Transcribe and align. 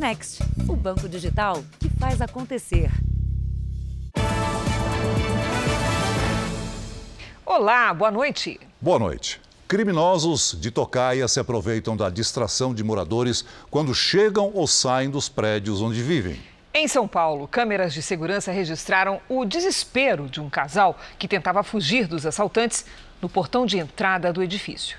Next, 0.00 0.42
o 0.66 0.74
banco 0.74 1.06
digital 1.06 1.62
que 1.78 1.90
faz 1.90 2.22
acontecer. 2.22 2.90
Olá, 7.44 7.92
boa 7.92 8.10
noite. 8.10 8.58
Boa 8.80 8.98
noite. 8.98 9.38
Criminosos 9.68 10.56
de 10.58 10.70
Tocaia 10.70 11.28
se 11.28 11.38
aproveitam 11.38 11.94
da 11.94 12.08
distração 12.08 12.74
de 12.74 12.82
moradores 12.82 13.44
quando 13.70 13.94
chegam 13.94 14.50
ou 14.54 14.66
saem 14.66 15.10
dos 15.10 15.28
prédios 15.28 15.82
onde 15.82 16.02
vivem. 16.02 16.40
Em 16.72 16.88
São 16.88 17.06
Paulo, 17.06 17.46
câmeras 17.46 17.92
de 17.92 18.00
segurança 18.00 18.50
registraram 18.50 19.20
o 19.28 19.44
desespero 19.44 20.30
de 20.30 20.40
um 20.40 20.48
casal 20.48 20.98
que 21.18 21.28
tentava 21.28 21.62
fugir 21.62 22.06
dos 22.06 22.24
assaltantes 22.24 22.86
no 23.20 23.28
portão 23.28 23.66
de 23.66 23.76
entrada 23.76 24.32
do 24.32 24.42
edifício. 24.42 24.96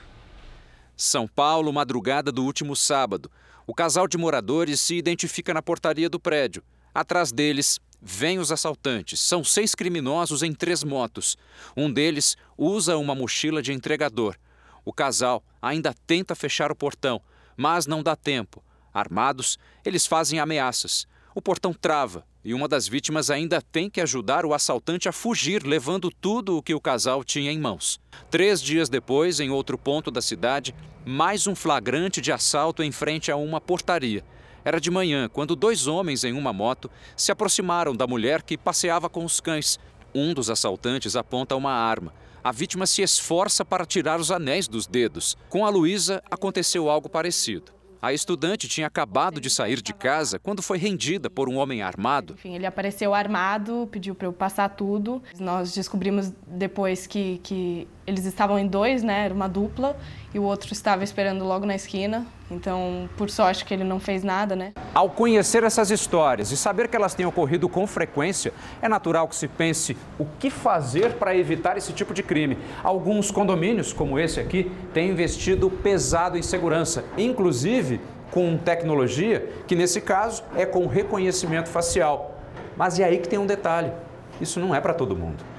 São 0.95 1.27
Paulo, 1.27 1.73
madrugada 1.73 2.31
do 2.31 2.45
último 2.45 2.75
sábado. 2.75 3.31
O 3.66 3.73
casal 3.73 4.07
de 4.07 4.18
moradores 4.18 4.80
se 4.80 4.96
identifica 4.96 5.54
na 5.54 5.61
portaria 5.61 6.10
do 6.10 6.20
prédio. 6.20 6.64
Atrás 6.93 7.32
deles, 7.32 7.79
vêm 8.01 8.39
os 8.39 8.51
assaltantes. 8.51 9.20
São 9.20 9.43
seis 9.43 9.75
criminosos 9.75 10.42
em 10.42 10.54
três 10.54 10.84
motos. 10.84 11.37
Um 11.78 11.92
deles 11.92 12.36
usa 12.57 12.97
uma 12.97 13.14
mochila 13.14 13.61
de 13.61 13.71
entregador. 13.71 14.36
O 14.84 14.92
casal 14.92 15.43
ainda 15.61 15.93
tenta 16.07 16.34
fechar 16.34 16.71
o 16.71 16.75
portão, 16.75 17.21
mas 17.56 17.86
não 17.86 18.01
dá 18.01 18.15
tempo. 18.15 18.64
Armados, 18.93 19.57
eles 19.86 20.07
fazem 20.07 20.39
ameaças. 20.39 21.07
O 21.36 21.42
portão 21.42 21.73
trava 21.73 22.25
e 22.43 22.54
uma 22.54 22.68
das 22.68 22.87
vítimas 22.87 23.29
ainda 23.29 23.61
tem 23.61 23.89
que 23.89 24.01
ajudar 24.01 24.45
o 24.45 24.54
assaltante 24.54 25.07
a 25.07 25.11
fugir, 25.11 25.63
levando 25.65 26.09
tudo 26.09 26.57
o 26.57 26.61
que 26.64 26.73
o 26.73 26.81
casal 26.81 27.23
tinha 27.23 27.51
em 27.51 27.59
mãos. 27.59 28.00
Três 28.29 28.61
dias 28.61 28.89
depois, 28.89 29.39
em 29.39 29.50
outro 29.50 29.77
ponto 29.77 30.09
da 30.09 30.21
cidade, 30.21 30.73
mais 31.05 31.45
um 31.45 31.55
flagrante 31.55 32.19
de 32.19 32.31
assalto 32.31 32.81
em 32.81 32.91
frente 32.91 33.31
a 33.31 33.36
uma 33.36 33.61
portaria. 33.61 34.23
Era 34.64 34.80
de 34.80 34.91
manhã, 34.91 35.30
quando 35.30 35.55
dois 35.55 35.88
homens 35.88 36.23
em 36.23 36.33
uma 36.33 36.53
moto 36.53 36.89
se 37.16 37.31
aproximaram 37.31 37.95
da 37.95 38.08
mulher 38.08 38.42
que 38.42 38.58
passeava 38.58 39.09
com 39.09 39.26
os 39.26 39.39
cães. 39.39 39.80
Um 40.14 40.33
dos 40.33 40.50
assaltantes 40.50 41.16
aponta 41.16 41.55
uma 41.55 41.72
arma. 41.72 42.14
A 42.44 42.52
vítima 42.52 42.88
se 42.88 43.02
esforça 43.02 43.64
para 43.64 43.86
tirar 43.86 44.20
os 44.20 44.31
anéis 44.31 44.67
dos 44.67 44.88
dedos. 44.88 45.38
Com 45.50 45.66
a 45.66 45.70
Luísa, 45.70 46.23
aconteceu 46.30 46.89
algo 46.89 47.08
parecido. 47.08 47.81
A 48.02 48.12
estudante 48.12 48.68
tinha 48.68 48.88
acabado 48.88 49.40
de 49.40 49.48
sair 49.50 49.80
de 49.80 49.94
casa 49.94 50.40
quando 50.40 50.62
foi 50.62 50.80
rendida 50.80 51.30
por 51.30 51.48
um 51.48 51.58
homem 51.58 51.84
armado. 51.84 52.34
Enfim, 52.34 52.56
ele 52.56 52.66
apareceu 52.66 53.14
armado, 53.14 53.88
pediu 53.92 54.16
para 54.16 54.28
eu 54.28 54.34
passar 54.34 54.70
tudo. 54.70 55.22
Nós 55.40 55.74
descobrimos 55.74 56.34
depois 56.48 57.06
que, 57.06 57.40
que 57.44 57.88
eles 58.06 58.26
estavam 58.26 58.58
em 58.58 58.68
dois, 58.68 59.04
né? 59.04 59.26
Era 59.26 59.34
uma 59.34 59.48
dupla 59.48 59.96
e 60.34 60.40
o 60.40 60.44
outro 60.44 60.74
estava 60.74 61.04
esperando 61.04 61.46
logo 61.46 61.66
na 61.66 61.76
esquina. 61.76 62.26
Então, 62.50 63.10
por 63.16 63.30
sorte 63.30 63.64
que 63.64 63.74
ele 63.74 63.84
não 63.84 64.00
fez 64.00 64.24
nada, 64.24 64.56
né? 64.56 64.74
Ao 64.94 65.10
conhecer 65.10 65.64
essas 65.64 65.90
histórias 65.90 66.52
e 66.52 66.58
saber 66.58 66.88
que 66.88 66.96
elas 66.96 67.14
têm 67.14 67.26
ocorrido 67.26 67.70
com 67.70 67.88
frequência, 67.88 68.54
é 68.82 68.90
natural 68.90 69.28
que 69.28 69.36
se 69.36 69.48
pense 69.48 69.96
o 70.20 70.26
que 70.40 70.50
fazer 70.50 71.14
para 71.14 71.36
evitar 71.36 71.78
esse 71.78 71.94
tipo 71.94 72.14
de 72.14 72.24
crime. 72.24 72.58
Alguns 72.84 73.32
condomínios, 73.32 73.94
como 73.94 74.20
esse 74.20 74.40
aqui, 74.40 74.72
têm 74.94 75.10
investido 75.10 75.70
pesado 75.70 76.38
em 76.38 76.42
segurança, 76.42 77.06
inclusive 77.18 78.02
com 78.32 78.58
tecnologia, 78.58 79.50
que 79.68 79.76
nesse 79.76 80.02
caso 80.02 80.44
é 80.56 80.66
com 80.66 80.88
reconhecimento 80.88 81.70
facial. 81.70 82.38
Mas 82.76 83.00
é 83.00 83.04
aí 83.04 83.20
que 83.20 83.30
tem 83.30 83.40
um 83.40 83.46
detalhe: 83.46 83.92
isso 84.40 84.60
não 84.60 84.74
é 84.74 84.82
para 84.82 84.94
todo 84.94 85.16
mundo. 85.16 85.51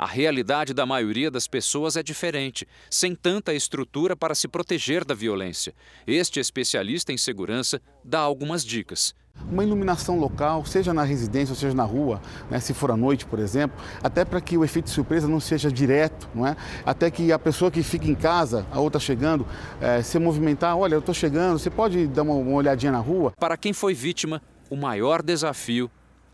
A 0.00 0.06
realidade 0.06 0.72
da 0.72 0.86
maioria 0.86 1.30
das 1.30 1.46
pessoas 1.46 1.94
é 1.94 2.02
diferente, 2.02 2.66
sem 2.88 3.14
tanta 3.14 3.52
estrutura 3.52 4.16
para 4.16 4.34
se 4.34 4.48
proteger 4.48 5.04
da 5.04 5.14
violência. 5.14 5.74
Este 6.06 6.40
especialista 6.40 7.12
em 7.12 7.18
segurança 7.18 7.82
dá 8.02 8.18
algumas 8.18 8.64
dicas. 8.64 9.14
Uma 9.52 9.62
iluminação 9.62 10.18
local, 10.18 10.64
seja 10.64 10.94
na 10.94 11.02
residência 11.02 11.52
ou 11.52 11.56
seja 11.56 11.74
na 11.74 11.84
rua, 11.84 12.18
né, 12.50 12.58
se 12.60 12.72
for 12.72 12.90
à 12.90 12.96
noite, 12.96 13.26
por 13.26 13.38
exemplo, 13.38 13.78
até 14.02 14.24
para 14.24 14.40
que 14.40 14.56
o 14.56 14.64
efeito 14.64 14.86
de 14.86 14.92
surpresa 14.92 15.28
não 15.28 15.38
seja 15.38 15.70
direto, 15.70 16.30
não 16.34 16.46
é? 16.46 16.56
até 16.86 17.10
que 17.10 17.30
a 17.30 17.38
pessoa 17.38 17.70
que 17.70 17.82
fica 17.82 18.06
em 18.06 18.14
casa, 18.14 18.66
a 18.70 18.80
outra 18.80 18.98
chegando, 18.98 19.46
é, 19.82 20.00
se 20.00 20.18
movimentar, 20.18 20.78
olha, 20.78 20.94
eu 20.94 21.00
estou 21.00 21.14
chegando, 21.14 21.58
você 21.58 21.68
pode 21.68 22.06
dar 22.06 22.22
uma, 22.22 22.32
uma 22.36 22.52
olhadinha 22.52 22.90
na 22.90 23.00
rua? 23.00 23.34
Para 23.38 23.54
quem 23.54 23.74
foi 23.74 23.92
vítima, 23.92 24.40
o 24.70 24.76
maior 24.76 25.20
desafio 25.20 25.90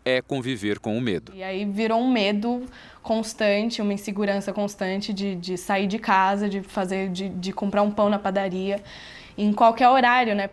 é 0.07 0.21
conviver 0.21 0.79
com 0.79 0.97
o 0.97 1.01
medo. 1.01 1.33
E 1.35 1.43
aí 1.43 1.65
virou 1.65 1.99
um 1.99 2.09
medo 2.09 2.65
constante, 3.03 3.81
uma 3.81 3.93
insegurança 3.93 4.53
constante 4.53 5.11
de, 5.11 5.35
de 5.35 5.57
sair 5.57 5.85
de 5.85 5.99
casa, 5.99 6.47
de 6.47 6.61
fazer, 6.61 7.09
de, 7.09 7.27
de 7.27 7.51
comprar 7.51 7.81
um 7.81 7.91
pão 7.91 8.09
na 8.09 8.17
padaria, 8.17 8.81
em 9.37 9.51
qualquer 9.51 9.89
horário, 9.89 10.33
né? 10.33 10.49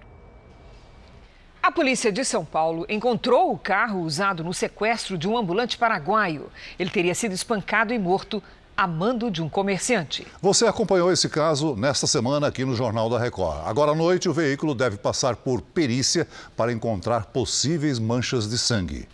A 1.63 1.71
polícia 1.71 2.11
de 2.11 2.25
São 2.25 2.45
Paulo 2.45 2.85
encontrou 2.89 3.53
o 3.53 3.57
carro 3.57 4.01
usado 4.01 4.43
no 4.43 4.53
sequestro 4.53 5.17
de 5.17 5.29
um 5.29 5.39
ambulante 5.39 5.79
paraguaio. 5.79 6.51
Ele 6.77 6.91
teria 6.91 7.15
sido 7.15 7.33
espancado 7.33 7.95
e 7.95 7.99
morto 7.99 8.43
a 8.77 8.89
mando 8.89 9.31
de 9.31 9.41
um 9.41 9.49
comerciante. 9.49 10.27
Você 10.43 10.67
acompanhou 10.67 11.13
esse 11.13 11.29
caso 11.29 11.77
nesta 11.77 12.09
semana 12.09 12.49
aqui 12.49 12.65
no 12.65 12.75
Jornal 12.75 13.09
da 13.09 13.21
Record. 13.21 13.67
Agora 13.67 13.93
à 13.93 13.95
noite, 13.95 14.29
o 14.29 14.33
veículo 14.33 14.75
deve 14.75 14.97
passar 14.97 15.37
por 15.37 15.63
perícia 15.63 16.27
para 16.57 16.73
encontrar 16.73 17.27
possíveis 17.27 18.01
manchas 18.01 18.49
de 18.49 18.59
sangue. 18.59 19.09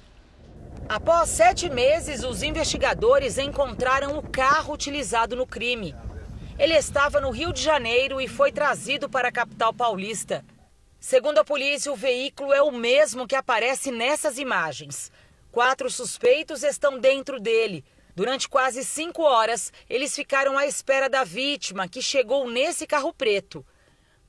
Após 0.91 1.29
sete 1.29 1.71
meses, 1.71 2.25
os 2.25 2.43
investigadores 2.43 3.39
encontraram 3.39 4.19
o 4.19 4.29
carro 4.29 4.75
utilizado 4.75 5.37
no 5.37 5.47
crime. 5.47 5.95
Ele 6.59 6.75
estava 6.75 7.21
no 7.21 7.31
Rio 7.31 7.53
de 7.53 7.63
Janeiro 7.63 8.21
e 8.21 8.27
foi 8.27 8.51
trazido 8.51 9.09
para 9.09 9.29
a 9.29 9.33
capital 9.33 9.73
paulista. 9.73 10.45
Segundo 10.99 11.39
a 11.39 11.45
polícia, 11.45 11.93
o 11.93 11.95
veículo 11.95 12.53
é 12.53 12.61
o 12.61 12.73
mesmo 12.73 13.25
que 13.25 13.37
aparece 13.37 13.93
nessas 13.93 14.37
imagens. 14.37 15.13
Quatro 15.53 15.89
suspeitos 15.89 16.65
estão 16.65 16.99
dentro 16.99 17.39
dele. 17.39 17.85
Durante 18.17 18.49
quase 18.49 18.85
cinco 18.85 19.23
horas, 19.23 19.73
eles 19.89 20.13
ficaram 20.13 20.59
à 20.59 20.67
espera 20.67 21.09
da 21.09 21.23
vítima, 21.23 21.87
que 21.87 22.03
chegou 22.03 22.51
nesse 22.51 22.85
carro 22.85 23.15
preto. 23.15 23.65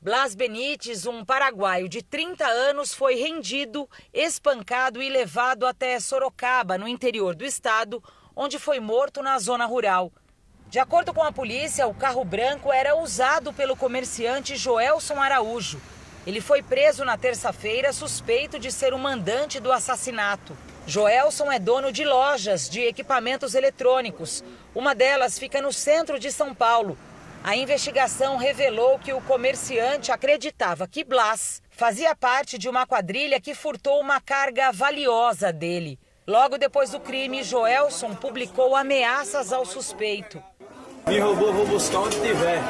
Blas 0.04 0.34
Benites, 0.34 1.06
um 1.06 1.24
paraguaio 1.24 1.88
de 1.88 2.02
30 2.02 2.44
anos, 2.44 2.92
foi 2.92 3.14
rendido, 3.14 3.88
espancado 4.12 5.00
e 5.00 5.08
levado 5.08 5.64
até 5.64 6.00
Sorocaba, 6.00 6.76
no 6.76 6.88
interior 6.88 7.36
do 7.36 7.46
estado, 7.46 8.04
onde 8.36 8.58
foi 8.58 8.80
morto 8.80 9.22
na 9.22 9.38
zona 9.38 9.68
rural. 9.68 10.12
De 10.70 10.80
acordo 10.80 11.14
com 11.14 11.22
a 11.22 11.32
polícia, 11.32 11.86
o 11.86 11.94
carro 11.94 12.26
branco 12.26 12.74
era 12.74 12.96
usado 12.96 13.54
pelo 13.54 13.76
comerciante 13.76 14.56
Joelson 14.56 15.22
Araújo. 15.22 15.80
Ele 16.26 16.42
foi 16.42 16.64
preso 16.64 17.06
na 17.06 17.16
terça-feira 17.16 17.94
suspeito 17.94 18.58
de 18.58 18.72
ser 18.72 18.96
o 18.96 18.98
mandante 18.98 19.60
do 19.60 19.72
assassinato. 19.72 20.58
Joelson 20.88 21.52
é 21.52 21.60
dono 21.60 21.92
de 21.92 22.04
lojas 22.04 22.68
de 22.68 22.82
equipamentos 22.82 23.54
eletrônicos. 23.54 24.44
Uma 24.74 24.96
delas 24.96 25.38
fica 25.38 25.62
no 25.62 25.72
centro 25.72 26.18
de 26.18 26.32
São 26.32 26.56
Paulo 26.56 26.98
a 27.44 27.56
investigação 27.56 28.38
revelou 28.38 29.00
que 29.00 29.14
o 29.14 29.22
comerciante 29.22 30.12
acreditava 30.12 30.88
que 30.88 31.04
Blas 31.04 31.62
fazia 31.72 32.16
parte 32.16 32.58
de 32.58 32.70
uma 32.70 32.86
quadrilha 32.86 33.42
que 33.42 33.56
furtou 33.56 34.00
uma 34.00 34.22
carga 34.22 34.72
valiosa 34.72 35.52
dele. 35.52 36.00
Logo 36.28 36.58
depois 36.58 36.92
do 36.92 37.00
crime, 37.00 37.44
Joelson 37.44 38.14
publicou 38.14 38.76
ameaças 38.76 39.52
ao 39.52 39.66
suspeito. 39.66 40.42
Me 41.08 41.20
roubou, 41.20 41.52
vou 41.52 41.66
buscar 41.66 42.00
onde 42.00 42.20
tiver. 42.22 42.62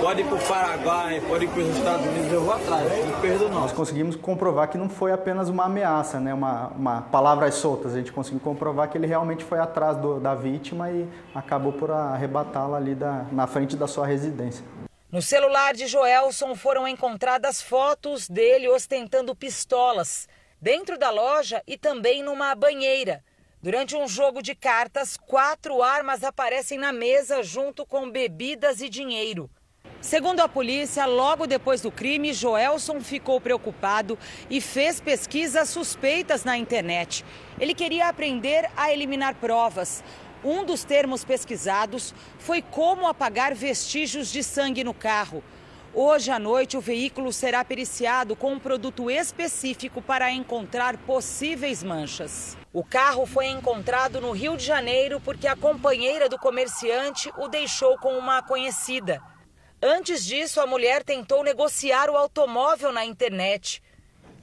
Pode 0.00 0.20
ir 0.20 0.24
para 0.24 0.36
o 0.36 0.46
Paraguai, 0.46 1.22
pode 1.28 1.44
ir 1.44 1.48
para 1.48 1.62
os 1.62 1.76
Estados 1.76 2.06
Unidos, 2.06 2.32
eu 2.32 2.42
vou 2.42 2.54
atrás, 2.54 3.06
não 3.06 3.20
perdo 3.20 3.48
não. 3.48 3.60
Nós 3.60 3.72
conseguimos 3.72 4.16
comprovar 4.16 4.68
que 4.68 4.76
não 4.76 4.88
foi 4.88 5.12
apenas 5.12 5.48
uma 5.48 5.66
ameaça, 5.66 6.18
né? 6.18 6.34
uma, 6.34 6.68
uma 6.68 7.02
palavras 7.02 7.54
soltas. 7.54 7.94
A 7.94 7.98
gente 7.98 8.12
conseguiu 8.12 8.40
comprovar 8.40 8.90
que 8.90 8.98
ele 8.98 9.06
realmente 9.06 9.44
foi 9.44 9.60
atrás 9.60 9.96
do, 9.96 10.18
da 10.18 10.34
vítima 10.34 10.90
e 10.90 11.08
acabou 11.34 11.72
por 11.72 11.90
arrebatá-la 11.90 12.76
ali 12.76 12.94
da, 12.94 13.26
na 13.30 13.46
frente 13.46 13.76
da 13.76 13.86
sua 13.86 14.06
residência. 14.06 14.64
No 15.10 15.22
celular 15.22 15.72
de 15.74 15.86
Joelson 15.86 16.54
foram 16.54 16.88
encontradas 16.88 17.62
fotos 17.62 18.28
dele 18.28 18.68
ostentando 18.68 19.36
pistolas 19.36 20.26
dentro 20.60 20.98
da 20.98 21.10
loja 21.10 21.62
e 21.66 21.76
também 21.76 22.22
numa 22.22 22.54
banheira. 22.54 23.22
Durante 23.62 23.94
um 23.94 24.08
jogo 24.08 24.42
de 24.42 24.56
cartas, 24.56 25.16
quatro 25.16 25.84
armas 25.84 26.24
aparecem 26.24 26.76
na 26.76 26.92
mesa 26.92 27.44
junto 27.44 27.86
com 27.86 28.10
bebidas 28.10 28.80
e 28.80 28.88
dinheiro. 28.88 29.48
Segundo 30.00 30.40
a 30.40 30.48
polícia, 30.48 31.06
logo 31.06 31.46
depois 31.46 31.80
do 31.80 31.88
crime, 31.88 32.32
Joelson 32.32 33.00
ficou 33.00 33.40
preocupado 33.40 34.18
e 34.50 34.60
fez 34.60 35.00
pesquisas 35.00 35.68
suspeitas 35.68 36.42
na 36.42 36.58
internet. 36.58 37.24
Ele 37.60 37.72
queria 37.72 38.08
aprender 38.08 38.68
a 38.76 38.92
eliminar 38.92 39.36
provas. 39.36 40.02
Um 40.42 40.64
dos 40.64 40.82
termos 40.82 41.24
pesquisados 41.24 42.12
foi 42.40 42.62
como 42.62 43.06
apagar 43.06 43.54
vestígios 43.54 44.32
de 44.32 44.42
sangue 44.42 44.82
no 44.82 44.92
carro. 44.92 45.40
Hoje 45.94 46.32
à 46.32 46.38
noite, 46.40 46.76
o 46.76 46.80
veículo 46.80 47.32
será 47.32 47.64
periciado 47.64 48.34
com 48.34 48.54
um 48.54 48.58
produto 48.58 49.08
específico 49.08 50.02
para 50.02 50.32
encontrar 50.32 50.96
possíveis 50.96 51.84
manchas. 51.84 52.60
O 52.74 52.82
carro 52.82 53.26
foi 53.26 53.48
encontrado 53.48 54.18
no 54.18 54.30
Rio 54.30 54.56
de 54.56 54.64
Janeiro 54.64 55.20
porque 55.20 55.46
a 55.46 55.54
companheira 55.54 56.26
do 56.26 56.38
comerciante 56.38 57.30
o 57.36 57.46
deixou 57.46 57.98
com 57.98 58.16
uma 58.16 58.42
conhecida. 58.42 59.20
Antes 59.82 60.24
disso, 60.24 60.58
a 60.58 60.66
mulher 60.66 61.04
tentou 61.04 61.44
negociar 61.44 62.08
o 62.08 62.16
automóvel 62.16 62.90
na 62.90 63.04
internet. 63.04 63.82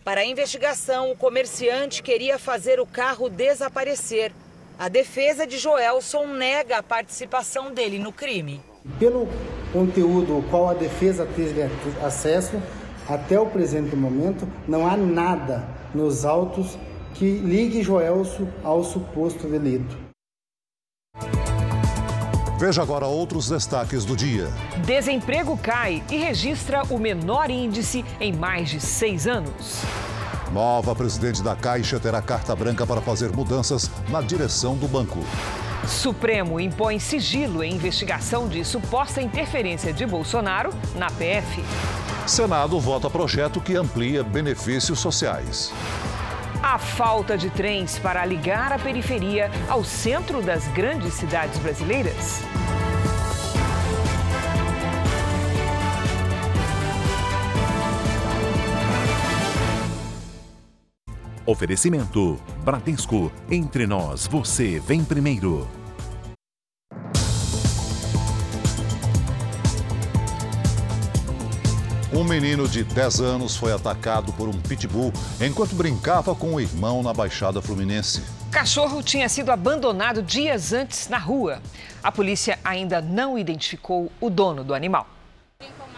Para 0.04 0.22
a 0.22 0.26
investigação, 0.26 1.10
o 1.10 1.18
comerciante 1.18 2.04
queria 2.04 2.38
fazer 2.38 2.80
o 2.80 2.86
carro 2.86 3.30
desaparecer. 3.30 4.32
A 4.78 4.88
defesa 4.90 5.48
de 5.48 5.58
Joelson 5.58 6.28
nega 6.28 6.78
a 6.78 6.84
participação 6.84 7.74
dele 7.74 7.98
no 7.98 8.14
crime. 8.14 8.62
Pelo 9.00 9.28
conteúdo 9.74 10.36
ao 10.36 10.44
qual 10.44 10.70
a 10.70 10.76
defesa 10.76 11.28
teve 11.36 11.64
acesso, 12.06 12.62
até 13.08 13.40
o 13.40 13.48
presente 13.48 13.96
momento, 13.96 14.48
não 14.68 14.86
há 14.86 14.96
nada 14.96 15.68
nos 15.96 16.26
autos 16.26 16.78
que 17.20 17.30
ligue 17.40 17.84
Joelson 17.84 18.48
ao 18.64 18.82
suposto 18.82 19.46
delito. 19.46 19.98
Veja 22.58 22.82
agora 22.82 23.06
outros 23.06 23.50
destaques 23.50 24.06
do 24.06 24.16
dia. 24.16 24.48
Desemprego 24.86 25.58
cai 25.58 26.02
e 26.10 26.18
registra 26.18 26.82
o 26.90 26.98
menor 26.98 27.50
índice 27.50 28.06
em 28.22 28.32
mais 28.32 28.70
de 28.70 28.80
seis 28.80 29.28
anos. 29.28 29.82
Nova 30.54 30.96
presidente 30.96 31.44
da 31.44 31.58
Caixa 31.58 32.00
terá 32.00 32.22
carta 32.22 32.56
branca 32.56 32.88
para 32.88 33.02
fazer 33.02 33.34
mudanças 33.34 33.92
na 34.10 34.22
direção 34.22 34.78
do 34.78 34.88
banco. 34.88 35.20
Supremo 35.86 36.58
impõe 36.58 37.00
sigilo 37.00 37.62
em 37.64 37.74
investigação 37.74 38.48
de 38.48 38.64
suposta 38.64 39.22
interferência 39.22 39.92
de 39.92 40.06
Bolsonaro 40.06 40.70
na 40.96 41.08
PF. 41.08 41.62
Senado 42.26 42.80
vota 42.80 43.10
projeto 43.10 43.60
que 43.60 43.76
amplia 43.76 44.24
benefícios 44.24 45.00
sociais. 45.00 45.74
A 46.70 46.78
falta 46.78 47.36
de 47.36 47.50
trens 47.50 47.98
para 47.98 48.24
ligar 48.24 48.72
a 48.72 48.78
periferia 48.78 49.50
ao 49.68 49.84
centro 49.84 50.40
das 50.40 50.68
grandes 50.68 51.16
cidades 51.16 51.58
brasileiras. 51.58 52.44
Oferecimento: 61.44 62.40
Bradesco. 62.64 63.32
Entre 63.50 63.88
nós, 63.88 64.28
você 64.28 64.80
vem 64.80 65.04
primeiro. 65.04 65.79
Um 72.12 72.24
menino 72.24 72.68
de 72.68 72.84
10 72.84 73.22
anos 73.22 73.56
foi 73.56 73.72
atacado 73.72 74.34
por 74.34 74.50
um 74.50 74.60
pitbull 74.60 75.14
enquanto 75.40 75.76
brincava 75.76 76.34
com 76.34 76.56
o 76.56 76.60
irmão 76.60 77.04
na 77.04 77.14
Baixada 77.14 77.62
Fluminense. 77.62 78.24
O 78.48 78.52
cachorro 78.52 79.04
tinha 79.04 79.30
sido 79.30 79.52
abandonado 79.52 80.24
dias 80.24 80.74
antes 80.74 81.08
na 81.08 81.20
rua. 81.20 81.62
A 82.02 82.12
polícia 82.12 82.58
ainda 82.64 83.00
não 83.00 83.38
identificou 83.38 84.12
o 84.20 84.28
dono 84.28 84.64
do 84.64 84.74
animal. 84.74 85.08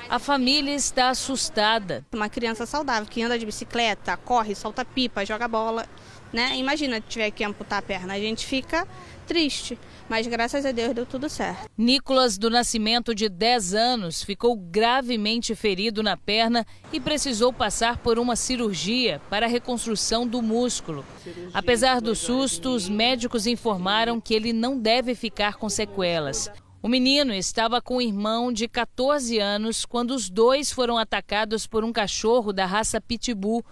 A 0.10 0.20
família 0.20 0.76
está 0.76 1.12
assustada. 1.12 2.06
Uma 2.12 2.28
criança 2.28 2.66
saudável 2.66 3.08
que 3.10 3.24
anda 3.24 3.40
de 3.40 3.46
bicicleta, 3.46 4.18
corre, 4.18 4.54
solta 4.54 4.84
pipa, 4.84 5.26
joga 5.26 5.48
bola, 5.48 5.86
né? 6.34 6.58
Imagina 6.58 7.00
tiver 7.00 7.32
que 7.32 7.46
amputar 7.46 7.80
a 7.80 7.82
perna, 7.82 8.16
a 8.16 8.20
gente 8.20 8.46
fica 8.46 8.86
triste, 9.32 9.80
mas 10.10 10.28
graças 10.28 10.66
a 10.66 10.74
Deus 10.74 10.94
deu 10.94 11.06
tudo 11.06 11.30
certo. 11.30 11.70
Nicolas, 11.78 12.38
do 12.38 12.50
nascimento 12.50 13.16
de 13.16 13.30
10 13.30 13.74
anos, 13.74 14.22
ficou 14.22 14.58
gravemente 14.58 15.56
ferido 15.56 16.04
na 16.04 16.18
perna 16.18 16.68
e 16.92 17.00
precisou 17.00 17.54
passar 17.54 18.00
por 18.00 18.20
uma 18.20 18.36
cirurgia 18.36 19.22
para 19.30 19.46
a 19.46 19.50
reconstrução 19.50 20.28
do 20.28 20.42
músculo. 20.42 21.06
Apesar 21.54 22.02
do 22.02 22.14
susto, 22.14 22.72
os 22.72 22.90
médicos 22.90 23.48
informaram 23.48 24.20
que 24.20 24.34
ele 24.34 24.52
não 24.52 24.78
deve 24.78 25.16
ficar 25.16 25.56
com 25.56 25.70
sequelas. 25.70 26.52
O 26.84 26.90
menino 26.90 27.34
estava 27.34 27.82
com 27.82 27.96
o 27.96 28.02
irmão 28.02 28.52
de 28.52 28.68
14 28.68 29.40
anos 29.40 29.86
quando 29.86 30.12
os 30.12 30.30
dois 30.30 30.74
foram 30.74 30.98
atacados 30.98 31.66
por 31.66 31.86
um 31.86 31.94
cachorro 31.94 32.52
da 32.52 32.66
raça 32.66 33.00
Pitbull. 33.00 33.64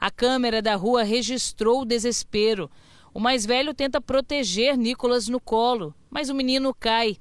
A 0.00 0.10
câmera 0.10 0.62
da 0.62 0.74
rua 0.76 1.02
registrou 1.02 1.82
o 1.82 1.84
desespero. 1.84 2.70
O 3.14 3.20
mais 3.20 3.46
velho 3.46 3.72
tenta 3.72 4.00
proteger 4.00 4.76
Nicolas 4.76 5.28
no 5.28 5.38
colo, 5.38 5.94
mas 6.10 6.28
o 6.28 6.34
menino 6.34 6.74
cai. 6.74 7.16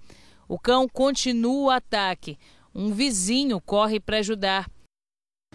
O 0.48 0.58
cão 0.58 0.90
continua 0.90 1.66
o 1.66 1.70
ataque. 1.70 2.36
Um 2.74 2.92
vizinho 2.92 3.62
corre 3.62 4.00
para 4.00 4.18
ajudar. 4.18 4.68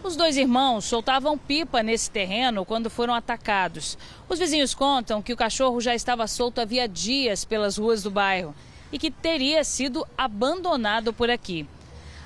Os 0.01 0.15
dois 0.15 0.37
irmãos 0.37 0.85
soltavam 0.85 1.37
pipa 1.37 1.83
nesse 1.83 2.09
terreno 2.09 2.63
quando 2.63 2.89
foram 2.89 3.13
atacados. 3.13 3.97
Os 4.29 4.39
vizinhos 4.39 4.73
contam 4.73 5.21
que 5.21 5.33
o 5.33 5.37
cachorro 5.37 5.81
já 5.81 5.93
estava 5.93 6.25
solto 6.25 6.61
havia 6.61 6.87
dias 6.87 7.43
pelas 7.43 7.77
ruas 7.77 8.01
do 8.01 8.09
bairro 8.09 8.55
e 8.93 8.97
que 8.97 9.11
teria 9.11 9.61
sido 9.65 10.07
abandonado 10.17 11.11
por 11.11 11.29
aqui. 11.29 11.67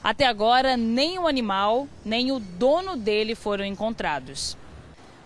Até 0.04 0.28
agora, 0.28 0.78
nem 0.78 1.18
o 1.18 1.28
animal, 1.28 1.88
nem 2.06 2.32
o 2.32 2.40
dono 2.40 2.96
dele 2.96 3.34
foram 3.34 3.66
encontrados. 3.66 4.56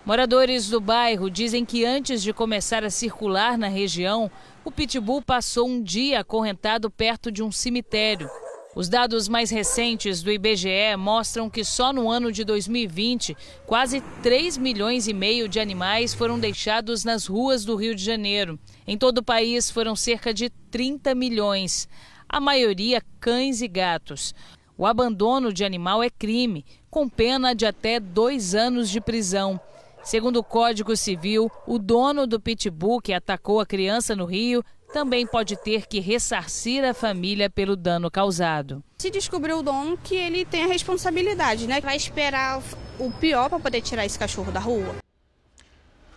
Moradores 0.08 0.70
do 0.70 0.80
bairro 0.80 1.28
dizem 1.28 1.66
que 1.66 1.84
antes 1.84 2.22
de 2.22 2.32
começar 2.32 2.82
a 2.82 2.88
circular 2.88 3.58
na 3.58 3.68
região, 3.68 4.30
o 4.64 4.70
pitbull 4.70 5.20
passou 5.20 5.68
um 5.68 5.82
dia 5.82 6.20
acorrentado 6.20 6.90
perto 6.90 7.30
de 7.30 7.42
um 7.42 7.52
cemitério. 7.52 8.26
Os 8.74 8.88
dados 8.88 9.28
mais 9.28 9.50
recentes 9.50 10.22
do 10.22 10.32
IBGE 10.32 10.96
mostram 10.96 11.50
que 11.50 11.62
só 11.62 11.92
no 11.92 12.10
ano 12.10 12.32
de 12.32 12.42
2020, 12.42 13.36
quase 13.66 14.00
3 14.22 14.56
milhões 14.56 15.06
e 15.08 15.12
meio 15.12 15.46
de 15.46 15.60
animais 15.60 16.14
foram 16.14 16.38
deixados 16.38 17.04
nas 17.04 17.26
ruas 17.26 17.62
do 17.66 17.76
Rio 17.76 17.94
de 17.94 18.02
Janeiro. 18.02 18.58
Em 18.86 18.96
todo 18.96 19.18
o 19.18 19.22
país 19.22 19.70
foram 19.70 19.94
cerca 19.94 20.32
de 20.32 20.48
30 20.70 21.14
milhões, 21.14 21.86
a 22.26 22.40
maioria 22.40 23.02
cães 23.20 23.60
e 23.60 23.68
gatos. 23.68 24.34
O 24.74 24.86
abandono 24.86 25.52
de 25.52 25.66
animal 25.66 26.02
é 26.02 26.08
crime, 26.08 26.64
com 26.90 27.06
pena 27.10 27.54
de 27.54 27.66
até 27.66 28.00
dois 28.00 28.54
anos 28.54 28.88
de 28.88 29.02
prisão. 29.02 29.60
Segundo 30.08 30.38
o 30.38 30.42
Código 30.42 30.96
Civil, 30.96 31.52
o 31.66 31.78
dono 31.78 32.26
do 32.26 32.40
pitbull 32.40 32.98
que 32.98 33.12
atacou 33.12 33.60
a 33.60 33.66
criança 33.66 34.16
no 34.16 34.24
Rio 34.24 34.64
também 34.90 35.26
pode 35.26 35.54
ter 35.54 35.86
que 35.86 36.00
ressarcir 36.00 36.82
a 36.82 36.94
família 36.94 37.50
pelo 37.50 37.76
dano 37.76 38.10
causado. 38.10 38.82
Se 38.96 39.10
descobriu 39.10 39.58
o 39.58 39.62
dono, 39.62 39.98
que 39.98 40.14
ele 40.14 40.46
tem 40.46 40.64
a 40.64 40.66
responsabilidade, 40.66 41.66
né? 41.66 41.82
Vai 41.82 41.94
esperar 41.94 42.62
o 42.98 43.10
pior 43.10 43.50
para 43.50 43.60
poder 43.60 43.82
tirar 43.82 44.06
esse 44.06 44.18
cachorro 44.18 44.50
da 44.50 44.58
rua. 44.58 44.96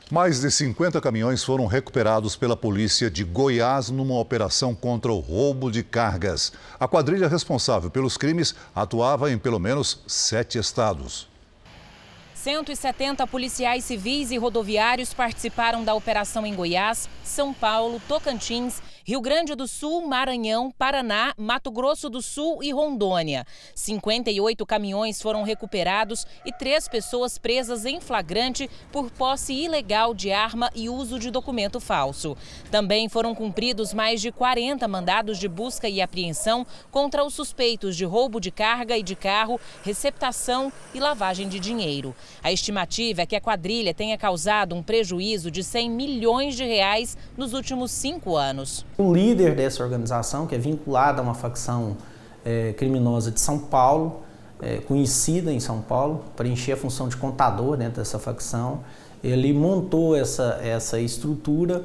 Mais 0.09 0.39
de 0.39 0.49
50 0.49 1.01
caminhões 1.01 1.43
foram 1.43 1.65
recuperados 1.65 2.37
pela 2.37 2.55
polícia 2.55 3.11
de 3.11 3.25
Goiás 3.25 3.89
numa 3.89 4.17
operação 4.17 4.73
contra 4.73 5.11
o 5.11 5.19
roubo 5.19 5.69
de 5.69 5.83
cargas. 5.83 6.53
A 6.79 6.87
quadrilha 6.87 7.27
responsável 7.27 7.91
pelos 7.91 8.15
crimes 8.15 8.55
atuava 8.73 9.29
em 9.29 9.37
pelo 9.37 9.59
menos 9.59 10.01
sete 10.07 10.57
estados. 10.57 11.29
170 12.41 13.27
policiais 13.27 13.83
civis 13.83 14.31
e 14.31 14.37
rodoviários 14.37 15.13
participaram 15.13 15.83
da 15.83 15.93
operação 15.93 16.43
em 16.43 16.55
Goiás, 16.55 17.07
São 17.23 17.53
Paulo, 17.53 18.01
Tocantins 18.07 18.81
Rio 19.03 19.19
Grande 19.19 19.55
do 19.55 19.67
Sul, 19.67 20.05
Maranhão, 20.05 20.71
Paraná, 20.77 21.33
Mato 21.35 21.71
Grosso 21.71 22.07
do 22.07 22.21
Sul 22.21 22.61
e 22.61 22.71
Rondônia. 22.71 23.47
58 23.73 24.63
caminhões 24.63 25.19
foram 25.19 25.41
recuperados 25.41 26.25
e 26.45 26.51
três 26.51 26.87
pessoas 26.87 27.39
presas 27.39 27.83
em 27.85 27.99
flagrante 27.99 28.69
por 28.91 29.09
posse 29.09 29.53
ilegal 29.53 30.13
de 30.13 30.31
arma 30.31 30.69
e 30.75 30.87
uso 30.87 31.17
de 31.17 31.31
documento 31.31 31.79
falso. 31.79 32.37
Também 32.69 33.09
foram 33.09 33.33
cumpridos 33.33 33.91
mais 33.91 34.21
de 34.21 34.31
40 34.31 34.87
mandados 34.87 35.39
de 35.39 35.47
busca 35.47 35.89
e 35.89 35.99
apreensão 35.99 36.65
contra 36.91 37.25
os 37.25 37.33
suspeitos 37.33 37.97
de 37.97 38.05
roubo 38.05 38.39
de 38.39 38.51
carga 38.51 38.95
e 38.95 39.01
de 39.01 39.15
carro, 39.15 39.59
receptação 39.83 40.71
e 40.93 40.99
lavagem 40.99 41.49
de 41.49 41.59
dinheiro. 41.59 42.15
A 42.43 42.51
estimativa 42.51 43.23
é 43.23 43.25
que 43.25 43.35
a 43.35 43.41
quadrilha 43.41 43.95
tenha 43.95 44.17
causado 44.17 44.75
um 44.75 44.83
prejuízo 44.83 45.49
de 45.49 45.63
100 45.63 45.89
milhões 45.89 46.55
de 46.55 46.63
reais 46.63 47.17
nos 47.35 47.53
últimos 47.53 47.89
cinco 47.89 48.35
anos. 48.35 48.85
O 49.01 49.11
líder 49.11 49.55
dessa 49.55 49.83
organização, 49.83 50.45
que 50.45 50.53
é 50.53 50.59
vinculada 50.59 51.21
a 51.21 51.23
uma 51.23 51.33
facção 51.33 51.97
é, 52.45 52.71
criminosa 52.73 53.31
de 53.31 53.39
São 53.39 53.57
Paulo, 53.57 54.21
é, 54.61 54.77
conhecida 54.77 55.51
em 55.51 55.59
São 55.59 55.81
Paulo, 55.81 56.23
preencher 56.35 56.73
a 56.73 56.77
função 56.77 57.09
de 57.09 57.17
contador 57.17 57.75
dentro 57.75 57.95
dessa 57.95 58.19
facção, 58.19 58.81
ele 59.23 59.53
montou 59.53 60.15
essa, 60.15 60.59
essa 60.61 60.99
estrutura 60.99 61.83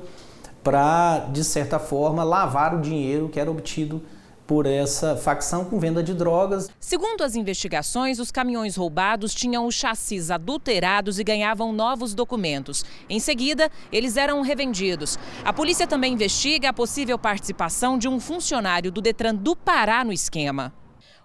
para, 0.62 1.20
de 1.32 1.42
certa 1.42 1.78
forma, 1.78 2.22
lavar 2.22 2.74
o 2.74 2.82
dinheiro 2.82 3.30
que 3.30 3.40
era 3.40 3.50
obtido 3.50 4.02
por 4.46 4.66
essa 4.66 5.16
facção 5.16 5.64
com 5.64 5.78
venda 5.78 6.02
de 6.02 6.14
drogas. 6.14 6.68
Segundo 6.78 7.22
as 7.22 7.34
investigações, 7.34 8.18
os 8.18 8.30
caminhões 8.30 8.76
roubados 8.76 9.34
tinham 9.34 9.66
os 9.66 9.74
chassis 9.74 10.30
adulterados 10.30 11.18
e 11.18 11.24
ganhavam 11.24 11.72
novos 11.72 12.14
documentos. 12.14 12.84
Em 13.08 13.18
seguida, 13.18 13.70
eles 13.90 14.16
eram 14.16 14.40
revendidos. 14.42 15.18
A 15.44 15.52
polícia 15.52 15.86
também 15.86 16.14
investiga 16.14 16.70
a 16.70 16.72
possível 16.72 17.18
participação 17.18 17.98
de 17.98 18.08
um 18.08 18.20
funcionário 18.20 18.92
do 18.92 19.00
Detran 19.00 19.34
do 19.34 19.56
Pará 19.56 20.04
no 20.04 20.12
esquema. 20.12 20.72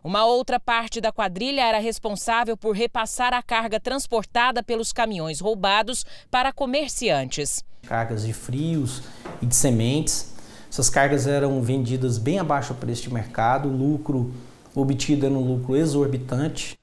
Uma 0.03 0.25
outra 0.25 0.59
parte 0.59 0.99
da 0.99 1.11
quadrilha 1.11 1.61
era 1.61 1.77
responsável 1.77 2.57
por 2.57 2.75
repassar 2.75 3.35
a 3.35 3.43
carga 3.43 3.79
transportada 3.79 4.63
pelos 4.63 4.91
caminhões 4.91 5.39
roubados 5.39 6.03
para 6.31 6.51
comerciantes. 6.51 7.63
Cargas 7.83 8.25
de 8.25 8.33
frios 8.33 9.03
e 9.41 9.45
de 9.45 9.55
sementes 9.55 10.33
essas 10.71 10.89
cargas 10.89 11.27
eram 11.27 11.61
vendidas 11.61 12.17
bem 12.17 12.39
abaixo 12.39 12.73
do 12.73 12.79
preço 12.79 13.01
de 13.01 13.13
mercado, 13.13 13.67
o 13.67 13.75
lucro 13.75 14.33
obtido 14.73 15.25
era 15.25 15.35
um 15.35 15.45
lucro 15.45 15.75
exorbitante. 15.75 16.79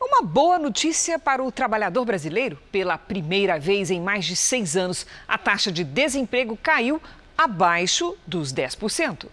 Uma 0.00 0.22
boa 0.22 0.60
notícia 0.60 1.18
para 1.18 1.42
o 1.42 1.50
trabalhador 1.50 2.04
brasileiro. 2.04 2.56
Pela 2.70 2.96
primeira 2.96 3.58
vez 3.58 3.90
em 3.90 4.00
mais 4.00 4.24
de 4.24 4.36
seis 4.36 4.76
anos, 4.76 5.04
a 5.26 5.36
taxa 5.36 5.72
de 5.72 5.82
desemprego 5.82 6.56
caiu 6.62 7.02
abaixo 7.36 8.16
dos 8.24 8.54
10%. 8.54 9.26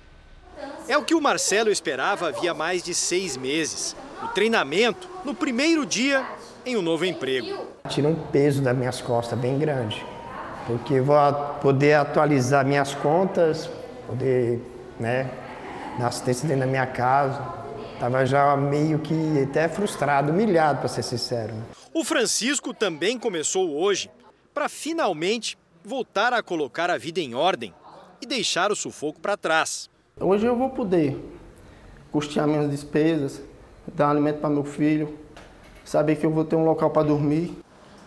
É 0.88 0.98
o 0.98 1.03
que 1.03 1.13
o 1.13 1.22
Marcelo 1.22 1.70
esperava 1.70 2.30
havia 2.30 2.56
mais 2.56 2.82
de 2.82 2.96
seis 2.96 3.38
meses. 3.38 3.96
O 4.24 4.27
treinamento 4.30 5.08
no 5.24 5.36
primeiro 5.36 5.86
dia 5.86 6.25
em 6.65 6.75
um 6.77 6.82
novo 6.82 7.06
emprego. 7.06 7.68
Tira 7.88 8.08
um 8.08 8.15
peso 8.15 8.60
das 8.60 8.75
minhas 8.75 9.01
costas 9.01 9.38
bem 9.38 9.60
grande, 9.60 10.03
porque 10.68 11.00
vou 11.01 11.15
poder 11.62 11.94
atualizar 11.94 12.65
minhas 12.65 12.94
contas, 12.94 13.70
poder 14.08 14.60
né, 15.00 15.30
dar 15.98 16.08
assistência 16.08 16.48
dentro 16.48 16.62
da 16.62 16.68
minha 16.68 16.86
casa. 16.86 17.62
Estava 17.94 18.25
já 18.25 18.58
meio 18.58 19.00
que 19.00 19.44
até 19.44 19.68
frustrado, 19.68 20.32
humilhado, 20.32 20.80
para 20.80 20.88
ser 20.88 21.03
sincero. 21.03 21.53
O 21.94 22.03
Francisco 22.03 22.74
também 22.74 23.20
começou 23.20 23.77
hoje 23.77 24.10
para 24.53 24.68
finalmente 24.68 25.58
voltar 25.84 26.34
a 26.34 26.41
colocar 26.41 26.89
a 26.89 26.98
vida 26.98 27.20
em 27.20 27.36
ordem 27.36 27.74
e 28.22 28.25
deixar 28.25 28.72
o 28.72 28.75
sufoco 28.75 29.20
para 29.20 29.38
trás. 29.38 29.89
Hoje 30.20 30.46
eu 30.46 30.56
vou 30.56 30.70
poder 30.70 31.18
custear 32.12 32.48
minhas 32.48 32.70
despesas, 32.70 33.41
dar 33.88 34.10
alimento 34.10 34.39
para 34.39 34.50
meu 34.50 34.63
filho, 34.63 35.18
saber 35.86 36.15
que 36.15 36.25
eu 36.25 36.32
vou 36.32 36.46
ter 36.46 36.56
um 36.56 36.65
local 36.65 36.89
para 36.89 37.03
dormir. 37.03 37.56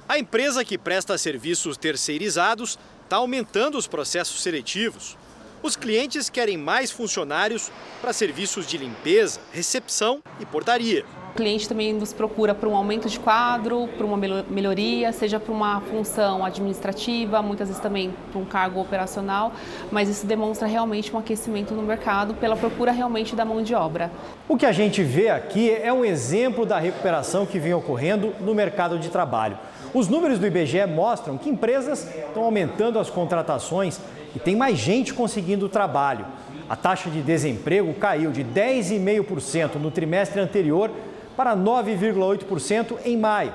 A 0.06 0.18
empresa 0.18 0.62
que 0.62 0.76
presta 0.76 1.16
serviços 1.16 1.78
terceirizados 1.78 2.78
está 3.04 3.16
aumentando 3.16 3.78
os 3.78 3.86
processos 3.86 4.42
seletivos. 4.42 5.16
Os 5.62 5.76
clientes 5.76 6.28
querem 6.28 6.58
mais 6.58 6.90
funcionários 6.90 7.72
para 8.02 8.12
serviços 8.12 8.66
de 8.66 8.76
limpeza, 8.76 9.40
recepção 9.50 10.22
e 10.38 10.44
portaria. 10.44 11.06
O 11.30 11.34
cliente 11.34 11.66
também 11.66 11.94
nos 11.94 12.12
procura 12.12 12.54
por 12.54 12.68
um 12.68 12.76
aumento 12.76 13.08
de 13.08 13.18
quadro, 13.18 13.88
por 13.96 14.04
uma 14.04 14.16
melhoria, 14.16 15.10
seja 15.10 15.40
por 15.40 15.52
uma 15.52 15.80
função 15.80 16.44
administrativa, 16.44 17.40
muitas 17.40 17.68
vezes 17.68 17.82
também 17.82 18.14
por 18.30 18.40
um 18.40 18.44
cargo 18.44 18.80
operacional, 18.80 19.54
mas 19.90 20.10
isso 20.10 20.26
demonstra 20.26 20.68
realmente 20.68 21.12
um 21.16 21.18
aquecimento 21.18 21.72
no 21.72 21.82
mercado 21.82 22.34
pela 22.34 22.56
procura 22.56 22.92
realmente 22.92 23.34
da 23.34 23.44
mão 23.44 23.62
de 23.62 23.74
obra. 23.74 24.12
O 24.46 24.56
que 24.56 24.66
a 24.66 24.70
gente 24.70 25.02
vê 25.02 25.30
aqui 25.30 25.70
é 25.70 25.92
um 25.92 26.04
exemplo 26.04 26.66
da 26.66 26.78
recuperação 26.78 27.46
que 27.46 27.58
vem 27.58 27.72
ocorrendo 27.72 28.34
no 28.40 28.54
mercado 28.54 28.98
de 28.98 29.08
trabalho. 29.08 29.58
Os 29.94 30.08
números 30.08 30.40
do 30.40 30.46
IBGE 30.46 30.84
mostram 30.86 31.38
que 31.38 31.48
empresas 31.48 32.04
estão 32.12 32.42
aumentando 32.42 32.98
as 32.98 33.08
contratações 33.08 34.00
e 34.34 34.40
tem 34.40 34.56
mais 34.56 34.76
gente 34.76 35.14
conseguindo 35.14 35.68
trabalho. 35.68 36.26
A 36.68 36.74
taxa 36.74 37.08
de 37.08 37.22
desemprego 37.22 37.94
caiu 37.94 38.32
de 38.32 38.42
10,5% 38.42 39.76
no 39.76 39.92
trimestre 39.92 40.40
anterior 40.40 40.90
para 41.36 41.56
9,8% 41.56 42.96
em 43.04 43.16
maio. 43.16 43.52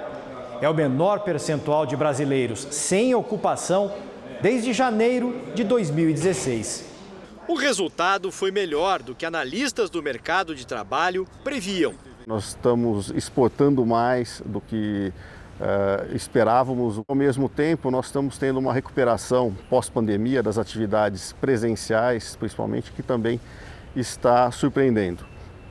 É 0.61 0.69
o 0.69 0.73
menor 0.73 1.19
percentual 1.19 1.85
de 1.85 1.97
brasileiros 1.97 2.67
sem 2.71 3.13
ocupação 3.13 3.91
desde 4.41 4.71
janeiro 4.71 5.35
de 5.53 5.65
2016. 5.65 6.85
O 7.49 7.55
resultado 7.55 8.31
foi 8.31 8.49
melhor 8.49 9.03
do 9.03 9.13
que 9.13 9.25
analistas 9.25 9.89
do 9.89 10.01
mercado 10.01 10.55
de 10.55 10.65
trabalho 10.65 11.27
previam. 11.43 11.93
Nós 12.25 12.49
estamos 12.49 13.09
exportando 13.09 13.85
mais 13.85 14.41
do 14.45 14.61
que 14.61 15.11
uh, 15.59 16.15
esperávamos. 16.15 17.01
Ao 17.07 17.15
mesmo 17.15 17.49
tempo, 17.49 17.91
nós 17.91 18.07
estamos 18.07 18.37
tendo 18.37 18.57
uma 18.59 18.73
recuperação 18.73 19.55
pós-pandemia 19.69 20.41
das 20.41 20.57
atividades 20.57 21.33
presenciais, 21.33 22.35
principalmente, 22.35 22.91
que 22.91 23.03
também 23.03 23.39
está 23.95 24.51
surpreendendo 24.51 25.25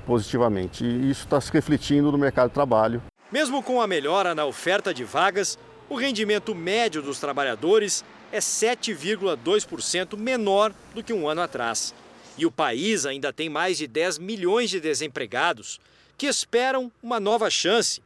positivamente. 0.07 0.85
E 0.85 1.11
isso 1.11 1.25
está 1.25 1.40
se 1.40 1.52
refletindo 1.52 2.11
no 2.11 2.18
mercado 2.18 2.49
de 2.49 2.54
trabalho. 2.54 3.02
Mesmo 3.30 3.62
com 3.62 3.80
a 3.80 3.87
melhora 3.87 4.35
na 4.35 4.47
oferta 4.47 4.95
de 4.95 5.04
vagas, 5.04 5.59
o 5.88 5.97
rendimento 5.97 6.54
médio 6.54 7.02
dos 7.02 7.18
trabalhadores 7.21 8.04
é 8.33 8.38
7,2% 8.38 10.16
menor 10.16 10.73
do 10.95 11.02
que 11.02 11.12
um 11.12 11.28
ano 11.28 11.42
atrás. 11.42 11.95
E 12.37 12.47
o 12.47 12.50
país 12.50 13.04
ainda 13.04 13.33
tem 13.33 13.49
mais 13.49 13.78
de 13.78 13.87
10 13.87 14.18
milhões 14.18 14.71
de 14.71 14.80
desempregados 14.80 15.80
que 16.16 16.26
esperam 16.26 16.90
uma 17.02 17.21
nova 17.21 17.49
chance, 17.49 18.02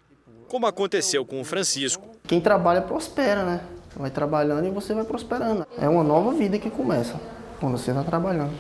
como 0.48 0.66
aconteceu 0.66 1.24
com 1.24 1.40
o 1.40 1.44
Francisco. 1.44 2.04
Quem 2.24 2.40
trabalha 2.40 2.82
prospera, 2.82 3.44
né? 3.44 3.60
Vai 3.96 4.10
trabalhando 4.10 4.66
e 4.66 4.70
você 4.70 4.94
vai 4.94 5.04
prosperando. 5.04 5.66
É 5.78 5.88
uma 5.88 6.04
nova 6.04 6.32
vida 6.32 6.58
que 6.58 6.70
começa 6.70 7.20
quando 7.60 7.78
você 7.78 7.90
está 7.90 8.02
trabalhando. 8.02 8.52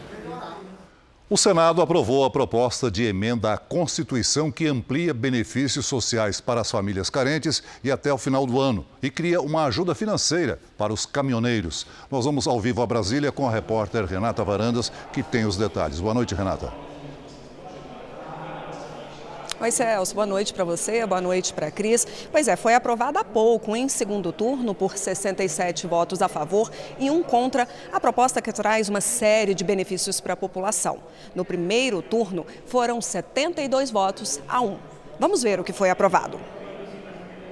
O 1.32 1.36
Senado 1.38 1.80
aprovou 1.80 2.26
a 2.26 2.30
proposta 2.30 2.90
de 2.90 3.04
emenda 3.04 3.54
à 3.54 3.56
Constituição 3.56 4.52
que 4.52 4.66
amplia 4.66 5.14
benefícios 5.14 5.86
sociais 5.86 6.42
para 6.42 6.60
as 6.60 6.70
famílias 6.70 7.08
carentes 7.08 7.62
e 7.82 7.90
até 7.90 8.12
o 8.12 8.18
final 8.18 8.46
do 8.46 8.60
ano 8.60 8.84
e 9.02 9.10
cria 9.10 9.40
uma 9.40 9.64
ajuda 9.64 9.94
financeira 9.94 10.58
para 10.76 10.92
os 10.92 11.06
caminhoneiros. 11.06 11.86
Nós 12.10 12.26
vamos 12.26 12.46
ao 12.46 12.60
vivo 12.60 12.82
a 12.82 12.86
Brasília 12.86 13.32
com 13.32 13.48
a 13.48 13.50
repórter 13.50 14.04
Renata 14.04 14.44
Varandas, 14.44 14.92
que 15.10 15.22
tem 15.22 15.46
os 15.46 15.56
detalhes. 15.56 16.00
Boa 16.00 16.12
noite, 16.12 16.34
Renata. 16.34 16.91
Oi, 19.62 19.70
Celso. 19.70 20.12
Boa 20.12 20.26
noite 20.26 20.52
para 20.52 20.64
você, 20.64 21.06
boa 21.06 21.20
noite 21.20 21.54
para 21.54 21.68
a 21.68 21.70
Cris. 21.70 22.04
Pois 22.32 22.48
é, 22.48 22.56
foi 22.56 22.74
aprovada 22.74 23.20
há 23.20 23.24
pouco, 23.24 23.76
em 23.76 23.88
segundo 23.88 24.32
turno, 24.32 24.74
por 24.74 24.98
67 24.98 25.86
votos 25.86 26.20
a 26.20 26.26
favor 26.26 26.68
e 26.98 27.08
um 27.08 27.22
contra, 27.22 27.68
a 27.92 28.00
proposta 28.00 28.42
que 28.42 28.52
traz 28.52 28.88
uma 28.88 29.00
série 29.00 29.54
de 29.54 29.62
benefícios 29.62 30.20
para 30.20 30.32
a 30.32 30.36
população. 30.36 31.00
No 31.32 31.44
primeiro 31.44 32.02
turno, 32.02 32.44
foram 32.66 33.00
72 33.00 33.92
votos 33.92 34.40
a 34.48 34.60
um. 34.60 34.80
Vamos 35.20 35.44
ver 35.44 35.60
o 35.60 35.64
que 35.64 35.72
foi 35.72 35.90
aprovado. 35.90 36.40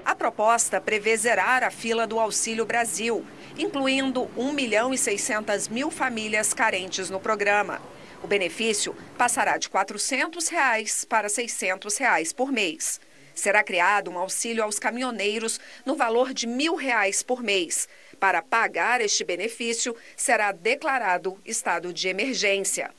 A 0.05 0.13
proposta 0.17 0.81
prevê 0.81 1.17
zerar 1.17 1.63
a 1.63 1.71
fila 1.71 2.09
do 2.09 2.19
Auxílio 2.19 2.67
Brasil, 2.67 3.25
incluindo 3.57 4.29
1 4.37 4.53
milhão 4.53 4.93
e 4.93 4.99
600 4.99 5.69
mil 5.69 5.93
famílias 5.93 6.53
carentes 6.53 7.09
no 7.09 7.21
programa. 7.21 7.81
O 8.23 8.27
benefício 8.27 8.95
passará 9.17 9.57
de 9.57 9.69
400 9.69 10.49
reais 10.49 11.05
para 11.05 11.29
600 11.29 11.97
reais 11.97 12.33
por 12.33 12.53
mês. 12.53 13.01
Será 13.35 13.63
criado 13.63 14.11
um 14.11 14.19
auxílio 14.19 14.63
aos 14.63 14.79
caminhoneiros 14.79 15.59
no 15.87 15.97
valor 15.97 16.35
de 16.35 16.47
1.000 16.47 16.77
reais 16.77 17.23
por 17.23 17.43
mês. 17.43 17.89
Para 18.19 18.43
pagar 18.43 19.01
este 19.01 19.25
benefício, 19.25 19.97
será 20.15 20.53
declarado 20.53 21.41
estado 21.47 21.93
de 21.93 22.09
emergência. 22.09 22.91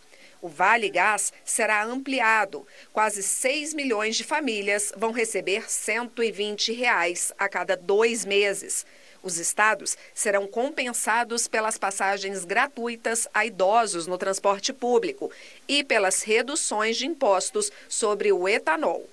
O 0.42 0.50
Vale 0.50 0.90
Gás 0.90 1.32
será 1.46 1.84
ampliado. 1.84 2.66
Quase 2.92 3.22
6 3.22 3.76
milhões 3.76 4.16
de 4.16 4.24
famílias 4.24 4.92
vão 4.98 5.12
receber 5.12 5.70
120 5.70 6.74
reais 6.74 7.32
a 7.38 7.48
cada 7.48 7.78
dois 7.78 8.26
meses. 8.26 8.84
Os 9.24 9.38
estados 9.38 9.98
serão 10.14 10.48
compensados 10.48 11.48
pelas 11.48 11.78
passagens 11.78 12.44
gratuitas 12.44 13.28
a 13.34 13.46
idosos 13.46 14.08
no 14.08 14.18
transporte 14.18 14.74
público 14.74 15.32
e 15.68 15.84
pelas 15.84 16.24
reduções 16.24 16.98
de 16.98 17.06
impostos 17.06 17.72
sobre 17.88 18.32
o 18.32 18.48
etanol. 18.48 19.08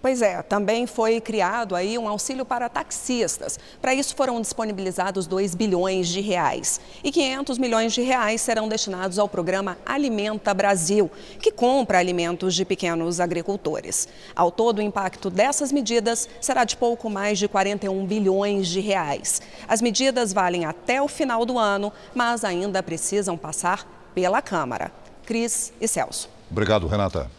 Pois 0.00 0.22
é, 0.22 0.42
também 0.42 0.86
foi 0.86 1.20
criado 1.20 1.74
aí 1.74 1.98
um 1.98 2.08
auxílio 2.08 2.44
para 2.44 2.68
taxistas. 2.68 3.58
Para 3.82 3.92
isso 3.92 4.14
foram 4.14 4.40
disponibilizados 4.40 5.26
2 5.26 5.56
bilhões 5.56 6.06
de 6.06 6.20
reais. 6.20 6.80
E 7.02 7.10
500 7.10 7.58
milhões 7.58 7.92
de 7.92 8.02
reais 8.02 8.40
serão 8.40 8.68
destinados 8.68 9.18
ao 9.18 9.28
programa 9.28 9.76
Alimenta 9.84 10.54
Brasil, 10.54 11.10
que 11.40 11.50
compra 11.50 11.98
alimentos 11.98 12.54
de 12.54 12.64
pequenos 12.64 13.18
agricultores. 13.18 14.06
Ao 14.36 14.52
todo, 14.52 14.78
o 14.78 14.82
impacto 14.82 15.30
dessas 15.30 15.72
medidas 15.72 16.28
será 16.40 16.62
de 16.62 16.76
pouco 16.76 17.10
mais 17.10 17.36
de 17.36 17.48
41 17.48 18.06
bilhões 18.06 18.68
de 18.68 18.78
reais. 18.78 19.42
As 19.66 19.82
medidas 19.82 20.32
valem 20.32 20.64
até 20.64 21.02
o 21.02 21.08
final 21.08 21.44
do 21.44 21.58
ano, 21.58 21.92
mas 22.14 22.44
ainda 22.44 22.84
precisam 22.84 23.36
passar 23.36 23.84
pela 24.14 24.40
Câmara. 24.40 24.92
Cris 25.26 25.72
e 25.80 25.88
Celso. 25.88 26.30
Obrigado, 26.50 26.86
Renata. 26.86 27.37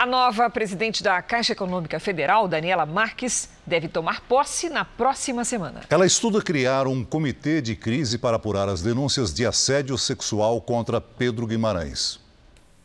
A 0.00 0.06
nova 0.06 0.48
presidente 0.48 1.02
da 1.02 1.20
Caixa 1.20 1.52
Econômica 1.52 2.00
Federal, 2.00 2.48
Daniela 2.48 2.86
Marques, 2.86 3.50
deve 3.66 3.86
tomar 3.86 4.22
posse 4.22 4.70
na 4.70 4.82
próxima 4.82 5.44
semana. 5.44 5.82
Ela 5.90 6.06
estuda 6.06 6.40
criar 6.40 6.86
um 6.86 7.04
comitê 7.04 7.60
de 7.60 7.76
crise 7.76 8.16
para 8.16 8.38
apurar 8.38 8.66
as 8.66 8.80
denúncias 8.80 9.30
de 9.34 9.44
assédio 9.44 9.98
sexual 9.98 10.58
contra 10.62 11.02
Pedro 11.02 11.46
Guimarães. 11.46 12.18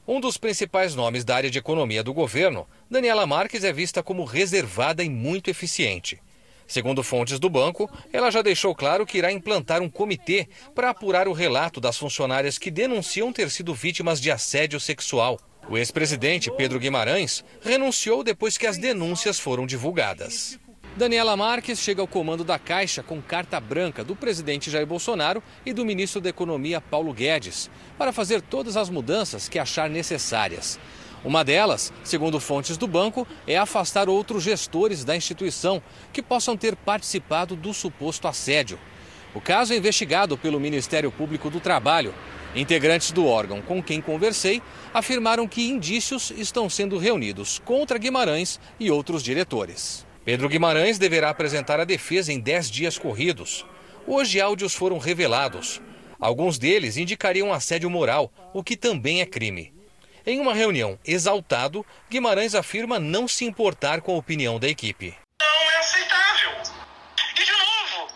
Um 0.05 0.19
dos 0.19 0.35
principais 0.35 0.93
nomes 0.93 1.23
da 1.23 1.37
área 1.37 1.49
de 1.49 1.57
economia 1.57 2.03
do 2.03 2.13
governo, 2.13 2.67
Daniela 2.91 3.25
Marques 3.25 3.63
é 3.63 3.71
vista 3.71 4.03
como 4.03 4.25
reservada 4.25 5.01
e 5.01 5.09
muito 5.09 5.49
eficiente. 5.49 6.21
Segundo 6.67 7.01
fontes 7.01 7.39
do 7.39 7.49
banco, 7.49 7.89
ela 8.11 8.29
já 8.29 8.41
deixou 8.41 8.75
claro 8.75 9.05
que 9.05 9.19
irá 9.19 9.31
implantar 9.31 9.81
um 9.81 9.89
comitê 9.89 10.49
para 10.73 10.89
apurar 10.89 11.29
o 11.29 11.33
relato 11.33 11.79
das 11.79 11.97
funcionárias 11.97 12.57
que 12.57 12.69
denunciam 12.69 13.31
ter 13.31 13.49
sido 13.51 13.73
vítimas 13.73 14.19
de 14.19 14.31
assédio 14.31 14.81
sexual. 14.81 15.39
O 15.67 15.77
ex-presidente 15.77 16.51
Pedro 16.51 16.79
Guimarães 16.79 17.43
renunciou 17.61 18.23
depois 18.23 18.57
que 18.57 18.67
as 18.67 18.77
denúncias 18.77 19.39
foram 19.39 19.65
divulgadas. 19.65 20.59
Daniela 20.95 21.35
Marques 21.35 21.79
chega 21.79 22.01
ao 22.01 22.07
comando 22.07 22.43
da 22.43 22.59
Caixa 22.59 23.01
com 23.01 23.21
carta 23.21 23.59
branca 23.59 24.03
do 24.03 24.15
presidente 24.15 24.69
Jair 24.69 24.85
Bolsonaro 24.85 25.41
e 25.65 25.73
do 25.73 25.83
ministro 25.83 26.21
da 26.21 26.29
Economia 26.29 26.79
Paulo 26.79 27.11
Guedes 27.13 27.69
para 27.97 28.13
fazer 28.13 28.41
todas 28.41 28.77
as 28.77 28.89
mudanças 28.89 29.49
que 29.49 29.59
achar 29.59 29.89
necessárias. 29.89 30.79
Uma 31.23 31.43
delas, 31.43 31.91
segundo 32.03 32.39
fontes 32.39 32.77
do 32.77 32.87
banco, 32.87 33.27
é 33.47 33.57
afastar 33.57 34.07
outros 34.07 34.43
gestores 34.43 35.03
da 35.03 35.15
instituição 35.15 35.81
que 36.13 36.21
possam 36.21 36.55
ter 36.55 36.75
participado 36.75 37.55
do 37.55 37.73
suposto 37.73 38.27
assédio. 38.27 38.79
O 39.33 39.41
caso 39.41 39.73
é 39.73 39.77
investigado 39.77 40.37
pelo 40.37 40.59
Ministério 40.59 41.11
Público 41.11 41.49
do 41.49 41.59
Trabalho. 41.59 42.13
Integrantes 42.55 43.11
do 43.11 43.27
órgão 43.27 43.61
com 43.61 43.83
quem 43.83 43.99
conversei 43.99 44.61
afirmaram 44.93 45.45
que 45.45 45.67
indícios 45.67 46.31
estão 46.31 46.69
sendo 46.69 46.97
reunidos 46.97 47.59
contra 47.59 47.97
Guimarães 47.97 48.61
e 48.79 48.89
outros 48.89 49.21
diretores. 49.21 50.07
Pedro 50.23 50.47
Guimarães 50.47 50.97
deverá 50.97 51.29
apresentar 51.29 51.81
a 51.81 51.85
defesa 51.85 52.31
em 52.31 52.39
10 52.39 52.71
dias 52.71 52.97
corridos. 52.97 53.65
Hoje, 54.07 54.39
áudios 54.39 54.73
foram 54.73 54.97
revelados. 54.97 55.81
Alguns 56.17 56.57
deles 56.57 56.95
indicariam 56.95 57.51
assédio 57.51 57.89
moral, 57.89 58.31
o 58.53 58.63
que 58.63 58.77
também 58.77 59.19
é 59.19 59.25
crime. 59.25 59.73
Em 60.25 60.39
uma 60.39 60.53
reunião 60.53 60.97
exaltado, 61.05 61.85
Guimarães 62.09 62.55
afirma 62.55 62.99
não 62.99 63.27
se 63.27 63.45
importar 63.45 64.01
com 64.01 64.15
a 64.15 64.17
opinião 64.17 64.59
da 64.59 64.67
equipe. 64.67 65.13
Não 65.41 65.71
é 65.71 65.77
aceitável. 65.77 66.51
E 67.37 67.43
de 67.43 67.51
novo, 67.51 68.07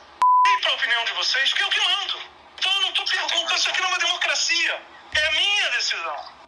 para 0.61 0.71
a 0.71 0.75
opinião 0.75 1.05
de 1.05 1.13
vocês, 1.13 1.53
que 1.53 1.61
eu 1.61 1.69
que 1.69 1.79
mando. 1.79 2.17
Então 2.57 2.71
eu 2.71 2.81
não 2.81 2.89
estou 2.89 3.05
perguntando, 3.05 3.48
isso 3.59 3.69
aqui 3.69 3.81
não 3.81 3.89
é 3.89 3.91
uma 3.91 3.99
democracia. 3.99 4.81
É 5.13 5.27
a 5.27 5.31
minha 5.31 5.69
decisão. 5.71 6.39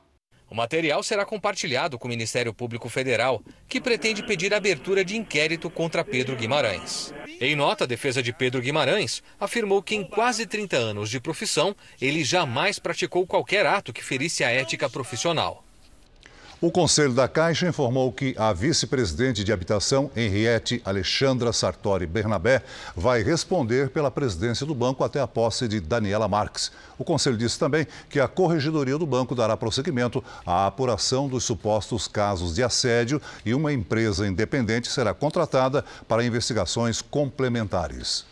O 0.50 0.56
material 0.56 1.04
será 1.04 1.26
compartilhado 1.26 1.98
com 2.00 2.08
o 2.08 2.10
Ministério 2.10 2.54
Público 2.54 2.90
Federal, 2.90 3.42
que 3.68 3.82
pretende 3.82 4.24
pedir 4.24 4.54
abertura 4.54 5.04
de 5.04 5.18
inquérito 5.18 5.70
contra 5.70 6.04
Pedro 6.04 6.36
Guimarães. 6.36 7.14
Em 7.40 7.56
nota, 7.56 7.84
a 7.84 7.88
defesa 7.88 8.22
de 8.22 8.34
Pedro 8.34 8.62
Guimarães 8.62 9.22
afirmou 9.40 9.82
que 9.82 9.96
em 9.96 10.04
quase 10.06 10.46
30 10.46 10.78
anos 10.78 11.10
de 11.10 11.20
profissão, 11.20 11.76
ele 12.02 12.24
jamais 12.24 12.80
praticou 12.80 13.28
qualquer 13.28 13.66
ato 13.66 13.94
que 13.94 14.04
ferisse 14.04 14.44
a 14.44 14.50
ética 14.50 14.90
profissional. 14.90 15.64
O 16.64 16.70
Conselho 16.70 17.14
da 17.14 17.28
Caixa 17.28 17.68
informou 17.68 18.12
que 18.12 18.36
a 18.38 18.54
vice-presidente 18.54 19.44
de 19.44 19.52
habitação, 19.52 20.12
Henriette 20.16 20.80
Alexandra 20.86 21.52
Sartori 21.52 22.06
Bernabé, 22.06 22.62
vai 22.96 23.24
responder 23.24 23.90
pela 23.90 24.12
presidência 24.12 24.64
do 24.64 24.76
banco 24.76 25.04
até 25.04 25.20
a 25.20 25.26
posse 25.26 25.68
de 25.68 25.80
Daniela 25.80 26.28
Marques. 26.28 26.72
O 27.00 27.04
Conselho 27.04 27.36
disse 27.36 27.58
também 27.58 27.88
que 28.12 28.20
a 28.20 28.28
Corregedoria 28.28 28.96
do 28.96 29.08
Banco 29.08 29.34
dará 29.34 29.58
prosseguimento 29.58 30.24
à 30.46 30.68
apuração 30.68 31.28
dos 31.28 31.44
supostos 31.44 32.08
casos 32.08 32.54
de 32.54 32.62
assédio 32.62 33.20
e 33.44 33.56
uma 33.56 33.74
empresa 33.74 34.28
independente 34.28 34.88
será 34.88 35.16
contratada 35.16 35.84
para 36.08 36.24
investigações 36.24 37.02
complementares. 37.02 38.24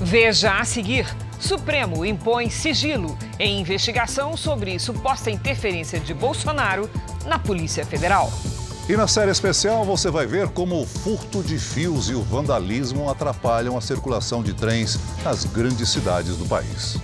Veja 0.00 0.58
a 0.58 0.64
seguir: 0.64 1.06
Supremo 1.40 2.04
impõe 2.04 2.50
sigilo 2.50 3.16
em 3.38 3.60
investigação 3.60 4.36
sobre 4.36 4.78
suposta 4.78 5.30
interferência 5.30 5.98
de 5.98 6.14
Bolsonaro 6.14 6.88
na 7.26 7.38
Polícia 7.38 7.84
Federal. 7.84 8.32
E 8.88 8.96
na 8.96 9.06
série 9.06 9.30
especial 9.30 9.84
você 9.84 10.10
vai 10.10 10.26
ver 10.26 10.48
como 10.48 10.80
o 10.80 10.86
furto 10.86 11.42
de 11.42 11.58
fios 11.58 12.08
e 12.08 12.14
o 12.14 12.22
vandalismo 12.22 13.10
atrapalham 13.10 13.76
a 13.76 13.80
circulação 13.80 14.42
de 14.42 14.54
trens 14.54 14.98
nas 15.22 15.44
grandes 15.44 15.90
cidades 15.90 16.36
do 16.36 16.46
país. 16.46 16.96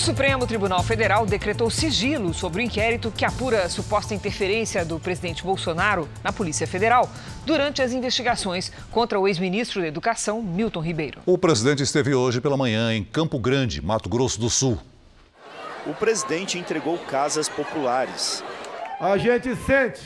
O 0.00 0.02
Supremo 0.02 0.46
Tribunal 0.46 0.82
Federal 0.82 1.26
decretou 1.26 1.68
sigilo 1.68 2.32
sobre 2.32 2.62
o 2.62 2.64
inquérito 2.64 3.12
que 3.14 3.22
apura 3.22 3.64
a 3.64 3.68
suposta 3.68 4.14
interferência 4.14 4.82
do 4.82 4.98
presidente 4.98 5.44
Bolsonaro 5.44 6.08
na 6.24 6.32
Polícia 6.32 6.66
Federal 6.66 7.06
durante 7.44 7.82
as 7.82 7.92
investigações 7.92 8.72
contra 8.90 9.20
o 9.20 9.28
ex-ministro 9.28 9.82
da 9.82 9.88
Educação, 9.88 10.40
Milton 10.40 10.80
Ribeiro. 10.80 11.20
O 11.26 11.36
presidente 11.36 11.82
esteve 11.82 12.14
hoje 12.14 12.40
pela 12.40 12.56
manhã 12.56 12.94
em 12.94 13.04
Campo 13.04 13.38
Grande, 13.38 13.84
Mato 13.84 14.08
Grosso 14.08 14.40
do 14.40 14.48
Sul. 14.48 14.78
O 15.86 15.92
presidente 15.92 16.58
entregou 16.58 16.96
casas 16.96 17.46
populares. 17.46 18.42
A 18.98 19.18
gente 19.18 19.54
sente 19.54 20.00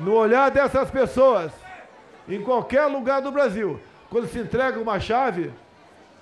no 0.00 0.14
olhar 0.14 0.50
dessas 0.50 0.90
pessoas, 0.90 1.52
em 2.28 2.42
qualquer 2.42 2.86
lugar 2.86 3.22
do 3.22 3.30
Brasil, 3.30 3.78
quando 4.10 4.28
se 4.28 4.40
entrega 4.40 4.80
uma 4.80 4.98
chave, 4.98 5.52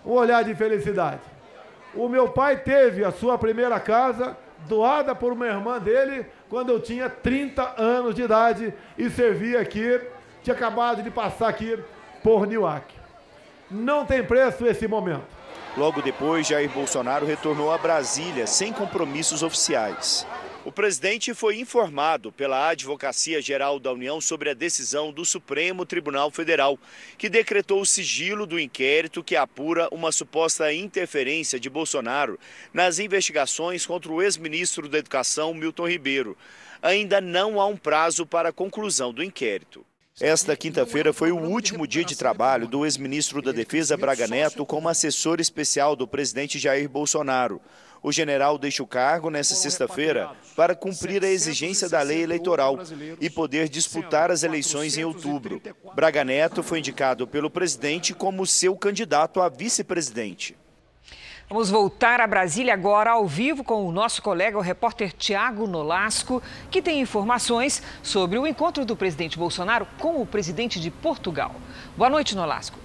um 0.05 0.11
olhar 0.11 0.45
de 0.45 0.55
felicidade. 0.55 1.34
O 1.97 2.09
meu 2.09 2.29
pai 2.29 2.57
teve 2.57 3.05
a 3.05 3.13
sua 3.13 3.39
primeira 3.39 3.79
casa 3.79 4.37
doada 4.69 5.15
por 5.15 5.33
uma 5.33 5.47
irmã 5.47 5.79
dele 5.79 6.27
quando 6.49 6.71
eu 6.71 6.81
tinha 6.81 7.09
30 7.09 7.75
anos 7.77 8.15
de 8.15 8.23
idade 8.23 8.73
e 8.97 9.11
servia 9.11 9.61
aqui, 9.61 10.01
tinha 10.43 10.55
acabado 10.55 11.03
de 11.03 11.11
passar 11.11 11.49
aqui 11.49 11.79
por 12.23 12.47
Newark. 12.47 12.95
Não 13.71 14.05
tem 14.05 14.23
preço 14.23 14.67
esse 14.67 14.87
momento. 14.87 15.27
Logo 15.77 16.01
depois, 16.01 16.47
Jair 16.47 16.71
Bolsonaro 16.71 17.27
retornou 17.27 17.73
a 17.73 17.79
Brasília 17.79 18.47
sem 18.47 18.73
compromissos 18.73 19.43
oficiais. 19.43 20.27
O 20.65 20.73
presidente 20.73 21.35
foi 21.35 21.59
informado 21.61 22.33
pela 22.33 22.71
Advocacia 22.71 23.43
Geral 23.43 23.79
da 23.79 23.93
União 23.93 24.19
sobre 24.19 24.49
a 24.49 24.55
decisão 24.55 25.13
do 25.13 25.23
Supremo 25.23 25.85
Tribunal 25.85 26.31
Federal, 26.31 26.79
que 27.19 27.29
decretou 27.29 27.83
o 27.83 27.87
sigilo 27.87 28.47
do 28.47 28.59
inquérito 28.59 29.23
que 29.23 29.37
apura 29.37 29.89
uma 29.93 30.11
suposta 30.11 30.73
interferência 30.73 31.61
de 31.61 31.69
Bolsonaro 31.69 32.39
nas 32.73 32.99
investigações 32.99 33.85
contra 33.85 34.11
o 34.11 34.23
ex-ministro 34.23 34.89
da 34.89 34.97
Educação, 34.97 35.53
Milton 35.53 35.87
Ribeiro. 35.87 36.35
Ainda 36.81 37.21
não 37.21 37.61
há 37.61 37.67
um 37.67 37.77
prazo 37.77 38.25
para 38.25 38.49
a 38.49 38.53
conclusão 38.53 39.13
do 39.13 39.23
inquérito. 39.23 39.85
Esta 40.19 40.57
quinta-feira 40.57 41.13
foi 41.13 41.31
o 41.31 41.39
último 41.39 41.87
dia 41.87 42.05
de 42.05 42.17
trabalho 42.17 42.67
do 42.67 42.87
ex-ministro 42.87 43.43
da 43.43 43.53
Defesa 43.53 43.99
Braga 43.99 44.27
Neto 44.27 44.65
como 44.65 44.89
assessor 44.89 45.41
especial 45.41 45.95
do 45.95 46.09
presidente 46.09 46.59
Jair 46.59 46.89
Bolsonaro. 46.89 47.61
O 48.05 48.13
general 48.13 48.59
deixa 48.59 48.83
o 48.83 48.87
cargo 48.87 49.31
nesta 49.31 49.55
sexta-feira 49.55 50.31
para 50.55 50.75
cumprir 50.75 51.25
a 51.25 51.29
exigência 51.29 51.89
da 51.89 52.03
lei 52.03 52.23
eleitoral 52.23 52.79
e 53.19 53.31
poder 53.31 53.67
disputar 53.67 54.31
as 54.31 54.43
eleições 54.43 54.99
em 54.99 55.05
outubro. 55.05 55.59
Braga 55.95 56.23
Neto 56.23 56.63
foi 56.63 56.81
indicado 56.81 57.27
pelo 57.27 57.49
presidente 57.49 58.13
como 58.13 58.47
seu 58.47 58.77
candidato 58.77 59.41
a 59.41 59.49
vice-presidente. 59.49 60.55
Vamos 61.49 61.71
voltar 61.71 62.21
a 62.21 62.27
Brasília 62.27 62.75
agora 62.75 63.13
ao 63.13 63.27
vivo 63.27 63.65
com 63.65 63.87
o 63.87 63.93
nosso 63.93 64.21
colega, 64.21 64.59
o 64.59 64.61
repórter 64.61 65.11
Tiago 65.11 65.67
Nolasco, 65.67 66.43
que 66.71 66.83
tem 66.83 67.01
informações 67.01 67.83
sobre 68.03 68.39
o 68.39 68.47
encontro 68.47 68.85
do 68.85 68.95
presidente 68.95 69.39
Bolsonaro 69.39 69.89
com 69.99 70.21
o 70.21 70.27
presidente 70.27 70.79
de 70.79 70.91
Portugal. 70.91 71.55
Boa 71.97 72.11
noite, 72.11 72.37
Nolasco. 72.37 72.84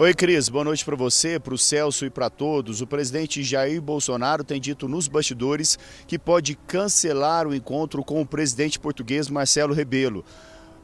Oi, 0.00 0.14
Cris. 0.14 0.48
Boa 0.48 0.64
noite 0.64 0.82
para 0.82 0.96
você, 0.96 1.38
para 1.38 1.52
o 1.52 1.58
Celso 1.58 2.06
e 2.06 2.10
para 2.10 2.30
todos. 2.30 2.80
O 2.80 2.86
presidente 2.86 3.42
Jair 3.42 3.82
Bolsonaro 3.82 4.42
tem 4.42 4.58
dito 4.58 4.88
nos 4.88 5.06
bastidores 5.06 5.78
que 6.06 6.18
pode 6.18 6.54
cancelar 6.54 7.46
o 7.46 7.54
encontro 7.54 8.02
com 8.02 8.18
o 8.22 8.24
presidente 8.24 8.80
português 8.80 9.28
Marcelo 9.28 9.74
Rebelo. 9.74 10.24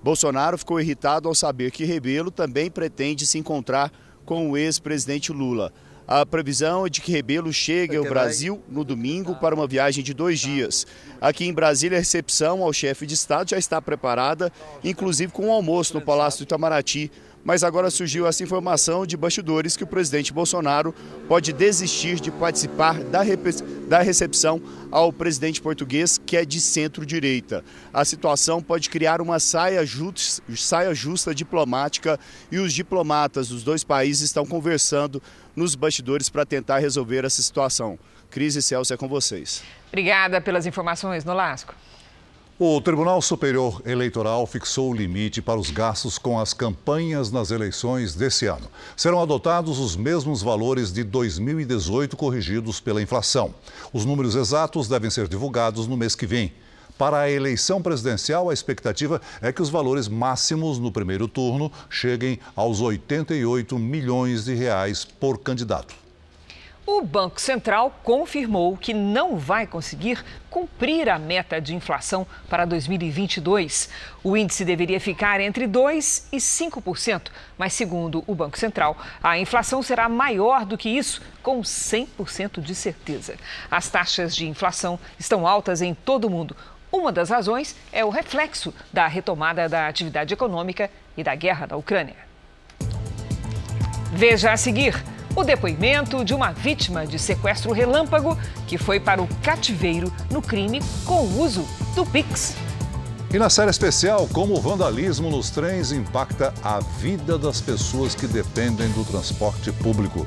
Bolsonaro 0.04 0.58
ficou 0.58 0.78
irritado 0.78 1.28
ao 1.28 1.34
saber 1.34 1.70
que 1.70 1.86
Rebelo 1.86 2.30
também 2.30 2.70
pretende 2.70 3.24
se 3.24 3.38
encontrar 3.38 3.90
com 4.26 4.50
o 4.50 4.56
ex-presidente 4.58 5.32
Lula. 5.32 5.72
A 6.06 6.24
previsão 6.24 6.86
é 6.86 6.90
de 6.90 7.00
que 7.00 7.10
Rebelo 7.10 7.52
chegue 7.52 7.96
ao 7.96 8.04
Brasil 8.04 8.62
no 8.68 8.84
domingo 8.84 9.34
para 9.36 9.54
uma 9.54 9.66
viagem 9.66 10.04
de 10.04 10.12
dois 10.12 10.38
dias. 10.38 10.86
Aqui 11.20 11.46
em 11.46 11.54
Brasília, 11.54 11.96
a 11.96 12.00
recepção 12.00 12.62
ao 12.62 12.72
chefe 12.72 13.06
de 13.06 13.14
Estado 13.14 13.50
já 13.50 13.58
está 13.58 13.80
preparada, 13.80 14.52
inclusive 14.84 15.32
com 15.32 15.46
um 15.46 15.52
almoço 15.52 15.94
no 15.94 16.00
Palácio 16.00 16.40
do 16.40 16.42
Itamaraty, 16.44 17.10
mas 17.46 17.62
agora 17.62 17.90
surgiu 17.90 18.26
essa 18.26 18.42
informação 18.42 19.06
de 19.06 19.16
bastidores 19.16 19.76
que 19.76 19.84
o 19.84 19.86
presidente 19.86 20.32
Bolsonaro 20.32 20.92
pode 21.28 21.52
desistir 21.52 22.18
de 22.18 22.32
participar 22.32 22.98
da, 23.04 23.20
da 23.86 24.00
recepção 24.00 24.60
ao 24.90 25.12
presidente 25.12 25.62
português, 25.62 26.18
que 26.18 26.36
é 26.36 26.44
de 26.44 26.60
centro-direita. 26.60 27.64
A 27.94 28.04
situação 28.04 28.60
pode 28.60 28.90
criar 28.90 29.20
uma 29.20 29.38
saia, 29.38 29.86
just, 29.86 30.40
saia 30.56 30.92
justa 30.92 31.32
diplomática 31.32 32.18
e 32.50 32.58
os 32.58 32.74
diplomatas 32.74 33.48
dos 33.48 33.62
dois 33.62 33.84
países 33.84 34.24
estão 34.24 34.44
conversando 34.44 35.22
nos 35.54 35.76
bastidores 35.76 36.28
para 36.28 36.44
tentar 36.44 36.78
resolver 36.78 37.24
essa 37.24 37.40
situação. 37.40 37.96
Cris 38.28 38.56
e 38.56 38.62
Celso, 38.62 38.92
é 38.92 38.96
com 38.96 39.06
vocês. 39.06 39.62
Obrigada 39.86 40.40
pelas 40.40 40.66
informações, 40.66 41.24
Nolasco. 41.24 41.72
O 42.58 42.80
Tribunal 42.80 43.20
Superior 43.20 43.82
Eleitoral 43.84 44.46
fixou 44.46 44.90
o 44.90 44.94
limite 44.94 45.42
para 45.42 45.60
os 45.60 45.70
gastos 45.70 46.16
com 46.16 46.40
as 46.40 46.54
campanhas 46.54 47.30
nas 47.30 47.50
eleições 47.50 48.14
desse 48.14 48.46
ano. 48.46 48.66
Serão 48.96 49.20
adotados 49.20 49.78
os 49.78 49.94
mesmos 49.94 50.40
valores 50.40 50.90
de 50.90 51.04
2018 51.04 52.16
corrigidos 52.16 52.80
pela 52.80 53.02
inflação. 53.02 53.54
Os 53.92 54.06
números 54.06 54.34
exatos 54.34 54.88
devem 54.88 55.10
ser 55.10 55.28
divulgados 55.28 55.86
no 55.86 55.98
mês 55.98 56.14
que 56.14 56.26
vem. 56.26 56.50
Para 56.96 57.20
a 57.20 57.30
eleição 57.30 57.82
presidencial, 57.82 58.48
a 58.48 58.54
expectativa 58.54 59.20
é 59.42 59.52
que 59.52 59.60
os 59.60 59.68
valores 59.68 60.08
máximos 60.08 60.78
no 60.78 60.90
primeiro 60.90 61.28
turno 61.28 61.70
cheguem 61.90 62.38
aos 62.54 62.80
88 62.80 63.78
milhões 63.78 64.46
de 64.46 64.54
reais 64.54 65.04
por 65.04 65.36
candidato. 65.36 66.05
O 66.88 67.02
Banco 67.02 67.40
Central 67.40 67.98
confirmou 68.04 68.76
que 68.76 68.94
não 68.94 69.36
vai 69.36 69.66
conseguir 69.66 70.24
cumprir 70.48 71.08
a 71.08 71.18
meta 71.18 71.60
de 71.60 71.74
inflação 71.74 72.24
para 72.48 72.64
2022. 72.64 73.90
O 74.22 74.36
índice 74.36 74.64
deveria 74.64 75.00
ficar 75.00 75.40
entre 75.40 75.66
2% 75.66 76.26
e 76.32 76.36
5%, 76.36 77.22
mas, 77.58 77.72
segundo 77.72 78.22
o 78.24 78.36
Banco 78.36 78.56
Central, 78.56 78.96
a 79.20 79.36
inflação 79.36 79.82
será 79.82 80.08
maior 80.08 80.64
do 80.64 80.78
que 80.78 80.88
isso, 80.88 81.20
com 81.42 81.60
100% 81.60 82.60
de 82.60 82.74
certeza. 82.76 83.34
As 83.68 83.88
taxas 83.88 84.34
de 84.36 84.46
inflação 84.46 84.96
estão 85.18 85.44
altas 85.44 85.82
em 85.82 85.92
todo 85.92 86.26
o 86.26 86.30
mundo. 86.30 86.56
Uma 86.92 87.10
das 87.10 87.30
razões 87.30 87.74
é 87.92 88.04
o 88.04 88.10
reflexo 88.10 88.72
da 88.92 89.08
retomada 89.08 89.68
da 89.68 89.88
atividade 89.88 90.32
econômica 90.32 90.88
e 91.16 91.24
da 91.24 91.34
guerra 91.34 91.66
na 91.66 91.76
Ucrânia. 91.76 92.14
Veja 94.12 94.52
a 94.52 94.56
seguir 94.56 94.94
o 95.36 95.44
depoimento 95.44 96.24
de 96.24 96.34
uma 96.34 96.50
vítima 96.50 97.06
de 97.06 97.18
sequestro 97.18 97.70
relâmpago 97.70 98.36
que 98.66 98.78
foi 98.78 98.98
para 98.98 99.22
o 99.22 99.28
cativeiro 99.42 100.10
no 100.30 100.40
crime 100.40 100.80
com 101.04 101.20
o 101.20 101.42
uso 101.42 101.64
do 101.94 102.06
Pix. 102.06 102.56
E 103.32 103.38
na 103.38 103.50
série 103.50 103.70
especial, 103.70 104.26
como 104.32 104.54
o 104.54 104.60
vandalismo 104.60 105.28
nos 105.28 105.50
trens 105.50 105.92
impacta 105.92 106.54
a 106.64 106.80
vida 106.80 107.36
das 107.36 107.60
pessoas 107.60 108.14
que 108.14 108.26
dependem 108.26 108.88
do 108.90 109.04
transporte 109.04 109.70
público. 109.72 110.26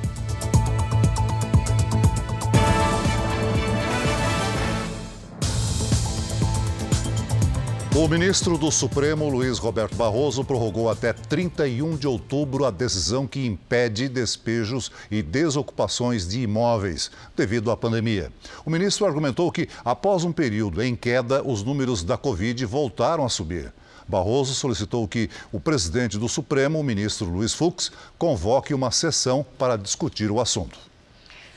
O 8.00 8.08
ministro 8.08 8.58
do 8.58 8.72
Supremo, 8.72 9.28
Luiz 9.28 9.58
Roberto 9.58 9.94
Barroso, 9.94 10.42
prorrogou 10.42 10.90
até 10.90 11.12
31 11.12 11.98
de 11.98 12.08
outubro 12.08 12.64
a 12.64 12.72
decisão 12.72 13.28
que 13.28 13.46
impede 13.46 14.08
despejos 14.08 14.90
e 15.12 15.22
desocupações 15.22 16.26
de 16.26 16.40
imóveis 16.40 17.12
devido 17.36 17.70
à 17.70 17.76
pandemia. 17.76 18.32
O 18.66 18.70
ministro 18.70 19.06
argumentou 19.06 19.52
que, 19.52 19.68
após 19.84 20.24
um 20.24 20.32
período 20.32 20.82
em 20.82 20.96
queda, 20.96 21.46
os 21.46 21.62
números 21.62 22.02
da 22.02 22.16
Covid 22.16 22.66
voltaram 22.66 23.26
a 23.26 23.30
subir. 23.30 23.74
Barroso 24.08 24.56
solicitou 24.56 25.06
que 25.06 25.30
o 25.52 25.60
presidente 25.60 26.18
do 26.18 26.30
Supremo, 26.30 26.80
o 26.80 26.84
ministro 26.84 27.30
Luiz 27.30 27.54
Fux, 27.54 27.92
convoque 28.18 28.74
uma 28.74 28.92
sessão 28.92 29.46
para 29.58 29.76
discutir 29.76 30.32
o 30.32 30.40
assunto. 30.40 30.89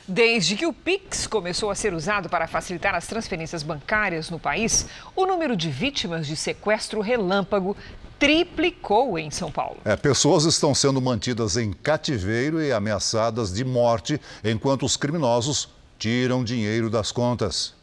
Desde 0.07 0.57
que 0.57 0.65
o 0.65 0.73
Pix 0.73 1.27
começou 1.27 1.71
a 1.71 1.75
ser 1.75 1.93
usado 1.93 2.27
para 2.27 2.45
facilitar 2.45 2.93
as 2.93 3.07
transferências 3.07 3.63
bancárias 3.63 4.29
no 4.29 4.37
país, 4.37 4.85
o 5.15 5.25
número 5.25 5.55
de 5.55 5.69
vítimas 5.69 6.27
de 6.27 6.35
sequestro 6.35 6.99
relâmpago 6.99 7.75
triplicou 8.19 9.17
em 9.17 9.31
São 9.31 9.49
Paulo. 9.49 9.77
É, 9.85 9.95
pessoas 9.95 10.43
estão 10.43 10.75
sendo 10.75 11.01
mantidas 11.01 11.55
em 11.55 11.71
cativeiro 11.71 12.61
e 12.61 12.73
ameaçadas 12.73 13.53
de 13.53 13.63
morte 13.63 14.19
enquanto 14.43 14.85
os 14.85 14.97
criminosos 14.97 15.69
tiram 15.97 16.43
dinheiro 16.43 16.89
das 16.89 17.11
contas. 17.11 17.73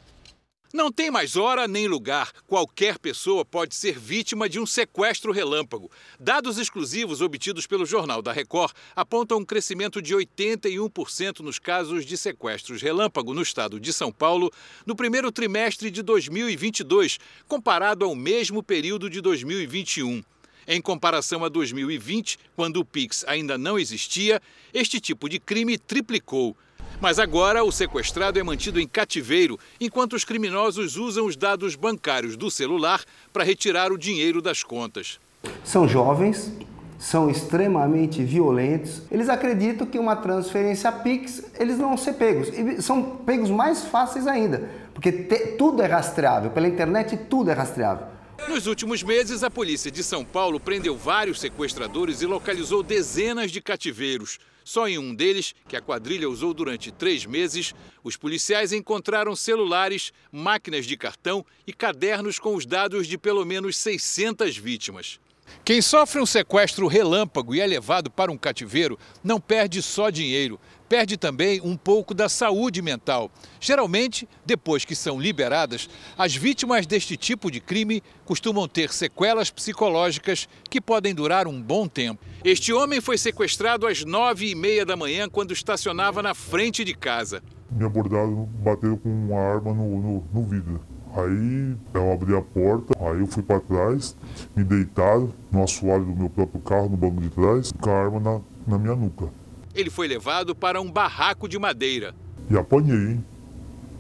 Não 0.72 0.92
tem 0.92 1.11
mais 1.11 1.35
hora 1.35 1.66
nem 1.66 1.88
lugar. 1.88 2.30
Qualquer 2.46 2.96
pessoa 2.96 3.44
pode 3.44 3.74
ser 3.74 3.98
vítima 3.98 4.48
de 4.48 4.61
um 4.61 4.64
sequestro 4.64 5.33
relâmpago. 5.33 5.90
Dados 6.18 6.59
exclusivos 6.59 7.20
obtidos 7.20 7.66
pelo 7.66 7.85
Jornal 7.85 8.22
da 8.22 8.33
Record 8.33 8.72
apontam 8.94 9.38
um 9.38 9.44
crescimento 9.44 10.00
de 10.00 10.14
81% 10.14 11.40
nos 11.40 11.59
casos 11.59 12.06
de 12.06 12.16
sequestros 12.16 12.80
relâmpago 12.80 13.35
no 13.35 13.42
estado 13.42 13.80
de 13.80 13.92
São 13.92 14.12
Paulo 14.12 14.48
no 14.87 14.94
primeiro 14.94 15.33
trimestre 15.33 15.90
de 15.90 16.02
2022, 16.02 17.18
comparado 17.48 18.04
ao 18.04 18.14
mesmo 18.14 18.62
período 18.62 19.11
de 19.11 19.20
2021. 19.20 20.22
Em 20.68 20.80
comparação 20.80 21.44
a 21.44 21.48
2020, 21.48 22.38
quando 22.54 22.76
o 22.76 22.85
Pix 22.85 23.24
ainda 23.26 23.59
não 23.59 23.76
existia, 23.76 24.40
este 24.72 25.00
tipo 25.00 25.28
de 25.28 25.40
crime 25.40 25.76
triplicou. 25.76 26.56
Mas 27.00 27.18
agora 27.18 27.62
o 27.62 27.70
sequestrado 27.70 28.38
é 28.38 28.42
mantido 28.42 28.81
em 28.81 28.87
cativeiro, 28.87 29.59
enquanto 29.81 30.14
os 30.14 30.24
criminosos 30.24 30.96
usam 30.96 31.26
os 31.26 31.37
dados 31.37 31.74
bancários 31.76 32.37
do 32.37 32.50
celular 32.50 33.03
para 33.33 33.44
retirar 33.44 33.92
o 33.92 33.98
dinheiro 33.98 34.40
das 34.40 34.62
contas. 34.62 35.20
São 35.64 35.87
jovens, 35.88 36.53
são 36.98 37.31
extremamente 37.31 38.22
violentos. 38.22 39.03
Eles 39.11 39.31
acreditam 39.31 39.87
que 39.87 39.98
uma 39.98 40.14
transferência 40.14 40.92
Pix, 40.92 41.44
eles 41.59 41.79
não 41.79 41.88
vão 41.88 41.96
ser 41.96 42.12
pegos. 42.12 42.48
E 42.48 42.83
são 42.83 43.03
pegos 43.24 43.48
mais 43.48 43.85
fáceis 43.85 44.26
ainda, 44.26 44.68
porque 44.92 45.11
te, 45.11 45.57
tudo 45.57 45.83
é 45.83 45.87
rastreável. 45.87 46.50
Pela 46.50 46.68
internet, 46.68 47.16
tudo 47.16 47.50
é 47.50 47.55
rastreável. 47.55 48.07
Nos 48.48 48.66
últimos 48.66 49.03
meses, 49.03 49.42
a 49.42 49.50
polícia 49.50 49.90
de 49.90 50.03
São 50.03 50.24
Paulo 50.24 50.61
prendeu 50.61 50.96
vários 50.96 51.40
sequestradores 51.40 52.20
e 52.20 52.26
localizou 52.26 52.83
dezenas 52.83 53.50
de 53.50 53.61
cativeiros. 53.61 54.38
Só 54.70 54.87
em 54.87 54.98
um 54.98 55.12
deles, 55.12 55.52
que 55.66 55.76
a 55.76 55.80
quadrilha 55.80 56.30
usou 56.30 56.54
durante 56.54 56.92
três 56.92 57.26
meses, 57.26 57.74
os 58.04 58.16
policiais 58.16 58.72
encontraram 58.72 59.35
celulares, 59.35 60.12
máquinas 60.30 60.87
de 60.87 60.96
cartão 60.96 61.44
e 61.66 61.72
cadernos 61.72 62.38
com 62.38 62.54
os 62.54 62.64
dados 62.64 63.09
de 63.09 63.18
pelo 63.18 63.44
menos 63.44 63.76
600 63.76 64.56
vítimas. 64.56 65.18
Quem 65.64 65.83
sofre 65.83 66.20
um 66.20 66.26
sequestro 66.26 66.87
relâmpago 66.87 67.52
e 67.52 67.61
é 67.61 67.66
levado 67.66 68.12
para 68.12 68.30
um 68.30 68.38
cativeiro 68.38 68.96
não 69.24 69.40
perde 69.40 69.83
só 69.83 70.09
dinheiro, 70.09 70.61
perde 70.90 71.16
também 71.16 71.61
um 71.62 71.76
pouco 71.76 72.12
da 72.12 72.29
saúde 72.29 72.83
mental. 72.83 73.31
Geralmente, 73.61 74.29
depois 74.44 74.85
que 74.85 74.96
são 74.96 75.20
liberadas, 75.20 75.88
as 76.18 76.35
vítimas 76.35 76.85
deste 76.85 77.16
tipo 77.16 77.48
de 77.48 77.61
crime 77.61 78.03
costumam 78.24 78.66
ter 78.66 78.92
sequelas 78.92 79.53
psicológicas 79.53 80.48
que 80.68 80.81
podem 80.81 81.14
durar 81.14 81.46
um 81.46 81.62
bom 81.62 81.87
tempo. 81.87 82.24
Este 82.44 82.72
homem 82.72 83.00
foi 83.00 83.16
sequestrado 83.16 83.87
às 83.87 84.05
nove 84.05 84.50
e 84.50 84.55
meia 84.57 84.85
da 84.85 84.96
manhã 84.96 85.29
quando 85.29 85.53
estacionava 85.53 86.24
na 86.24 86.35
frente 86.35 86.85
de 86.85 86.92
casa. 86.92 87.40
Me 87.70 87.85
abordaram, 87.85 88.48
bateram 88.59 88.96
com 88.96 89.11
uma 89.11 89.38
arma 89.38 89.72
no, 89.72 89.96
no, 89.96 90.24
no 90.35 90.42
vidro. 90.42 90.81
Aí 91.14 91.76
eu 91.94 92.12
abri 92.12 92.35
a 92.35 92.42
porta, 92.42 92.94
aí 92.98 93.20
eu 93.20 93.29
fui 93.29 93.44
para 93.44 93.61
trás, 93.61 94.16
me 94.57 94.64
deitaram 94.64 95.33
no 95.53 95.62
assoalho 95.62 96.05
do 96.05 96.16
meu 96.16 96.31
próprio 96.31 96.61
carro, 96.62 96.88
no 96.88 96.96
banco 96.96 97.20
de 97.20 97.29
trás, 97.29 97.70
com 97.81 97.90
a 97.90 97.94
arma 97.94 98.18
na, 98.18 98.40
na 98.66 98.76
minha 98.76 98.96
nuca. 98.96 99.39
Ele 99.80 99.88
foi 99.88 100.06
levado 100.06 100.54
para 100.54 100.78
um 100.78 100.90
barraco 100.90 101.48
de 101.48 101.58
madeira. 101.58 102.14
E 102.50 102.56
apanhei, 102.56 103.12
hein? 103.12 103.24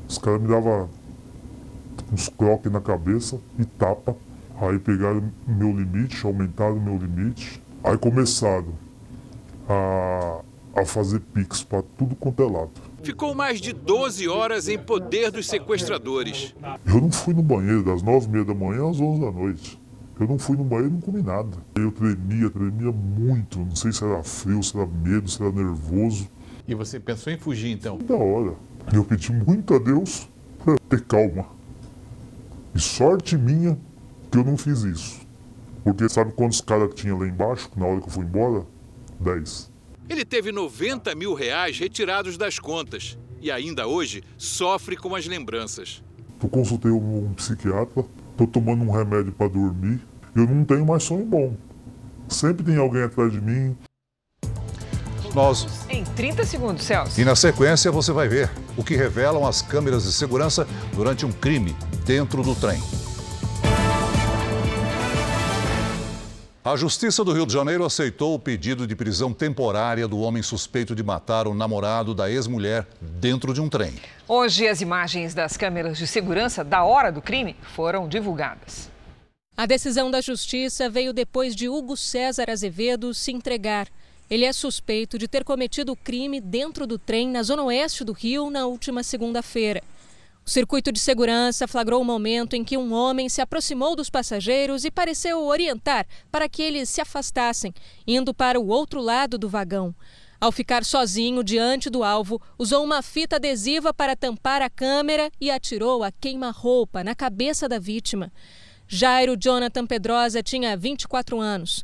Os 0.06 0.18
caras 0.18 0.42
me 0.42 0.48
davam 0.48 0.90
uns 2.12 2.28
croques 2.28 2.70
na 2.70 2.82
cabeça 2.82 3.40
e 3.58 3.64
tapa. 3.64 4.14
Aí 4.60 4.78
pegaram 4.78 5.32
meu 5.46 5.70
limite, 5.70 6.26
aumentaram 6.26 6.78
meu 6.78 6.98
limite. 6.98 7.62
Aí 7.82 7.96
começaram 7.96 8.74
a, 9.66 10.40
a 10.76 10.84
fazer 10.84 11.20
pix 11.20 11.62
para 11.62 11.82
tudo 11.96 12.14
quanto 12.14 12.42
é 12.42 12.46
lado. 12.46 12.72
Ficou 13.02 13.34
mais 13.34 13.58
de 13.58 13.72
12 13.72 14.28
horas 14.28 14.68
em 14.68 14.78
poder 14.78 15.30
dos 15.30 15.48
sequestradores. 15.48 16.54
Eu 16.84 17.00
não 17.00 17.10
fui 17.10 17.32
no 17.32 17.42
banheiro 17.42 17.82
das 17.82 18.02
9 18.02 18.26
e 18.26 18.28
meia 18.28 18.44
da 18.44 18.54
manhã 18.54 18.90
às 18.90 19.00
11 19.00 19.20
da 19.22 19.30
noite. 19.30 19.79
Eu 20.20 20.28
não 20.28 20.38
fui 20.38 20.54
no 20.54 20.64
banheiro 20.64 20.90
e 20.90 20.92
não 20.92 21.00
comi 21.00 21.22
nada. 21.22 21.56
Eu 21.74 21.90
tremia, 21.90 22.50
tremia 22.50 22.92
muito. 22.92 23.58
Não 23.58 23.74
sei 23.74 23.90
se 23.90 24.04
era 24.04 24.22
frio, 24.22 24.62
se 24.62 24.76
era 24.76 24.86
medo, 24.86 25.30
se 25.30 25.42
era 25.42 25.50
nervoso. 25.50 26.28
E 26.68 26.74
você 26.74 27.00
pensou 27.00 27.32
em 27.32 27.38
fugir 27.38 27.70
então? 27.70 27.96
Da 27.96 28.16
hora. 28.16 28.54
Eu 28.92 29.02
pedi 29.02 29.32
muito 29.32 29.74
a 29.74 29.78
Deus 29.78 30.28
para 30.62 30.76
ter 30.90 31.00
calma. 31.06 31.46
E 32.74 32.78
sorte 32.78 33.34
minha 33.38 33.78
que 34.30 34.36
eu 34.36 34.44
não 34.44 34.58
fiz 34.58 34.82
isso. 34.82 35.20
Porque 35.82 36.06
sabe 36.06 36.32
quantos 36.32 36.60
caras 36.60 36.92
tinha 36.94 37.16
lá 37.16 37.26
embaixo 37.26 37.70
na 37.74 37.86
hora 37.86 38.00
que 38.02 38.08
eu 38.08 38.12
fui 38.12 38.24
embora? 38.26 38.66
10. 39.20 39.72
Ele 40.06 40.24
teve 40.26 40.52
90 40.52 41.14
mil 41.14 41.32
reais 41.32 41.78
retirados 41.78 42.36
das 42.36 42.58
contas 42.58 43.16
e 43.40 43.50
ainda 43.50 43.86
hoje 43.86 44.22
sofre 44.36 44.98
com 44.98 45.14
as 45.14 45.26
lembranças. 45.26 46.02
Eu 46.42 46.48
consultei 46.50 46.90
um 46.90 47.32
psiquiatra, 47.34 48.04
estou 48.44 48.46
tomando 48.46 48.82
um 48.84 48.90
remédio 48.90 49.32
para 49.32 49.48
dormir, 49.48 50.00
eu 50.34 50.46
não 50.46 50.64
tenho 50.64 50.86
mais 50.86 51.02
sonho 51.02 51.24
bom. 51.24 51.54
Sempre 52.28 52.64
tem 52.64 52.76
alguém 52.76 53.02
atrás 53.02 53.32
de 53.32 53.40
mim. 53.40 53.76
Nós... 55.34 55.66
Em 55.88 56.04
30 56.04 56.44
segundos, 56.44 56.84
Celso. 56.84 57.20
E 57.20 57.24
na 57.24 57.36
sequência 57.36 57.90
você 57.90 58.12
vai 58.12 58.28
ver 58.28 58.50
o 58.76 58.84
que 58.84 58.96
revelam 58.96 59.46
as 59.46 59.62
câmeras 59.62 60.04
de 60.04 60.12
segurança 60.12 60.66
durante 60.94 61.26
um 61.26 61.32
crime 61.32 61.76
dentro 62.04 62.42
do 62.42 62.54
trem. 62.54 62.80
A 66.62 66.76
Justiça 66.76 67.24
do 67.24 67.32
Rio 67.32 67.46
de 67.46 67.54
Janeiro 67.54 67.86
aceitou 67.86 68.34
o 68.34 68.38
pedido 68.38 68.86
de 68.86 68.94
prisão 68.94 69.32
temporária 69.32 70.06
do 70.06 70.20
homem 70.20 70.42
suspeito 70.42 70.94
de 70.94 71.02
matar 71.02 71.48
o 71.48 71.54
namorado 71.54 72.14
da 72.14 72.30
ex-mulher 72.30 72.86
dentro 73.00 73.54
de 73.54 73.62
um 73.62 73.68
trem. 73.70 73.94
Hoje, 74.28 74.68
as 74.68 74.82
imagens 74.82 75.32
das 75.32 75.56
câmeras 75.56 75.96
de 75.96 76.06
segurança 76.06 76.62
da 76.62 76.84
hora 76.84 77.10
do 77.10 77.22
crime 77.22 77.56
foram 77.74 78.06
divulgadas. 78.06 78.90
A 79.56 79.64
decisão 79.64 80.10
da 80.10 80.20
Justiça 80.20 80.90
veio 80.90 81.14
depois 81.14 81.56
de 81.56 81.66
Hugo 81.66 81.96
César 81.96 82.50
Azevedo 82.50 83.14
se 83.14 83.32
entregar. 83.32 83.88
Ele 84.28 84.44
é 84.44 84.52
suspeito 84.52 85.18
de 85.18 85.26
ter 85.26 85.44
cometido 85.44 85.92
o 85.92 85.96
crime 85.96 86.42
dentro 86.42 86.86
do 86.86 86.98
trem 86.98 87.26
na 87.30 87.42
zona 87.42 87.62
oeste 87.62 88.04
do 88.04 88.12
Rio 88.12 88.50
na 88.50 88.66
última 88.66 89.02
segunda-feira. 89.02 89.82
O 90.46 90.50
circuito 90.50 90.90
de 90.90 90.98
segurança 90.98 91.68
flagrou 91.68 92.00
o 92.00 92.04
momento 92.04 92.54
em 92.54 92.64
que 92.64 92.76
um 92.76 92.92
homem 92.92 93.28
se 93.28 93.40
aproximou 93.40 93.94
dos 93.94 94.10
passageiros 94.10 94.84
e 94.84 94.90
pareceu 94.90 95.44
orientar 95.44 96.06
para 96.30 96.48
que 96.48 96.62
eles 96.62 96.88
se 96.88 97.00
afastassem, 97.00 97.72
indo 98.06 98.34
para 98.34 98.58
o 98.58 98.66
outro 98.66 99.00
lado 99.00 99.38
do 99.38 99.48
vagão. 99.48 99.94
Ao 100.40 100.50
ficar 100.50 100.84
sozinho 100.84 101.44
diante 101.44 101.90
do 101.90 102.02
alvo, 102.02 102.40
usou 102.58 102.82
uma 102.82 103.02
fita 103.02 103.36
adesiva 103.36 103.92
para 103.92 104.16
tampar 104.16 104.62
a 104.62 104.70
câmera 104.70 105.30
e 105.38 105.50
atirou 105.50 106.02
a 106.02 106.10
queima-roupa 106.10 107.04
na 107.04 107.14
cabeça 107.14 107.68
da 107.68 107.78
vítima. 107.78 108.32
Jairo 108.88 109.36
Jonathan 109.36 109.86
Pedrosa 109.86 110.42
tinha 110.42 110.76
24 110.76 111.38
anos. 111.38 111.82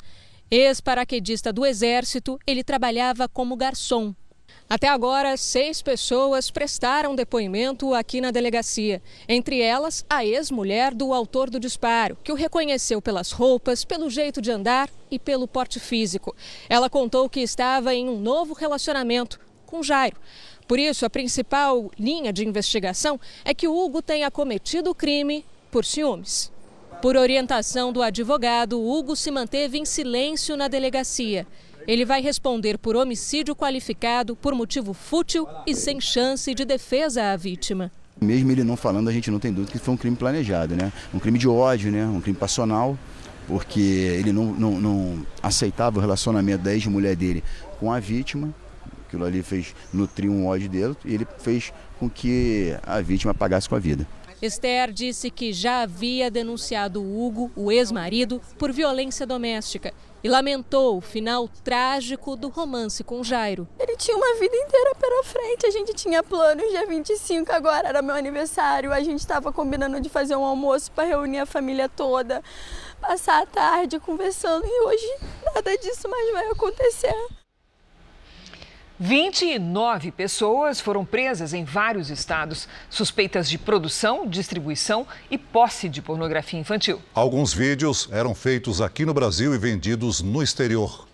Ex-paraquedista 0.50 1.52
do 1.52 1.66
Exército, 1.66 2.38
ele 2.46 2.64
trabalhava 2.64 3.28
como 3.28 3.56
garçom. 3.56 4.14
Até 4.68 4.88
agora, 4.88 5.36
seis 5.36 5.80
pessoas 5.80 6.50
prestaram 6.50 7.14
depoimento 7.14 7.94
aqui 7.94 8.20
na 8.20 8.32
delegacia. 8.32 9.00
Entre 9.28 9.60
elas, 9.60 10.04
a 10.10 10.24
ex-mulher 10.24 10.92
do 10.92 11.14
autor 11.14 11.48
do 11.48 11.60
disparo, 11.60 12.18
que 12.24 12.32
o 12.32 12.34
reconheceu 12.34 13.00
pelas 13.00 13.30
roupas, 13.30 13.84
pelo 13.84 14.10
jeito 14.10 14.42
de 14.42 14.50
andar 14.50 14.90
e 15.08 15.20
pelo 15.20 15.46
porte 15.46 15.78
físico. 15.78 16.34
Ela 16.68 16.90
contou 16.90 17.30
que 17.30 17.40
estava 17.40 17.94
em 17.94 18.08
um 18.08 18.18
novo 18.18 18.54
relacionamento 18.54 19.38
com 19.64 19.84
Jairo. 19.84 20.16
Por 20.66 20.80
isso, 20.80 21.06
a 21.06 21.10
principal 21.10 21.88
linha 21.96 22.32
de 22.32 22.44
investigação 22.44 23.20
é 23.44 23.54
que 23.54 23.68
Hugo 23.68 24.02
tenha 24.02 24.30
cometido 24.32 24.90
o 24.90 24.94
crime 24.96 25.44
por 25.70 25.84
ciúmes. 25.84 26.50
Por 27.00 27.16
orientação 27.16 27.92
do 27.92 28.02
advogado, 28.02 28.82
Hugo 28.82 29.14
se 29.14 29.30
manteve 29.30 29.78
em 29.78 29.84
silêncio 29.84 30.56
na 30.56 30.66
delegacia. 30.66 31.46
Ele 31.86 32.04
vai 32.04 32.20
responder 32.20 32.78
por 32.78 32.96
homicídio 32.96 33.54
qualificado 33.54 34.34
por 34.34 34.54
motivo 34.54 34.92
fútil 34.92 35.46
e 35.64 35.74
sem 35.74 36.00
chance 36.00 36.52
de 36.52 36.64
defesa 36.64 37.32
à 37.32 37.36
vítima. 37.36 37.92
Mesmo 38.20 38.50
ele 38.50 38.64
não 38.64 38.76
falando, 38.76 39.08
a 39.08 39.12
gente 39.12 39.30
não 39.30 39.38
tem 39.38 39.52
dúvida 39.52 39.70
que 39.72 39.78
foi 39.78 39.94
um 39.94 39.96
crime 39.96 40.16
planejado, 40.16 40.74
né? 40.74 40.92
Um 41.14 41.20
crime 41.20 41.38
de 41.38 41.46
ódio, 41.46 41.92
né? 41.92 42.04
Um 42.06 42.20
crime 42.20 42.36
passional, 42.36 42.98
porque 43.46 43.80
ele 43.80 44.32
não, 44.32 44.46
não, 44.46 44.80
não 44.80 45.26
aceitava 45.40 45.98
o 45.98 46.00
relacionamento 46.00 46.64
da 46.64 46.72
ex-mulher 46.72 47.14
dele 47.14 47.44
com 47.78 47.92
a 47.92 48.00
vítima. 48.00 48.52
Aquilo 49.06 49.24
ali 49.24 49.40
fez 49.42 49.72
nutrir 49.92 50.28
um 50.28 50.46
ódio 50.46 50.68
dele 50.68 50.96
e 51.04 51.14
ele 51.14 51.26
fez 51.38 51.72
com 52.00 52.10
que 52.10 52.74
a 52.82 53.00
vítima 53.00 53.32
pagasse 53.32 53.68
com 53.68 53.76
a 53.76 53.78
vida. 53.78 54.08
Esther 54.42 54.92
disse 54.92 55.30
que 55.30 55.52
já 55.52 55.82
havia 55.82 56.30
denunciado 56.30 57.00
Hugo, 57.00 57.50
o 57.54 57.70
ex-marido, 57.70 58.40
por 58.58 58.72
violência 58.72 59.26
doméstica 59.26 59.94
e 60.22 60.28
lamentou 60.28 60.96
o 60.98 61.00
final 61.00 61.48
trágico 61.62 62.36
do 62.36 62.48
romance 62.48 63.04
com 63.04 63.22
Jairo. 63.22 63.68
Ele 63.78 63.96
tinha 63.96 64.16
uma 64.16 64.34
vida 64.38 64.56
inteira 64.56 64.94
pela 64.94 65.22
frente, 65.24 65.66
a 65.66 65.70
gente 65.70 65.94
tinha 65.94 66.22
planos 66.22 66.68
dia 66.70 66.86
25, 66.86 67.52
agora 67.52 67.88
era 67.88 68.02
meu 68.02 68.14
aniversário, 68.14 68.92
a 68.92 69.00
gente 69.00 69.20
estava 69.20 69.52
combinando 69.52 70.00
de 70.00 70.08
fazer 70.08 70.36
um 70.36 70.44
almoço 70.44 70.90
para 70.92 71.04
reunir 71.04 71.38
a 71.38 71.46
família 71.46 71.88
toda, 71.88 72.42
passar 73.00 73.42
a 73.42 73.46
tarde 73.46 73.98
conversando 74.00 74.66
e 74.66 74.80
hoje 74.86 75.18
nada 75.54 75.76
disso 75.78 76.08
mais 76.08 76.32
vai 76.32 76.48
acontecer. 76.50 77.45
29 78.98 80.10
pessoas 80.10 80.80
foram 80.80 81.04
presas 81.04 81.52
em 81.52 81.64
vários 81.64 82.08
estados, 82.08 82.66
suspeitas 82.88 83.48
de 83.48 83.58
produção, 83.58 84.26
distribuição 84.26 85.06
e 85.30 85.36
posse 85.36 85.88
de 85.88 86.00
pornografia 86.00 86.58
infantil. 86.58 87.00
Alguns 87.14 87.52
vídeos 87.52 88.08
eram 88.10 88.34
feitos 88.34 88.80
aqui 88.80 89.04
no 89.04 89.12
Brasil 89.12 89.54
e 89.54 89.58
vendidos 89.58 90.22
no 90.22 90.42
exterior. 90.42 91.06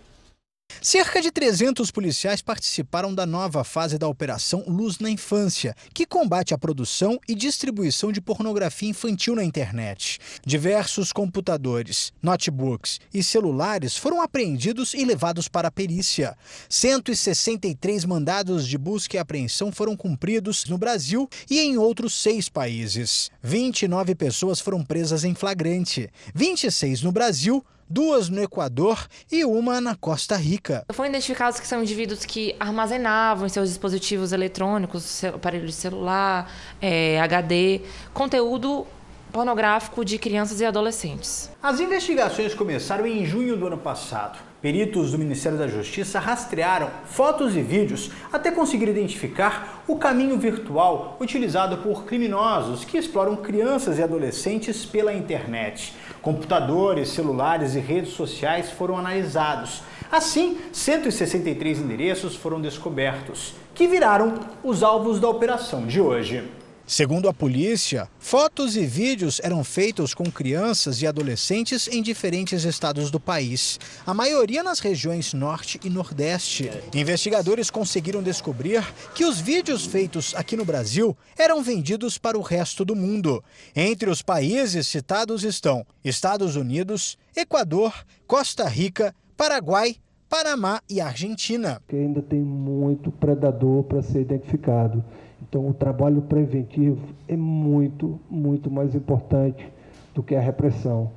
Cerca 0.81 1.21
de 1.21 1.31
300 1.31 1.91
policiais 1.91 2.41
participaram 2.41 3.15
da 3.15 3.27
nova 3.27 3.63
fase 3.65 3.99
da 3.99 4.09
Operação 4.09 4.65
Luz 4.67 4.99
na 4.99 5.11
Infância, 5.11 5.75
que 5.93 6.07
combate 6.07 6.55
a 6.55 6.59
produção 6.59 7.19
e 7.29 7.35
distribuição 7.35 8.11
de 8.11 8.21
pornografia 8.21 8.89
infantil 8.89 9.35
na 9.35 9.45
internet. 9.45 10.19
Diversos 10.45 11.13
computadores, 11.13 12.13
notebooks 12.23 13.01
e 13.13 13.23
celulares 13.23 13.97
foram 13.97 14.21
apreendidos 14.21 14.95
e 14.95 15.05
levados 15.05 15.49
para 15.49 15.69
a 15.69 15.73
perícia. 15.73 16.37
163 16.69 18.05
mandados 18.05 18.67
de 18.67 18.79
busca 18.79 19.17
e 19.17 19.21
apreensão 19.21 19.71
foram 19.71 19.97
cumpridos 19.97 20.65
no 20.67 20.79
Brasil 20.79 21.29
e 21.51 21.61
em 21.61 21.77
outros 21.77 22.15
seis 22.15 22.49
países. 22.49 23.31
29 23.43 24.15
pessoas 24.15 24.61
foram 24.61 24.83
presas 24.83 25.25
em 25.25 25.35
flagrante, 25.35 26.09
26 26.35 27.03
no 27.03 27.13
Brasil, 27.13 27.65
duas 27.93 28.31
no 28.31 28.43
Equador 28.43 29.07
e 29.31 29.45
uma 29.45 29.81
na 29.81 29.95
Costa 29.95 30.35
Rica. 30.35 30.85
Foram 30.93 31.11
identificados 31.11 31.61
que 31.61 31.67
são 31.67 31.83
indivíduos 31.83 32.25
que 32.25 32.57
armazenavam 32.59 33.45
em 33.45 33.51
seus 33.51 33.69
dispositivos 33.69 34.33
eletrônicos, 34.33 35.23
aparelho 35.25 35.67
de 35.67 35.73
celular, 35.73 36.51
é, 36.81 37.21
HD, 37.21 37.83
conteúdo 38.15 38.87
pornográfico 39.31 40.05
de 40.05 40.19
crianças 40.19 40.61
e 40.61 40.65
adolescentes. 40.65 41.51
As 41.63 41.81
investigações 41.81 42.55
começaram 42.55 43.07
em 43.07 43.25
junho 43.25 43.57
do 43.57 43.67
ano 43.67 43.79
passado. 43.79 44.39
Peritos 44.63 45.11
do 45.11 45.19
Ministério 45.19 45.59
da 45.59 45.67
Justiça 45.67 46.21
rastrearam 46.21 46.89
fotos 47.07 47.57
e 47.57 47.63
vídeos 47.63 48.13
até 48.33 48.51
conseguir 48.51 48.89
identificar 48.89 49.83
o 49.89 49.97
caminho 49.97 50.39
virtual 50.39 51.17
utilizado 51.21 51.79
por 51.79 52.05
criminosos 52.05 52.85
que 52.85 52.97
exploram 52.97 53.35
crianças 53.35 53.99
e 53.99 54.03
adolescentes 54.03 54.87
pela 54.87 55.13
internet. 55.13 55.93
Computadores, 56.23 57.09
celulares 57.09 57.75
e 57.75 57.81
redes 57.81 58.13
sociais 58.13 58.71
foram 58.71 58.97
analisados. 58.97 59.83
Assim, 60.11 60.59
163 60.73 61.81
endereços 61.81 62.37
foram 62.37 62.61
descobertos, 62.61 63.55
que 63.75 63.89
viraram 63.89 64.35
os 64.63 64.85
alvos 64.85 65.19
da 65.19 65.29
operação 65.29 65.85
de 65.85 66.01
hoje. 66.01 66.49
Segundo 66.93 67.27
a 67.27 67.33
polícia, 67.33 68.07
fotos 68.19 68.77
e 68.77 68.85
vídeos 68.85 69.41
eram 69.43 69.65
feitos 69.65 70.13
com 70.13 70.31
crianças 70.31 71.01
e 71.01 71.07
adolescentes 71.07 71.89
em 71.89 72.03
diferentes 72.03 72.65
estados 72.65 73.11
do 73.11 73.19
país, 73.19 73.81
a 74.05 74.13
maioria 74.13 74.63
nas 74.63 74.79
regiões 74.79 75.33
Norte 75.33 75.81
e 75.83 75.89
Nordeste. 75.89 76.71
Investigadores 76.95 77.71
conseguiram 77.71 78.23
descobrir 78.23 78.85
que 79.15 79.25
os 79.25 79.41
vídeos 79.41 79.87
feitos 79.87 80.35
aqui 80.35 80.55
no 80.55 80.67
Brasil 80.67 81.17
eram 81.39 81.63
vendidos 81.63 82.19
para 82.19 82.37
o 82.37 82.43
resto 82.43 82.85
do 82.85 82.95
mundo. 82.95 83.43
Entre 83.75 84.11
os 84.11 84.21
países 84.21 84.87
citados 84.87 85.45
estão 85.45 85.87
Estados 86.05 86.57
Unidos, 86.57 87.17
Equador, 87.35 87.95
Costa 88.27 88.69
Rica, 88.69 89.15
Paraguai, 89.35 89.97
Panamá 90.33 90.81
e 90.89 90.99
Argentina. 90.99 91.83
Ainda 91.93 92.23
tem 92.23 92.41
muito 92.41 93.11
predador 93.11 93.83
para 93.83 94.01
ser 94.01 94.23
identificado. 94.23 95.05
Então, 95.43 95.69
o 95.69 95.75
trabalho 95.75 96.23
preventivo 96.23 97.07
é 97.29 97.37
muito, 97.37 98.19
muito 98.31 98.71
mais 98.71 98.95
importante 98.95 99.71
do 100.15 100.23
que 100.23 100.35
a 100.35 100.41
repressão. 100.41 101.13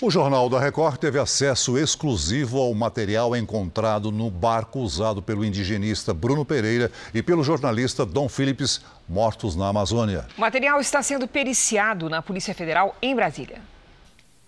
O 0.00 0.08
Jornal 0.08 0.48
da 0.48 0.60
Record 0.60 0.98
teve 0.98 1.18
acesso 1.18 1.76
exclusivo 1.76 2.60
ao 2.60 2.72
material 2.74 3.34
encontrado 3.34 4.12
no 4.12 4.30
barco 4.30 4.78
usado 4.78 5.20
pelo 5.20 5.44
indigenista 5.44 6.14
Bruno 6.14 6.44
Pereira 6.44 6.92
e 7.12 7.24
pelo 7.24 7.42
jornalista 7.42 8.06
Dom 8.06 8.28
Phillips, 8.28 8.84
mortos 9.08 9.56
na 9.56 9.66
Amazônia. 9.66 10.26
O 10.38 10.40
material 10.40 10.80
está 10.80 11.02
sendo 11.02 11.26
periciado 11.26 12.08
na 12.08 12.22
Polícia 12.22 12.54
Federal 12.54 12.94
em 13.02 13.16
Brasília. 13.16 13.71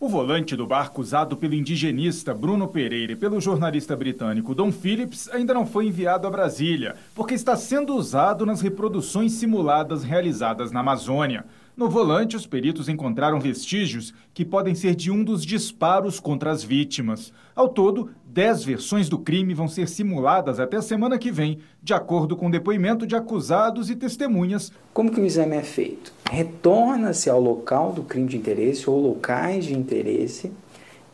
O 0.04 0.08
volante 0.08 0.54
do 0.54 0.66
barco 0.66 1.00
usado 1.00 1.34
pelo 1.34 1.54
indigenista 1.54 2.34
Bruno 2.34 2.68
Pereira 2.68 3.12
e 3.12 3.16
pelo 3.16 3.40
jornalista 3.40 3.96
britânico 3.96 4.54
Don 4.54 4.70
Phillips 4.70 5.30
ainda 5.30 5.54
não 5.54 5.64
foi 5.64 5.86
enviado 5.86 6.26
a 6.26 6.30
Brasília, 6.30 6.94
porque 7.14 7.32
está 7.32 7.56
sendo 7.56 7.96
usado 7.96 8.44
nas 8.44 8.60
reproduções 8.60 9.32
simuladas 9.32 10.04
realizadas 10.04 10.70
na 10.70 10.80
Amazônia. 10.80 11.46
No 11.74 11.88
volante, 11.88 12.36
os 12.36 12.46
peritos 12.46 12.86
encontraram 12.86 13.40
vestígios 13.40 14.12
que 14.34 14.44
podem 14.44 14.74
ser 14.74 14.94
de 14.94 15.10
um 15.10 15.24
dos 15.24 15.42
disparos 15.42 16.20
contra 16.20 16.50
as 16.50 16.62
vítimas. 16.62 17.32
Ao 17.56 17.66
todo, 17.66 18.10
dez 18.34 18.64
versões 18.64 19.08
do 19.08 19.16
crime 19.16 19.54
vão 19.54 19.68
ser 19.68 19.88
simuladas 19.88 20.58
até 20.58 20.76
a 20.76 20.82
semana 20.82 21.16
que 21.16 21.30
vem, 21.30 21.60
de 21.80 21.94
acordo 21.94 22.36
com 22.36 22.48
o 22.48 22.50
depoimento 22.50 23.06
de 23.06 23.14
acusados 23.14 23.88
e 23.90 23.94
testemunhas. 23.94 24.72
Como 24.92 25.12
que 25.12 25.20
o 25.20 25.24
exame 25.24 25.54
é 25.56 25.62
feito? 25.62 26.12
Retorna-se 26.28 27.30
ao 27.30 27.40
local 27.40 27.92
do 27.92 28.02
crime 28.02 28.26
de 28.26 28.36
interesse 28.36 28.90
ou 28.90 29.00
locais 29.00 29.64
de 29.64 29.72
interesse 29.72 30.50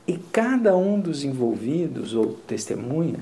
e 0.08 0.16
cada 0.16 0.74
um 0.74 0.98
dos 0.98 1.22
envolvidos 1.22 2.14
ou 2.14 2.28
testemunha 2.46 3.18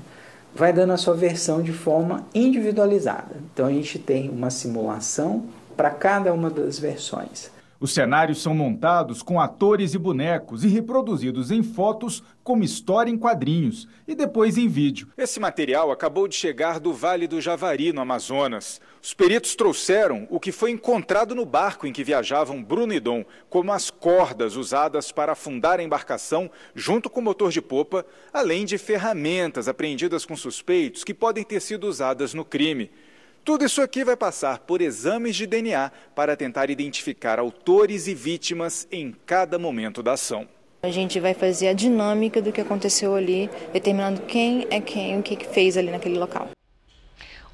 vai 0.55 0.71
dando 0.71 0.93
a 0.93 0.97
sua 0.97 1.13
versão 1.13 1.61
de 1.61 1.73
forma 1.73 2.25
individualizada. 2.33 3.35
Então 3.53 3.65
a 3.65 3.71
gente 3.71 3.99
tem 3.99 4.29
uma 4.29 4.49
simulação 4.49 5.43
para 5.75 5.89
cada 5.89 6.33
uma 6.33 6.49
das 6.49 6.79
versões. 6.79 7.51
Os 7.81 7.93
cenários 7.93 8.41
são 8.41 8.53
montados 8.53 9.21
com 9.21 9.39
atores 9.39 9.93
e 9.93 9.97
bonecos 9.97 10.65
e 10.65 10.67
reproduzidos 10.67 11.49
em 11.49 11.63
fotos 11.63 12.21
como 12.43 12.61
história 12.61 13.09
em 13.09 13.17
quadrinhos 13.17 13.87
e 14.05 14.13
depois 14.13 14.57
em 14.57 14.67
vídeo. 14.67 15.07
Esse 15.17 15.39
material 15.39 15.89
acabou 15.89 16.27
de 16.27 16.35
chegar 16.35 16.77
do 16.77 16.91
Vale 16.91 17.25
do 17.25 17.39
Javari, 17.39 17.93
no 17.93 18.01
Amazonas. 18.01 18.81
Os 19.01 19.13
peritos 19.13 19.55
trouxeram 19.55 20.27
o 20.29 20.41
que 20.41 20.51
foi 20.51 20.71
encontrado 20.71 21.33
no 21.33 21.45
barco 21.45 21.87
em 21.87 21.93
que 21.93 22.03
viajavam 22.03 22.61
Bruno 22.61 22.93
e 22.93 22.99
Dom, 22.99 23.23
como 23.49 23.71
as 23.71 23.89
cordas 23.89 24.57
usadas 24.57 25.09
para 25.09 25.31
afundar 25.31 25.79
a 25.79 25.83
embarcação 25.83 26.51
junto 26.75 27.09
com 27.09 27.21
o 27.21 27.23
motor 27.23 27.49
de 27.49 27.61
popa, 27.61 28.05
além 28.33 28.65
de 28.65 28.77
ferramentas 28.77 29.69
apreendidas 29.69 30.25
com 30.25 30.35
suspeitos 30.35 31.05
que 31.05 31.13
podem 31.13 31.45
ter 31.45 31.61
sido 31.61 31.87
usadas 31.87 32.33
no 32.33 32.43
crime. 32.43 32.91
Tudo 33.43 33.65
isso 33.65 33.81
aqui 33.81 34.03
vai 34.03 34.15
passar 34.15 34.59
por 34.59 34.81
exames 34.81 35.35
de 35.35 35.47
DNA 35.47 35.91
para 36.13 36.35
tentar 36.35 36.69
identificar 36.69 37.39
autores 37.39 38.07
e 38.07 38.13
vítimas 38.13 38.87
em 38.91 39.15
cada 39.25 39.57
momento 39.57 40.03
da 40.03 40.13
ação. 40.13 40.47
A 40.83 40.89
gente 40.89 41.19
vai 41.19 41.33
fazer 41.33 41.67
a 41.67 41.73
dinâmica 41.73 42.41
do 42.41 42.51
que 42.51 42.61
aconteceu 42.61 43.15
ali, 43.15 43.49
determinando 43.73 44.21
quem 44.21 44.65
é 44.69 44.79
quem, 44.79 45.19
o 45.19 45.23
que 45.23 45.35
fez 45.45 45.75
ali 45.75 45.91
naquele 45.91 46.17
local. 46.17 46.49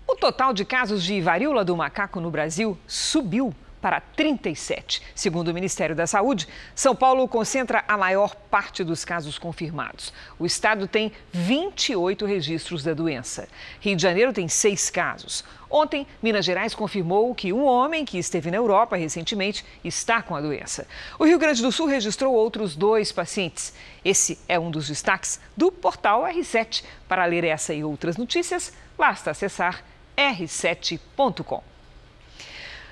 O 0.08 0.16
total 0.16 0.54
de 0.54 0.64
casos 0.64 1.04
de 1.04 1.20
varíola 1.20 1.66
do 1.66 1.76
macaco 1.76 2.20
no 2.20 2.30
Brasil 2.30 2.78
subiu 2.86 3.54
para 3.86 4.02
37. 4.02 5.00
Segundo 5.14 5.50
o 5.50 5.54
Ministério 5.54 5.96
da 5.96 6.08
Saúde, 6.08 6.48
São 6.74 6.96
Paulo 6.96 7.28
concentra 7.28 7.86
a 7.88 7.96
maior 7.96 8.34
parte 8.34 8.84
dos 8.84 9.06
casos 9.06 9.38
confirmados. 9.38 10.12
O 10.40 10.46
estado 10.48 10.88
tem 10.88 11.12
28 11.32 12.26
registros 12.26 12.82
da 12.82 12.96
doença. 12.96 13.48
Rio 13.80 13.96
de 13.96 14.02
Janeiro 14.02 14.34
tem 14.34 14.48
seis 14.48 14.90
casos. 14.90 15.44
Ontem, 15.70 16.08
Minas 16.20 16.46
Gerais 16.46 16.74
confirmou 16.74 17.36
que 17.36 17.54
um 17.54 17.64
homem 17.64 18.04
que 18.06 18.18
esteve 18.18 18.50
na 18.50 18.58
Europa 18.58 18.96
recentemente 18.96 19.64
está 19.84 20.20
com 20.20 20.36
a 20.36 20.42
doença. 20.42 20.88
O 21.20 21.24
Rio 21.24 21.38
Grande 21.38 21.62
do 21.62 21.72
Sul 21.72 21.86
registrou 21.86 22.34
outros 22.34 22.76
dois 22.76 23.12
pacientes. 23.12 23.72
Esse 24.04 24.40
é 24.48 24.58
um 24.58 24.72
dos 24.72 24.88
destaques 24.88 25.40
do 25.56 25.72
portal 25.72 26.24
R7. 26.24 26.84
Para 27.08 27.24
ler 27.26 27.44
essa 27.44 27.72
e 27.72 27.84
outras 27.84 28.18
notícias, 28.18 28.74
basta 28.98 29.30
acessar 29.30 29.84
r7.com. 30.18 31.75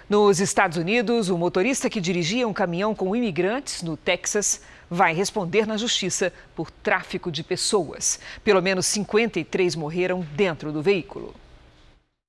Nos 0.09 0.41
Estados 0.41 0.77
Unidos, 0.77 1.29
o 1.29 1.37
motorista 1.37 1.89
que 1.89 2.01
dirigia 2.01 2.45
um 2.45 2.53
caminhão 2.53 2.93
com 2.93 3.15
imigrantes 3.15 3.81
no 3.81 3.95
Texas 3.95 4.61
vai 4.89 5.13
responder 5.13 5.65
na 5.65 5.77
justiça 5.77 6.33
por 6.53 6.69
tráfico 6.69 7.31
de 7.31 7.41
pessoas. 7.41 8.19
Pelo 8.43 8.61
menos 8.61 8.85
53 8.87 9.75
morreram 9.77 10.25
dentro 10.35 10.73
do 10.73 10.81
veículo. 10.81 11.33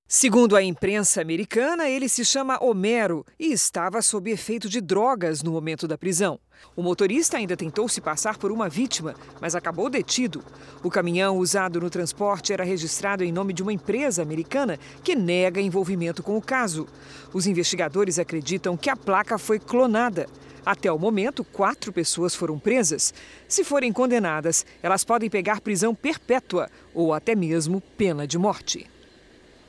Segundo 0.06 0.54
a 0.54 0.62
imprensa 0.62 1.22
americana, 1.22 1.88
ele 1.88 2.10
se 2.10 2.26
chama 2.26 2.62
Homero 2.62 3.24
e 3.38 3.52
estava 3.52 4.02
sob 4.02 4.30
efeito 4.30 4.68
de 4.68 4.78
drogas 4.78 5.42
no 5.42 5.50
momento 5.50 5.88
da 5.88 5.96
prisão. 5.96 6.38
O 6.76 6.82
motorista 6.82 7.38
ainda 7.38 7.56
tentou 7.56 7.88
se 7.88 8.02
passar 8.02 8.36
por 8.36 8.52
uma 8.52 8.68
vítima, 8.68 9.14
mas 9.40 9.54
acabou 9.54 9.88
detido. 9.88 10.44
O 10.82 10.90
caminhão 10.90 11.38
usado 11.38 11.80
no 11.80 11.88
transporte 11.88 12.52
era 12.52 12.64
registrado 12.64 13.24
em 13.24 13.32
nome 13.32 13.54
de 13.54 13.62
uma 13.62 13.72
empresa 13.72 14.22
americana 14.22 14.78
que 15.02 15.16
nega 15.16 15.60
envolvimento 15.60 16.22
com 16.22 16.36
o 16.36 16.42
caso. 16.42 16.86
Os 17.32 17.46
investigadores 17.46 18.18
acreditam 18.18 18.76
que 18.76 18.90
a 18.90 18.96
placa 18.96 19.38
foi 19.38 19.58
clonada. 19.58 20.26
Até 20.66 20.92
o 20.92 20.98
momento, 20.98 21.42
quatro 21.42 21.92
pessoas 21.92 22.34
foram 22.34 22.58
presas. 22.58 23.12
Se 23.48 23.64
forem 23.64 23.92
condenadas, 23.92 24.66
elas 24.82 25.02
podem 25.02 25.30
pegar 25.30 25.62
prisão 25.62 25.94
perpétua 25.94 26.70
ou 26.92 27.14
até 27.14 27.34
mesmo 27.34 27.80
pena 27.80 28.26
de 28.26 28.38
morte. 28.38 28.93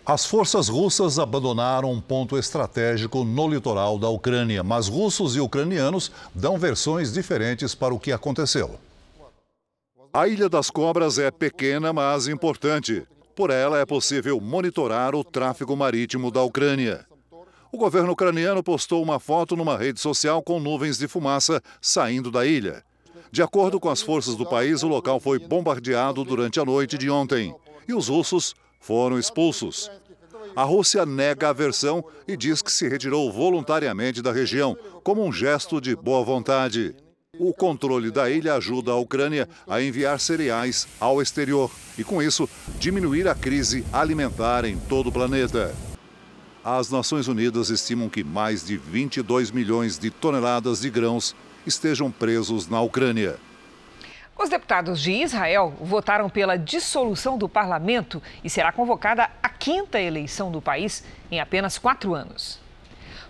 As 0.05 0.23
forças 0.23 0.69
russas 0.69 1.17
abandonaram 1.17 1.91
um 1.91 1.99
ponto 1.99 2.37
estratégico 2.37 3.23
no 3.23 3.47
litoral 3.47 3.97
da 3.97 4.07
Ucrânia, 4.07 4.63
mas 4.63 4.87
russos 4.87 5.35
e 5.35 5.39
ucranianos 5.39 6.11
dão 6.33 6.59
versões 6.59 7.11
diferentes 7.11 7.73
para 7.73 7.91
o 7.91 7.99
que 7.99 8.11
aconteceu. 8.11 8.79
A 10.13 10.27
Ilha 10.27 10.47
das 10.47 10.69
Cobras 10.69 11.17
é 11.17 11.31
pequena, 11.31 11.91
mas 11.91 12.27
importante. 12.27 13.03
Por 13.35 13.49
ela 13.49 13.79
é 13.79 13.85
possível 13.85 14.39
monitorar 14.39 15.15
o 15.15 15.23
tráfego 15.23 15.75
marítimo 15.75 16.29
da 16.29 16.43
Ucrânia. 16.43 17.03
O 17.71 17.77
governo 17.77 18.11
ucraniano 18.11 18.61
postou 18.61 19.01
uma 19.01 19.19
foto 19.19 19.55
numa 19.55 19.75
rede 19.75 19.99
social 19.99 20.43
com 20.43 20.59
nuvens 20.59 20.99
de 20.99 21.07
fumaça 21.07 21.59
saindo 21.81 22.29
da 22.29 22.45
ilha. 22.45 22.83
De 23.31 23.41
acordo 23.41 23.79
com 23.79 23.89
as 23.89 24.03
forças 24.03 24.35
do 24.35 24.45
país, 24.45 24.83
o 24.83 24.87
local 24.87 25.19
foi 25.19 25.39
bombardeado 25.39 26.23
durante 26.23 26.59
a 26.59 26.63
noite 26.63 26.95
de 26.95 27.09
ontem. 27.09 27.53
E 27.87 27.93
os 27.93 28.07
russos 28.07 28.53
foram 28.85 29.17
expulsos. 29.17 29.89
A 30.55 30.63
Rússia 30.63 31.05
nega 31.07 31.49
a 31.49 31.53
versão 31.53 32.05
e 32.27 32.37
diz 32.37 32.61
que 32.61 32.71
se 32.71 32.87
retirou 32.87 33.31
voluntariamente 33.31 34.21
da 34.21 34.31
região, 34.31 34.77
como 35.03 35.25
um 35.25 35.33
gesto 35.33 35.81
de 35.81 35.95
boa 35.95 36.23
vontade. 36.23 36.95
O 37.39 37.51
controle 37.51 38.11
da 38.11 38.29
ilha 38.29 38.53
ajuda 38.53 38.91
a 38.91 38.95
Ucrânia 38.95 39.49
a 39.67 39.81
enviar 39.81 40.19
cereais 40.19 40.87
ao 40.99 41.19
exterior 41.19 41.69
e, 41.97 42.03
com 42.03 42.21
isso, 42.21 42.47
diminuir 42.79 43.27
a 43.27 43.33
crise 43.33 43.83
alimentar 43.91 44.63
em 44.65 44.77
todo 44.77 45.07
o 45.07 45.11
planeta. 45.11 45.75
As 46.63 46.89
Nações 46.91 47.27
Unidas 47.27 47.69
estimam 47.69 48.07
que 48.07 48.23
mais 48.23 48.63
de 48.63 48.77
22 48.77 49.51
milhões 49.51 49.97
de 49.97 50.11
toneladas 50.11 50.81
de 50.81 50.89
grãos 50.91 51.35
estejam 51.65 52.11
presos 52.11 52.67
na 52.69 52.79
Ucrânia. 52.81 53.37
Os 54.37 54.49
deputados 54.49 55.01
de 55.01 55.13
Israel 55.13 55.73
votaram 55.79 56.29
pela 56.29 56.57
dissolução 56.57 57.37
do 57.37 57.47
parlamento 57.47 58.21
e 58.43 58.49
será 58.49 58.71
convocada 58.71 59.29
a 59.41 59.47
quinta 59.47 59.99
eleição 59.99 60.51
do 60.51 60.61
país 60.61 61.05
em 61.31 61.39
apenas 61.39 61.77
quatro 61.77 62.13
anos. 62.13 62.59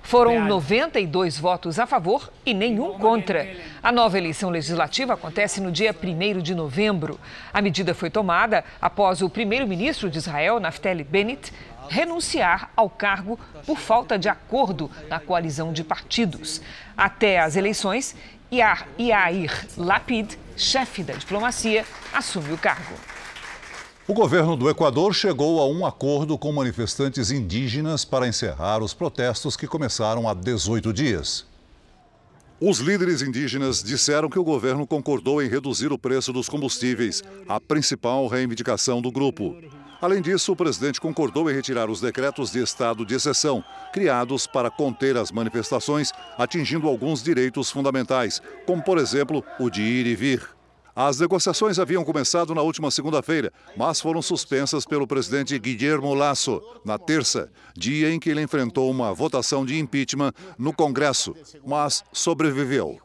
Foram 0.01 0.45
92 0.45 1.39
votos 1.39 1.79
a 1.79 1.87
favor 1.87 2.31
e 2.45 2.53
nenhum 2.53 2.97
contra. 2.99 3.47
A 3.81 3.91
nova 3.91 4.17
eleição 4.19 4.51
legislativa 4.51 5.13
acontece 5.13 5.59
no 5.59 5.71
dia 5.71 5.95
1 5.95 6.41
de 6.41 6.53
novembro. 6.53 7.19
A 7.51 7.59
medida 7.59 7.93
foi 7.95 8.11
tomada 8.11 8.63
após 8.79 9.23
o 9.23 9.29
primeiro-ministro 9.29 10.09
de 10.09 10.19
Israel, 10.19 10.59
Naftali 10.59 11.03
Bennett, 11.03 11.51
renunciar 11.89 12.69
ao 12.75 12.89
cargo 12.89 13.39
por 13.65 13.79
falta 13.79 14.17
de 14.17 14.29
acordo 14.29 14.91
na 15.09 15.19
coalizão 15.19 15.73
de 15.73 15.83
partidos. 15.83 16.61
Até 16.95 17.39
as 17.39 17.55
eleições, 17.55 18.15
Yair 18.59 19.67
Lapid, 19.77 20.37
chefe 20.55 21.03
da 21.03 21.13
diplomacia, 21.13 21.85
assume 22.13 22.53
o 22.53 22.57
cargo. 22.57 22.95
O 24.07 24.13
governo 24.13 24.55
do 24.55 24.69
Equador 24.69 25.13
chegou 25.15 25.59
a 25.59 25.67
um 25.67 25.85
acordo 25.85 26.37
com 26.37 26.51
manifestantes 26.51 27.31
indígenas 27.31 28.05
para 28.05 28.27
encerrar 28.27 28.83
os 28.83 28.93
protestos 28.93 29.57
que 29.57 29.65
começaram 29.65 30.29
há 30.29 30.33
18 30.33 30.93
dias. 30.93 31.45
Os 32.61 32.79
líderes 32.79 33.21
indígenas 33.21 33.83
disseram 33.83 34.29
que 34.29 34.39
o 34.39 34.43
governo 34.43 34.87
concordou 34.87 35.41
em 35.41 35.49
reduzir 35.49 35.91
o 35.91 35.97
preço 35.97 36.31
dos 36.31 36.47
combustíveis, 36.47 37.21
a 37.49 37.59
principal 37.59 38.27
reivindicação 38.27 39.01
do 39.01 39.11
grupo. 39.11 39.57
Além 40.05 40.21
disso, 40.21 40.51
o 40.51 40.55
presidente 40.55 41.01
concordou 41.01 41.49
em 41.49 41.55
retirar 41.55 41.89
os 41.89 41.99
decretos 41.99 42.51
de 42.51 42.61
estado 42.61 43.03
de 43.03 43.15
exceção, 43.15 43.63
criados 43.91 44.45
para 44.45 44.69
conter 44.69 45.17
as 45.17 45.31
manifestações, 45.31 46.11
atingindo 46.37 46.87
alguns 46.87 47.23
direitos 47.23 47.71
fundamentais, 47.71 48.39
como, 48.67 48.83
por 48.83 48.99
exemplo, 48.99 49.43
o 49.59 49.67
de 49.67 49.81
ir 49.81 50.05
e 50.05 50.15
vir. 50.15 50.47
As 50.95 51.19
negociações 51.19 51.79
haviam 51.79 52.05
começado 52.05 52.53
na 52.53 52.61
última 52.61 52.91
segunda-feira, 52.91 53.51
mas 53.75 53.99
foram 53.99 54.21
suspensas 54.21 54.85
pelo 54.85 55.07
presidente 55.07 55.57
Guillermo 55.57 56.13
Lasso 56.13 56.61
na 56.85 56.99
terça, 56.99 57.49
dia 57.75 58.11
em 58.11 58.19
que 58.19 58.29
ele 58.29 58.43
enfrentou 58.43 58.91
uma 58.91 59.11
votação 59.11 59.65
de 59.65 59.79
impeachment 59.79 60.33
no 60.55 60.71
Congresso, 60.71 61.35
mas 61.65 62.03
sobreviveu. 62.13 62.99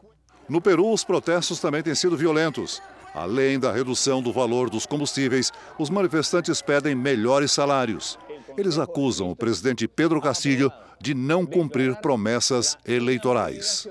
No 0.47 0.61
Peru, 0.61 0.91
os 0.91 1.03
protestos 1.03 1.59
também 1.59 1.81
têm 1.81 1.95
sido 1.95 2.15
violentos. 2.15 2.79
Além 3.13 3.59
da 3.59 3.71
redução 3.71 4.21
do 4.21 4.31
valor 4.31 4.69
dos 4.69 4.85
combustíveis, 4.85 5.51
os 5.77 5.89
manifestantes 5.89 6.61
pedem 6.61 6.95
melhores 6.95 7.51
salários. 7.51 8.17
Eles 8.57 8.77
acusam 8.77 9.29
o 9.29 9.35
presidente 9.35 9.87
Pedro 9.87 10.21
Castilho 10.21 10.71
de 10.99 11.13
não 11.13 11.45
cumprir 11.45 11.95
promessas 11.97 12.77
eleitorais. 12.85 13.87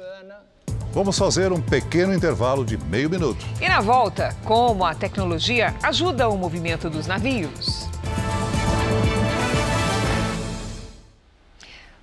Vamos 0.93 1.19
fazer 1.19 1.53
um 1.53 1.61
pequeno 1.61 2.13
intervalo 2.13 2.65
de 2.65 2.77
meio 2.77 3.09
minuto. 3.09 3.45
E 3.61 3.69
na 3.69 3.81
volta, 3.81 4.35
como 4.45 4.85
a 4.85 4.95
tecnologia 4.95 5.75
ajuda 5.83 6.29
o 6.29 6.37
movimento 6.37 6.91
dos 6.91 7.07
navios. 7.07 7.89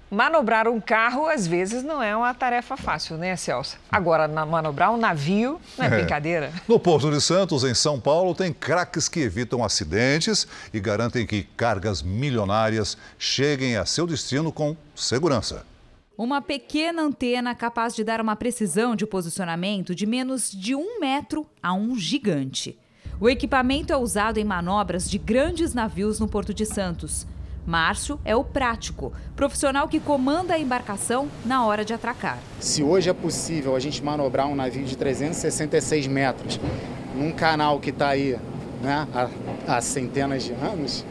Manobrar 0.10 0.70
um 0.70 0.80
carro, 0.80 1.28
às 1.28 1.46
vezes, 1.46 1.84
não 1.84 2.02
é 2.02 2.16
uma 2.16 2.34
tarefa 2.34 2.78
fácil, 2.78 3.18
né, 3.18 3.36
Celso? 3.36 3.78
Agora, 3.92 4.26
manobrar 4.46 4.94
um 4.94 4.98
navio 4.98 5.60
não 5.78 5.84
é, 5.84 5.88
é, 5.88 5.90
brincadeira. 5.90 6.54
No 6.66 6.80
Porto 6.80 7.12
de 7.12 7.20
Santos, 7.20 7.66
em 7.66 7.74
São 7.74 8.00
Paulo, 8.00 8.34
tem 8.34 8.54
craques 8.54 9.10
que 9.10 9.20
evitam 9.20 9.66
acidentes 9.66 10.48
e 10.74 10.80
garantem 10.80 11.28
que 11.28 11.44
cargas 11.58 12.02
milionárias 12.02 12.98
cheguem 13.20 13.76
a 13.76 13.86
seu 13.86 14.08
destino 14.08 14.50
com 14.50 14.78
segurança. 14.96 15.66
Uma 16.18 16.42
pequena 16.42 17.02
antena 17.02 17.54
capaz 17.54 17.94
de 17.94 18.04
dar 18.04 18.22
uma 18.22 18.36
precisão 18.36 18.96
de 18.96 19.06
posicionamento 19.06 19.94
de 19.94 20.06
menos 20.06 20.50
de 20.50 20.74
um 20.74 21.02
metro 21.02 21.46
a 21.62 21.74
um 21.74 21.98
gigante. 21.98 22.80
O 23.20 23.30
equipamento 23.30 23.92
é 23.92 23.98
usado 23.98 24.38
em 24.38 24.46
manobras 24.46 25.10
de 25.10 25.18
grandes 25.18 25.74
navios 25.74 26.18
no 26.20 26.28
Porto 26.28 26.54
de 26.54 26.66
Santos. 26.66 27.28
Márcio 27.68 28.18
é 28.24 28.34
o 28.34 28.46
prático, 28.46 29.12
profissional 29.36 29.90
que 29.90 30.00
comanda 30.00 30.54
a 30.54 30.60
embarcação 30.60 31.28
na 31.46 31.66
hora 31.66 31.84
de 31.84 31.94
atracar. 31.94 32.40
Se 32.62 32.82
hoje 32.82 33.10
é 33.10 33.14
possível 33.14 33.76
a 33.76 33.80
gente 33.82 34.02
manobrar 34.02 34.48
um 34.48 34.56
navio 34.56 34.86
de 34.86 34.98
366 34.98 36.08
metros 36.08 36.62
num 37.14 37.34
canal 37.34 37.78
que 37.82 37.90
está 37.90 38.08
aí 38.08 38.40
né, 38.82 39.06
há, 39.14 39.30
há 39.68 39.82
centenas 39.82 40.46
de 40.46 40.54
anos, 40.54 41.04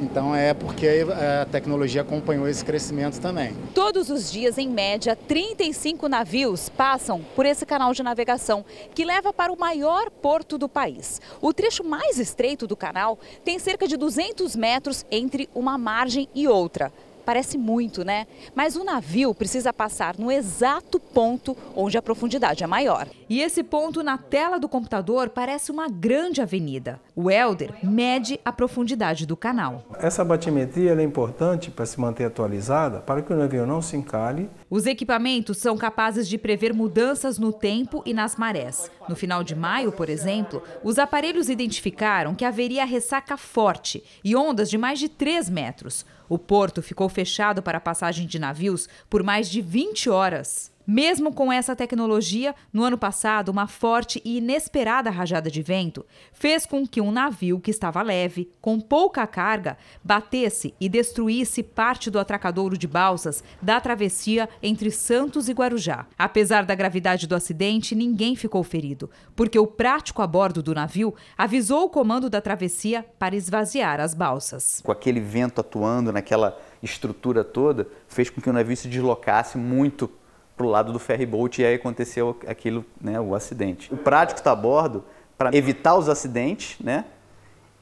então 0.00 0.34
é 0.34 0.52
porque 0.54 1.06
a 1.40 1.44
tecnologia 1.46 2.02
acompanhou 2.02 2.48
esse 2.48 2.64
crescimento 2.64 3.20
também. 3.20 3.54
Todos 3.74 4.10
os 4.10 4.30
dias, 4.30 4.58
em 4.58 4.68
média, 4.68 5.16
35 5.16 6.08
navios 6.08 6.68
passam 6.68 7.24
por 7.34 7.46
esse 7.46 7.64
canal 7.64 7.92
de 7.92 8.02
navegação, 8.02 8.64
que 8.94 9.04
leva 9.04 9.32
para 9.32 9.52
o 9.52 9.58
maior 9.58 10.10
porto 10.10 10.58
do 10.58 10.68
país. 10.68 11.20
O 11.40 11.52
trecho 11.52 11.84
mais 11.84 12.18
estreito 12.18 12.66
do 12.66 12.76
canal 12.76 13.18
tem 13.44 13.58
cerca 13.58 13.86
de 13.86 13.96
200 13.96 14.54
metros 14.56 15.04
entre 15.10 15.48
uma 15.54 15.78
margem 15.78 16.28
e 16.34 16.46
outra. 16.46 16.92
Parece 17.26 17.58
muito, 17.58 18.04
né? 18.04 18.28
Mas 18.54 18.76
o 18.76 18.84
navio 18.84 19.34
precisa 19.34 19.72
passar 19.72 20.16
no 20.16 20.30
exato 20.30 21.00
ponto 21.00 21.56
onde 21.74 21.98
a 21.98 22.02
profundidade 22.02 22.62
é 22.62 22.66
maior. 22.68 23.08
E 23.28 23.42
esse 23.42 23.64
ponto 23.64 24.00
na 24.00 24.16
tela 24.16 24.60
do 24.60 24.68
computador 24.68 25.28
parece 25.30 25.72
uma 25.72 25.88
grande 25.88 26.40
avenida. 26.40 27.00
O 27.16 27.28
Elder 27.28 27.74
mede 27.82 28.38
a 28.44 28.52
profundidade 28.52 29.26
do 29.26 29.36
canal. 29.36 29.84
Essa 29.98 30.24
batimetria 30.24 30.92
é 30.92 31.02
importante 31.02 31.68
para 31.68 31.84
se 31.84 31.98
manter 31.98 32.26
atualizada, 32.26 33.00
para 33.00 33.20
que 33.20 33.32
o 33.32 33.36
navio 33.36 33.66
não 33.66 33.82
se 33.82 33.96
encalhe. 33.96 34.48
Os 34.70 34.86
equipamentos 34.86 35.58
são 35.58 35.76
capazes 35.76 36.28
de 36.28 36.38
prever 36.38 36.72
mudanças 36.72 37.38
no 37.38 37.52
tempo 37.52 38.04
e 38.06 38.14
nas 38.14 38.36
marés. 38.36 38.88
No 39.08 39.16
final 39.16 39.42
de 39.42 39.56
maio, 39.56 39.90
por 39.90 40.08
exemplo, 40.08 40.62
os 40.84 40.96
aparelhos 40.96 41.48
identificaram 41.48 42.36
que 42.36 42.44
haveria 42.44 42.84
ressaca 42.84 43.36
forte 43.36 44.04
e 44.22 44.36
ondas 44.36 44.70
de 44.70 44.78
mais 44.78 45.00
de 45.00 45.08
3 45.08 45.50
metros. 45.50 46.06
O 46.28 46.38
porto 46.38 46.82
ficou 46.82 47.08
fechado 47.08 47.62
para 47.62 47.80
passagem 47.80 48.26
de 48.26 48.38
navios 48.38 48.88
por 49.08 49.22
mais 49.22 49.50
de 49.50 49.60
20 49.60 50.10
horas. 50.10 50.75
Mesmo 50.86 51.32
com 51.32 51.52
essa 51.52 51.74
tecnologia, 51.74 52.54
no 52.72 52.84
ano 52.84 52.96
passado, 52.96 53.48
uma 53.48 53.66
forte 53.66 54.22
e 54.24 54.38
inesperada 54.38 55.10
rajada 55.10 55.50
de 55.50 55.60
vento 55.60 56.06
fez 56.32 56.64
com 56.64 56.86
que 56.86 57.00
um 57.00 57.10
navio 57.10 57.58
que 57.58 57.72
estava 57.72 58.00
leve, 58.02 58.52
com 58.60 58.78
pouca 58.78 59.26
carga, 59.26 59.76
batesse 60.04 60.74
e 60.80 60.88
destruísse 60.88 61.60
parte 61.60 62.08
do 62.08 62.20
atracadouro 62.20 62.78
de 62.78 62.86
balsas 62.86 63.42
da 63.60 63.80
travessia 63.80 64.48
entre 64.62 64.92
Santos 64.92 65.48
e 65.48 65.52
Guarujá. 65.52 66.06
Apesar 66.16 66.64
da 66.64 66.74
gravidade 66.76 67.26
do 67.26 67.34
acidente, 67.34 67.96
ninguém 67.96 68.36
ficou 68.36 68.62
ferido, 68.62 69.10
porque 69.34 69.58
o 69.58 69.66
prático 69.66 70.22
a 70.22 70.26
bordo 70.26 70.62
do 70.62 70.72
navio 70.72 71.12
avisou 71.36 71.86
o 71.86 71.90
comando 71.90 72.30
da 72.30 72.40
travessia 72.40 73.04
para 73.18 73.34
esvaziar 73.34 73.98
as 73.98 74.14
balsas. 74.14 74.80
Com 74.84 74.92
aquele 74.92 75.18
vento 75.18 75.60
atuando 75.60 76.12
naquela 76.12 76.56
estrutura 76.80 77.42
toda, 77.42 77.88
fez 78.06 78.30
com 78.30 78.40
que 78.40 78.48
o 78.48 78.52
navio 78.52 78.76
se 78.76 78.86
deslocasse 78.86 79.58
muito 79.58 80.08
para 80.56 80.66
o 80.66 80.68
lado 80.68 80.92
do 80.92 80.98
ferry 80.98 81.26
boat 81.26 81.60
e 81.60 81.64
aí 81.66 81.74
aconteceu 81.74 82.38
aquilo, 82.46 82.84
né, 83.00 83.20
o 83.20 83.34
acidente. 83.34 83.92
O 83.92 83.96
prático 83.96 84.40
está 84.40 84.52
a 84.52 84.56
bordo 84.56 85.04
para 85.36 85.54
evitar 85.54 85.96
os 85.96 86.08
acidentes, 86.08 86.76
né, 86.80 87.04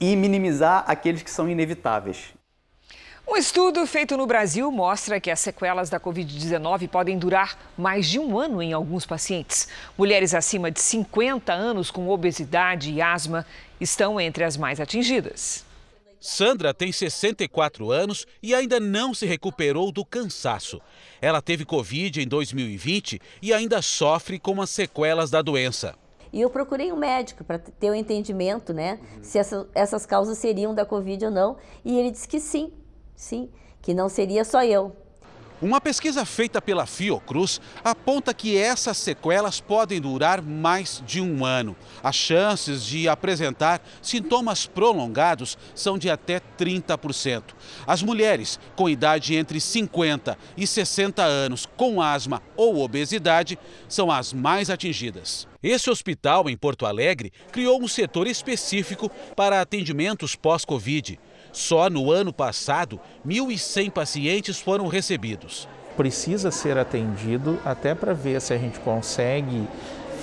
e 0.01 0.17
minimizar 0.17 0.85
aqueles 0.87 1.23
que 1.23 1.31
são 1.31 1.49
inevitáveis. 1.49 2.35
Um 3.27 3.37
estudo 3.37 3.87
feito 3.87 4.19
no 4.19 4.27
Brasil 4.27 4.71
mostra 4.71 5.19
que 5.19 5.31
as 5.31 5.41
sequelas 5.41 5.89
da 5.89 5.99
Covid-19 5.99 6.89
podem 6.89 7.19
durar 7.19 7.57
mais 7.77 8.07
de 8.07 8.19
um 8.19 8.39
ano 8.39 8.61
em 8.61 8.75
alguns 8.75 9.07
pacientes. 9.07 9.67
Mulheres 9.97 10.35
acima 10.35 10.71
de 10.71 10.81
50 10.81 11.51
anos 11.51 11.91
com 11.91 12.07
obesidade 12.11 12.93
e 12.93 13.01
asma 13.01 13.47
estão 13.81 14.21
entre 14.21 14.45
as 14.45 14.59
mais 14.59 14.79
atingidas. 14.79 15.65
Sandra 16.25 16.73
tem 16.73 16.91
64 16.91 17.91
anos 17.91 18.27
e 18.43 18.55
ainda 18.55 18.81
não 18.81 19.13
se 19.13 19.27
recuperou 19.27 19.93
do 19.93 20.07
cansaço. 20.07 20.81
Ela 21.21 21.43
teve 21.43 21.67
Covid 21.67 22.19
em 22.19 22.27
2020 22.27 23.21
e 23.43 23.53
ainda 23.53 23.83
sofre 23.83 24.39
com 24.39 24.63
as 24.63 24.71
sequelas 24.71 25.31
da 25.31 25.43
doença. 25.43 25.95
E 26.33 26.41
eu 26.41 26.49
procurei 26.49 26.91
um 26.91 26.97
médico 26.97 27.45
para 27.45 27.59
ter 27.59 27.91
o 27.91 27.93
um 27.93 27.95
entendimento, 27.95 28.73
né, 28.73 28.99
uhum. 29.17 29.23
se 29.23 29.39
essa, 29.39 29.69
essas 29.75 30.07
causas 30.07 30.39
seriam 30.39 30.75
da 30.75 30.87
Covid 30.87 31.27
ou 31.27 31.31
não. 31.31 31.59
E 31.85 31.99
ele 31.99 32.11
disse 32.11 32.27
que 32.27 32.41
sim, 32.41 32.73
sim, 33.15 33.51
que 33.83 33.93
não 33.93 34.09
seria 34.09 34.47
só 34.47 34.65
eu, 34.65 34.97
uma 35.63 35.81
pesquisa 35.81 36.25
feita 36.25 36.61
pela 36.61 36.85
Fiocruz 36.85 37.61
aponta 37.83 38.35
que 38.35 38.57
essas 38.57 38.97
sequelas 38.97 39.61
podem 39.61 40.01
durar 40.01 40.43
mais 40.43 41.03
de 41.07 41.21
um 41.21 41.45
ano. 41.45 41.77
As 42.03 42.17
chances 42.17 42.85
de 42.85 43.09
apresentar 43.09 43.81
sintomas 44.03 44.67
prolongados 44.67 45.57
são 45.75 45.97
de 45.97 46.11
até 46.11 46.41
30%. 46.59 47.43
As 47.87 48.03
mulheres 48.03 48.59
com 48.77 48.89
idade 48.89 49.35
entre 49.37 49.61
50 49.61 50.37
e 50.57 50.67
60 50.67 51.23
anos 51.23 51.67
com 51.77 52.03
asma 52.03 52.43
ou 52.57 52.83
obesidade 52.83 53.59
são 53.89 54.11
as 54.11 54.33
mais 54.33 54.71
atingidas. 54.71 55.47
Esse 55.63 55.89
hospital 55.89 56.51
em 56.51 56.57
Porto 56.59 56.85
Alegre 56.85 57.33
criou 57.51 57.83
um 57.83 57.89
setor 57.89 58.27
específico 58.27 59.11
para 59.35 59.63
atendimentos 59.63 60.37
pós-Covid. 60.37 61.19
Só 61.55 61.89
no 61.89 62.11
ano 62.11 62.33
passado, 62.33 63.01
1.100 63.25 63.89
pacientes 63.89 64.59
foram 64.59 64.89
recebidos. 64.89 65.69
Precisa 65.97 66.51
ser 66.51 66.77
atendido 66.77 67.61
até 67.65 67.95
para 67.95 68.13
ver 68.13 68.41
se 68.41 68.53
a 68.53 68.59
gente 68.59 68.81
consegue 68.81 69.69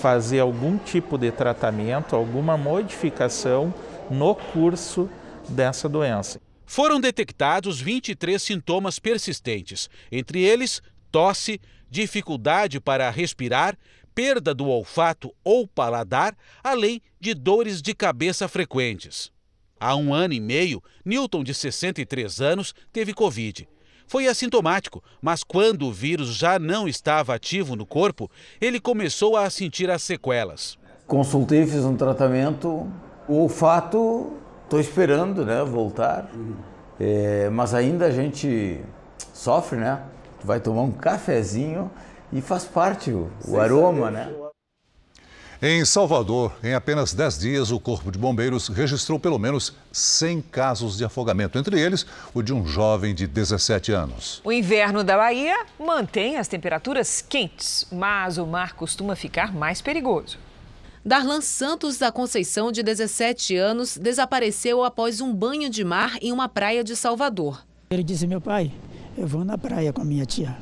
fazer 0.02 0.42
algum 0.42 0.78
tipo 0.78 1.18
de 1.18 1.32
tratamento, 1.32 2.18
alguma 2.18 2.58
modificação 2.58 3.74
no 4.10 4.36
curso 4.36 5.10
dessa 5.48 5.88
doença. 5.88 6.42
Foram 6.66 7.00
detectados 7.00 7.80
23 7.80 8.42
sintomas 8.42 9.00
persistentes, 9.00 9.90
entre 10.12 10.42
eles 10.42 10.82
tosse, 11.10 11.62
dificuldade 11.90 12.82
para 12.82 13.10
respirar, 13.10 13.78
perda 14.14 14.54
do 14.54 14.68
olfato 14.68 15.34
ou 15.46 15.66
paladar, 15.66 16.36
além 16.62 17.02
de 17.22 17.34
dores 17.34 17.82
de 17.82 17.94
cabeça 17.94 18.50
frequentes. 18.50 19.32
Há 19.84 19.96
um 19.96 20.14
ano 20.14 20.36
e 20.36 20.40
meio, 20.40 20.80
Newton, 21.04 21.44
de 21.44 21.56
63 21.56 22.40
anos, 22.40 22.72
teve 22.94 23.16
Covid. 23.16 23.68
Foi 24.06 24.28
assintomático, 24.28 25.04
mas 25.20 25.44
quando 25.44 25.88
o 25.88 25.92
vírus 25.92 26.36
já 26.36 26.60
não 26.60 26.88
estava 26.88 27.34
ativo 27.34 27.76
no 27.76 27.84
corpo, 27.84 28.30
ele 28.62 28.80
começou 28.80 29.36
a 29.36 29.50
sentir 29.50 29.90
as 29.90 30.04
sequelas. 30.04 30.78
Consultei, 31.08 31.66
fiz 31.66 31.84
um 31.84 31.96
tratamento. 31.96 32.88
O 33.28 33.34
olfato, 33.42 34.34
estou 34.66 34.80
esperando 34.80 35.44
né, 35.44 35.64
voltar, 35.64 36.30
é, 37.00 37.50
mas 37.50 37.74
ainda 37.74 38.06
a 38.06 38.12
gente 38.12 38.80
sofre, 39.34 39.80
né? 39.80 40.04
Vai 40.44 40.60
tomar 40.60 40.84
um 40.84 40.92
cafezinho 40.92 41.90
e 42.32 42.40
faz 42.40 42.66
parte 42.66 43.10
o, 43.10 43.32
o 43.48 43.60
aroma, 43.60 44.12
né? 44.12 44.30
Em 45.64 45.86
Salvador, 45.86 46.58
em 46.64 46.74
apenas 46.74 47.14
10 47.14 47.38
dias, 47.38 47.70
o 47.70 47.80
Corpo 47.80 48.12
de 48.12 48.18
Bombeiros 48.18 48.68
registrou 48.68 49.20
pelo 49.20 49.38
menos 49.38 49.76
100 49.92 50.42
casos 50.42 50.98
de 50.98 51.06
afogamento, 51.06 51.56
entre 51.60 51.80
eles 51.80 52.04
o 52.34 52.42
de 52.42 52.52
um 52.52 52.66
jovem 52.66 53.14
de 53.14 53.28
17 53.28 53.92
anos. 53.92 54.42
O 54.44 54.52
inverno 54.52 55.04
da 55.04 55.16
Bahia 55.16 55.56
mantém 55.80 56.38
as 56.38 56.48
temperaturas 56.48 57.22
quentes, 57.22 57.86
mas 57.92 58.40
o 58.40 58.48
mar 58.48 58.74
costuma 58.74 59.16
ficar 59.16 59.54
mais 59.54 59.84
perigoso. 59.84 60.40
Darlan 61.06 61.42
Santos 61.42 62.00
da 62.00 62.12
Conceição, 62.12 62.72
de 62.72 62.82
17 62.82 63.56
anos, 63.56 63.98
desapareceu 63.98 64.84
após 64.84 65.22
um 65.22 65.32
banho 65.32 65.70
de 65.70 65.84
mar 65.84 66.18
em 66.24 66.32
uma 66.32 66.50
praia 66.50 66.84
de 66.84 66.96
Salvador. 66.96 67.64
Ele 67.92 68.04
disse: 68.04 68.26
Meu 68.26 68.42
pai, 68.42 68.72
eu 69.16 69.28
vou 69.28 69.46
na 69.46 69.60
praia 69.60 69.94
com 69.94 70.02
a 70.02 70.06
minha 70.06 70.26
tia. 70.26 70.58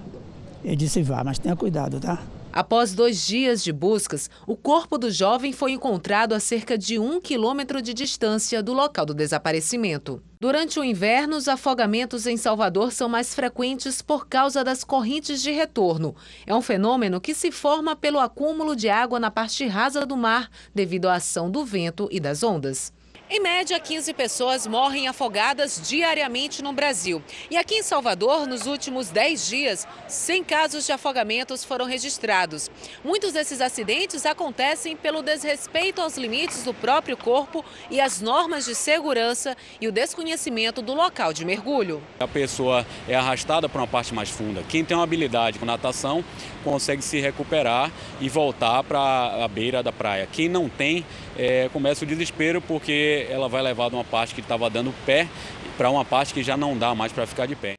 Eu 0.61 0.75
disse: 0.75 1.01
Vá, 1.01 1.23
mas 1.23 1.39
tenha 1.39 1.55
cuidado, 1.55 2.01
tá? 2.01 2.21
Após 2.51 2.93
dois 2.93 3.27
dias 3.27 3.63
de 3.63 3.71
buscas, 3.71 4.29
o 4.47 4.55
corpo 4.55 4.97
do 4.97 5.11
jovem 5.11 5.53
foi 5.53 5.71
encontrado 5.71 6.33
a 6.33 6.39
cerca 6.39 6.77
de 6.77 6.97
um 6.97 7.21
quilômetro 7.21 7.79
de 7.79 7.93
distância 7.93 8.63
do 8.63 8.73
local 8.73 9.05
do 9.05 9.13
desaparecimento. 9.13 10.21
Durante 10.39 10.79
o 10.79 10.83
inverno, 10.83 11.35
os 11.35 11.47
afogamentos 11.47 12.25
em 12.25 12.37
Salvador 12.37 12.91
são 12.91 13.07
mais 13.07 13.35
frequentes 13.35 14.01
por 14.01 14.27
causa 14.27 14.63
das 14.63 14.83
correntes 14.83 15.43
de 15.43 15.51
retorno. 15.51 16.15
É 16.47 16.55
um 16.55 16.61
fenômeno 16.61 17.21
que 17.21 17.35
se 17.35 17.51
forma 17.51 17.95
pelo 17.95 18.19
acúmulo 18.19 18.75
de 18.75 18.89
água 18.89 19.19
na 19.19 19.29
parte 19.29 19.67
rasa 19.67 20.05
do 20.05 20.17
mar 20.17 20.49
devido 20.73 21.07
à 21.07 21.15
ação 21.15 21.51
do 21.51 21.63
vento 21.63 22.07
e 22.11 22.19
das 22.19 22.41
ondas. 22.41 22.91
Em 23.31 23.39
média, 23.39 23.79
15 23.79 24.11
pessoas 24.15 24.65
morrem 24.65 25.07
afogadas 25.07 25.79
diariamente 25.87 26.63
no 26.63 26.73
Brasil. 26.73 27.21
E 27.51 27.57
aqui 27.57 27.75
em 27.75 27.83
Salvador, 27.83 28.47
nos 28.47 28.65
últimos 28.65 29.11
10 29.11 29.47
dias, 29.47 29.87
100 30.07 30.43
casos 30.43 30.83
de 30.87 30.91
afogamentos 30.91 31.63
foram 31.63 31.85
registrados. 31.85 32.71
Muitos 33.05 33.31
desses 33.31 33.61
acidentes 33.61 34.25
acontecem 34.25 34.95
pelo 34.95 35.21
desrespeito 35.21 36.01
aos 36.01 36.17
limites 36.17 36.63
do 36.63 36.73
próprio 36.73 37.15
corpo 37.15 37.63
e 37.91 38.01
às 38.01 38.19
normas 38.19 38.65
de 38.65 38.73
segurança 38.73 39.55
e 39.79 39.87
o 39.87 39.91
desconhecimento 39.91 40.81
do 40.81 40.95
local 40.95 41.31
de 41.31 41.45
mergulho. 41.45 42.01
A 42.19 42.27
pessoa 42.27 42.83
é 43.07 43.13
arrastada 43.13 43.69
para 43.69 43.81
uma 43.81 43.87
parte 43.87 44.11
mais 44.11 44.31
funda. 44.31 44.63
Quem 44.67 44.83
tem 44.83 44.97
uma 44.97 45.03
habilidade 45.03 45.59
com 45.59 45.67
natação 45.67 46.25
consegue 46.63 47.03
se 47.03 47.19
recuperar 47.19 47.91
e 48.19 48.27
voltar 48.27 48.83
para 48.83 49.45
a 49.45 49.47
beira 49.47 49.83
da 49.83 49.91
praia. 49.91 50.27
Quem 50.31 50.49
não 50.49 50.67
tem, 50.67 51.05
é, 51.37 51.69
começa 51.71 52.03
o 52.03 52.07
desespero 52.07 52.59
porque 52.59 53.18
ela 53.29 53.49
vai 53.49 53.61
levar 53.61 53.89
de 53.89 53.95
uma 53.95 54.03
parte 54.03 54.35
que 54.35 54.41
estava 54.41 54.69
dando 54.69 54.93
pé 55.05 55.27
para 55.77 55.89
uma 55.89 56.05
parte 56.05 56.33
que 56.33 56.43
já 56.43 56.55
não 56.55 56.77
dá 56.77 56.93
mais 56.93 57.11
para 57.11 57.25
ficar 57.25 57.45
de 57.45 57.55
pé. 57.55 57.73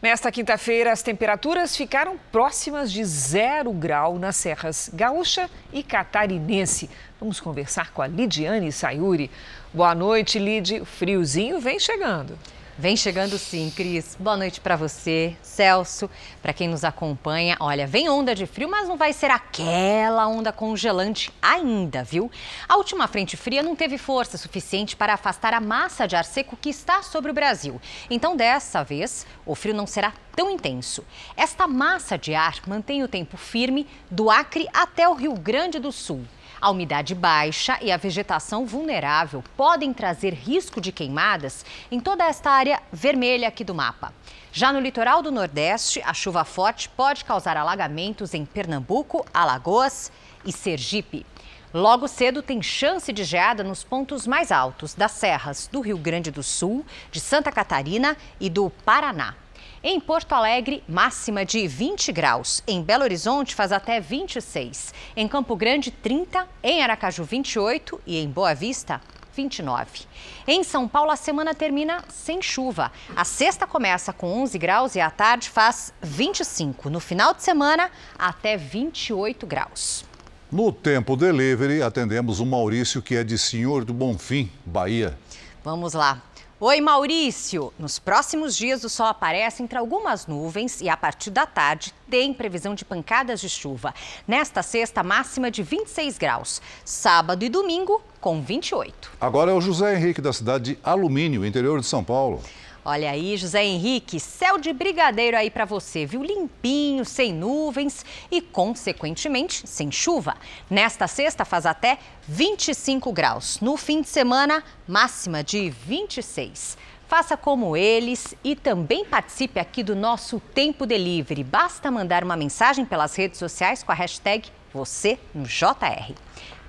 Nesta 0.00 0.30
quinta-feira, 0.30 0.92
as 0.92 1.02
temperaturas 1.02 1.76
ficaram 1.76 2.16
próximas 2.30 2.92
de 2.92 3.04
zero 3.04 3.72
grau 3.72 4.16
nas 4.16 4.36
serras 4.36 4.88
Gaúcha 4.94 5.50
e 5.72 5.82
Catarinense. 5.82 6.88
Vamos 7.18 7.40
conversar 7.40 7.90
com 7.90 8.00
a 8.00 8.06
Lidiane 8.06 8.70
Sayuri. 8.70 9.28
Boa 9.74 9.96
noite, 9.96 10.38
Lid. 10.38 10.80
O 10.80 10.84
friozinho 10.84 11.58
vem 11.58 11.80
chegando. 11.80 12.38
Vem 12.80 12.96
chegando 12.96 13.36
sim, 13.38 13.72
Cris. 13.74 14.16
Boa 14.20 14.36
noite 14.36 14.60
para 14.60 14.76
você, 14.76 15.36
Celso, 15.42 16.08
para 16.40 16.52
quem 16.52 16.68
nos 16.68 16.84
acompanha. 16.84 17.56
Olha, 17.58 17.88
vem 17.88 18.08
onda 18.08 18.36
de 18.36 18.46
frio, 18.46 18.70
mas 18.70 18.86
não 18.86 18.96
vai 18.96 19.12
ser 19.12 19.32
aquela 19.32 20.28
onda 20.28 20.52
congelante 20.52 21.28
ainda, 21.42 22.04
viu? 22.04 22.30
A 22.68 22.76
última 22.76 23.08
frente 23.08 23.36
fria 23.36 23.64
não 23.64 23.74
teve 23.74 23.98
força 23.98 24.38
suficiente 24.38 24.94
para 24.94 25.14
afastar 25.14 25.54
a 25.54 25.60
massa 25.60 26.06
de 26.06 26.14
ar 26.14 26.24
seco 26.24 26.56
que 26.56 26.70
está 26.70 27.02
sobre 27.02 27.32
o 27.32 27.34
Brasil. 27.34 27.80
Então, 28.08 28.36
dessa 28.36 28.84
vez, 28.84 29.26
o 29.44 29.56
frio 29.56 29.74
não 29.74 29.84
será 29.84 30.12
tão 30.36 30.48
intenso. 30.48 31.04
Esta 31.36 31.66
massa 31.66 32.16
de 32.16 32.32
ar 32.32 32.60
mantém 32.64 33.02
o 33.02 33.08
tempo 33.08 33.36
firme 33.36 33.88
do 34.08 34.30
Acre 34.30 34.68
até 34.72 35.08
o 35.08 35.14
Rio 35.14 35.34
Grande 35.34 35.80
do 35.80 35.90
Sul. 35.90 36.24
A 36.60 36.70
umidade 36.70 37.14
baixa 37.14 37.78
e 37.80 37.92
a 37.92 37.96
vegetação 37.96 38.66
vulnerável 38.66 39.44
podem 39.56 39.92
trazer 39.92 40.34
risco 40.34 40.80
de 40.80 40.90
queimadas 40.90 41.64
em 41.90 42.00
toda 42.00 42.24
esta 42.24 42.50
área 42.50 42.82
vermelha 42.92 43.46
aqui 43.46 43.62
do 43.62 43.74
mapa. 43.74 44.12
Já 44.52 44.72
no 44.72 44.80
litoral 44.80 45.22
do 45.22 45.30
Nordeste, 45.30 46.02
a 46.04 46.12
chuva 46.12 46.44
forte 46.44 46.88
pode 46.88 47.24
causar 47.24 47.56
alagamentos 47.56 48.34
em 48.34 48.44
Pernambuco, 48.44 49.24
Alagoas 49.32 50.10
e 50.44 50.50
Sergipe. 50.50 51.24
Logo 51.72 52.08
cedo 52.08 52.42
tem 52.42 52.60
chance 52.60 53.12
de 53.12 53.22
geada 53.22 53.62
nos 53.62 53.84
pontos 53.84 54.26
mais 54.26 54.50
altos 54.50 54.94
das 54.94 55.12
serras 55.12 55.68
do 55.70 55.80
Rio 55.80 55.98
Grande 55.98 56.30
do 56.30 56.42
Sul, 56.42 56.84
de 57.12 57.20
Santa 57.20 57.52
Catarina 57.52 58.16
e 58.40 58.50
do 58.50 58.68
Paraná. 58.84 59.34
Em 59.80 60.00
Porto 60.00 60.32
Alegre, 60.32 60.82
máxima 60.88 61.44
de 61.44 61.68
20 61.68 62.10
graus. 62.10 62.64
Em 62.66 62.82
Belo 62.82 63.04
Horizonte, 63.04 63.54
faz 63.54 63.70
até 63.70 64.00
26. 64.00 64.92
Em 65.16 65.28
Campo 65.28 65.54
Grande, 65.54 65.92
30. 65.92 66.48
Em 66.64 66.82
Aracaju, 66.82 67.22
28. 67.22 68.00
E 68.04 68.18
em 68.18 68.28
Boa 68.28 68.56
Vista, 68.56 69.00
29. 69.36 70.00
Em 70.48 70.64
São 70.64 70.88
Paulo, 70.88 71.12
a 71.12 71.16
semana 71.16 71.54
termina 71.54 72.02
sem 72.08 72.42
chuva. 72.42 72.90
A 73.14 73.24
sexta 73.24 73.68
começa 73.68 74.12
com 74.12 74.42
11 74.42 74.58
graus 74.58 74.96
e 74.96 75.00
à 75.00 75.10
tarde 75.10 75.48
faz 75.48 75.92
25. 76.02 76.90
No 76.90 76.98
final 76.98 77.32
de 77.32 77.44
semana, 77.44 77.88
até 78.18 78.56
28 78.56 79.46
graus. 79.46 80.04
No 80.50 80.72
Tempo 80.72 81.14
Delivery, 81.16 81.82
atendemos 81.82 82.40
o 82.40 82.46
Maurício, 82.46 83.00
que 83.00 83.14
é 83.14 83.22
de 83.22 83.38
Senhor 83.38 83.84
do 83.84 83.94
Bonfim, 83.94 84.50
Bahia. 84.66 85.16
Vamos 85.62 85.92
lá. 85.92 86.20
Oi, 86.60 86.80
Maurício! 86.80 87.72
Nos 87.78 88.00
próximos 88.00 88.56
dias, 88.56 88.82
o 88.82 88.88
sol 88.88 89.06
aparece 89.06 89.62
entre 89.62 89.78
algumas 89.78 90.26
nuvens 90.26 90.80
e 90.80 90.88
a 90.88 90.96
partir 90.96 91.30
da 91.30 91.46
tarde 91.46 91.94
tem 92.10 92.34
previsão 92.34 92.74
de 92.74 92.84
pancadas 92.84 93.40
de 93.40 93.48
chuva. 93.48 93.94
Nesta 94.26 94.60
sexta, 94.60 95.04
máxima 95.04 95.52
de 95.52 95.62
26 95.62 96.18
graus. 96.18 96.60
Sábado 96.84 97.44
e 97.44 97.48
domingo, 97.48 98.02
com 98.20 98.42
28. 98.42 99.12
Agora 99.20 99.52
é 99.52 99.54
o 99.54 99.60
José 99.60 99.94
Henrique, 99.94 100.20
da 100.20 100.32
cidade 100.32 100.74
de 100.74 100.78
Alumínio, 100.82 101.46
interior 101.46 101.78
de 101.78 101.86
São 101.86 102.02
Paulo. 102.02 102.42
Olha 102.84 103.10
aí, 103.10 103.36
José 103.36 103.64
Henrique, 103.64 104.18
céu 104.18 104.58
de 104.58 104.72
brigadeiro 104.72 105.36
aí 105.36 105.50
para 105.50 105.64
você, 105.64 106.06
viu? 106.06 106.22
Limpinho, 106.22 107.04
sem 107.04 107.32
nuvens 107.32 108.04
e, 108.30 108.40
consequentemente, 108.40 109.66
sem 109.66 109.90
chuva. 109.90 110.36
Nesta 110.70 111.06
sexta 111.06 111.44
faz 111.44 111.66
até 111.66 111.98
25 112.26 113.12
graus. 113.12 113.60
No 113.60 113.76
fim 113.76 114.00
de 114.00 114.08
semana, 114.08 114.62
máxima 114.86 115.44
de 115.44 115.70
26. 115.70 116.78
Faça 117.08 117.36
como 117.36 117.76
eles 117.76 118.34
e 118.44 118.54
também 118.54 119.04
participe 119.04 119.58
aqui 119.58 119.82
do 119.82 119.96
nosso 119.96 120.38
Tempo 120.38 120.84
Delivery. 120.84 121.42
Basta 121.42 121.90
mandar 121.90 122.22
uma 122.22 122.36
mensagem 122.36 122.84
pelas 122.84 123.14
redes 123.16 123.38
sociais 123.38 123.82
com 123.82 123.90
a 123.90 123.94
hashtag 123.94 124.50
você 124.72 125.18
no 125.34 125.44
JR. 125.44 126.12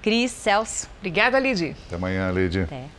Cris, 0.01 0.32
Celso. 0.32 0.88
Obrigada, 0.99 1.38
Lidy. 1.39 1.76
Até 1.88 1.95
amanhã, 1.95 2.32
Lidy. 2.32 2.62
Até. 2.62 2.99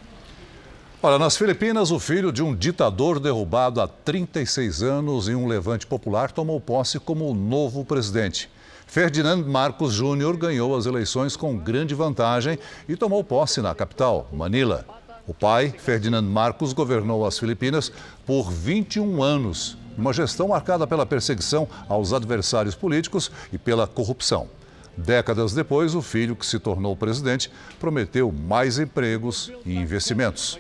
Olha, 1.02 1.18
nas 1.18 1.34
Filipinas, 1.34 1.90
o 1.90 1.98
filho 1.98 2.30
de 2.30 2.42
um 2.42 2.54
ditador 2.54 3.18
derrubado 3.18 3.80
há 3.80 3.88
36 3.88 4.82
anos 4.82 5.30
em 5.30 5.34
um 5.34 5.46
levante 5.46 5.86
popular 5.86 6.30
tomou 6.30 6.60
posse 6.60 7.00
como 7.00 7.26
o 7.26 7.34
novo 7.34 7.86
presidente. 7.86 8.50
Ferdinand 8.86 9.38
Marcos 9.46 9.94
Júnior 9.94 10.36
ganhou 10.36 10.76
as 10.76 10.84
eleições 10.84 11.36
com 11.36 11.56
grande 11.56 11.94
vantagem 11.94 12.58
e 12.86 12.96
tomou 12.96 13.24
posse 13.24 13.62
na 13.62 13.74
capital, 13.74 14.28
Manila. 14.30 14.84
O 15.26 15.32
pai, 15.32 15.74
Ferdinand 15.78 16.20
Marcos, 16.20 16.74
governou 16.74 17.24
as 17.24 17.38
Filipinas 17.38 17.90
por 18.26 18.50
21 18.50 19.22
anos, 19.22 19.78
uma 19.96 20.12
gestão 20.12 20.48
marcada 20.48 20.86
pela 20.86 21.06
perseguição 21.06 21.66
aos 21.88 22.12
adversários 22.12 22.74
políticos 22.74 23.32
e 23.50 23.56
pela 23.56 23.86
corrupção. 23.86 24.50
Décadas 24.98 25.54
depois, 25.54 25.94
o 25.94 26.02
filho, 26.02 26.36
que 26.36 26.44
se 26.44 26.58
tornou 26.58 26.94
presidente, 26.94 27.50
prometeu 27.78 28.30
mais 28.30 28.78
empregos 28.78 29.50
e 29.64 29.74
investimentos. 29.74 30.58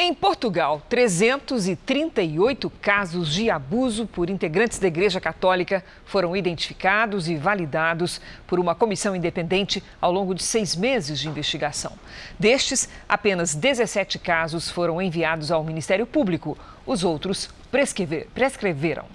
Em 0.00 0.14
Portugal, 0.14 0.80
338 0.88 2.70
casos 2.80 3.34
de 3.34 3.50
abuso 3.50 4.06
por 4.06 4.30
integrantes 4.30 4.78
da 4.78 4.86
Igreja 4.86 5.20
Católica 5.20 5.84
foram 6.04 6.36
identificados 6.36 7.28
e 7.28 7.34
validados 7.34 8.20
por 8.46 8.60
uma 8.60 8.76
comissão 8.76 9.16
independente 9.16 9.82
ao 10.00 10.12
longo 10.12 10.36
de 10.36 10.44
seis 10.44 10.76
meses 10.76 11.18
de 11.18 11.28
investigação. 11.28 11.98
Destes, 12.38 12.88
apenas 13.08 13.56
17 13.56 14.20
casos 14.20 14.70
foram 14.70 15.02
enviados 15.02 15.50
ao 15.50 15.64
Ministério 15.64 16.06
Público. 16.06 16.56
Os 16.86 17.02
outros 17.02 17.50
prescreveram. 17.72 19.06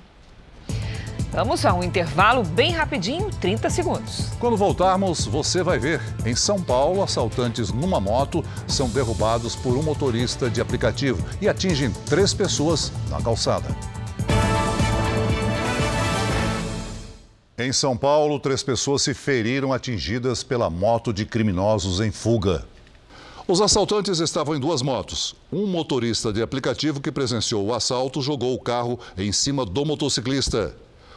Vamos 1.33 1.65
a 1.65 1.73
um 1.73 1.83
intervalo 1.83 2.43
bem 2.43 2.73
rapidinho, 2.73 3.31
30 3.41 3.67
segundos. 3.71 4.27
Quando 4.39 4.55
voltarmos, 4.55 5.25
você 5.25 5.63
vai 5.63 5.79
ver. 5.79 5.99
Em 6.27 6.35
São 6.35 6.61
Paulo, 6.61 7.01
assaltantes 7.01 7.71
numa 7.71 7.99
moto 7.99 8.45
são 8.67 8.87
derrubados 8.87 9.55
por 9.55 9.75
um 9.75 9.81
motorista 9.81 10.47
de 10.47 10.61
aplicativo 10.61 11.25
e 11.41 11.49
atingem 11.49 11.91
três 12.05 12.35
pessoas 12.35 12.91
na 13.09 13.19
calçada. 13.19 13.65
Em 17.57 17.73
São 17.73 17.97
Paulo, 17.97 18.39
três 18.39 18.61
pessoas 18.61 19.01
se 19.01 19.15
feriram 19.15 19.73
atingidas 19.73 20.43
pela 20.43 20.69
moto 20.69 21.11
de 21.11 21.25
criminosos 21.25 21.99
em 21.99 22.11
fuga. 22.11 22.63
Os 23.47 23.59
assaltantes 23.59 24.19
estavam 24.19 24.55
em 24.55 24.59
duas 24.59 24.83
motos. 24.83 25.35
Um 25.51 25.65
motorista 25.65 26.31
de 26.31 26.43
aplicativo 26.43 27.01
que 27.01 27.11
presenciou 27.11 27.65
o 27.65 27.73
assalto 27.73 28.21
jogou 28.21 28.53
o 28.53 28.59
carro 28.59 28.99
em 29.17 29.31
cima 29.31 29.65
do 29.65 29.83
motociclista. 29.83 30.75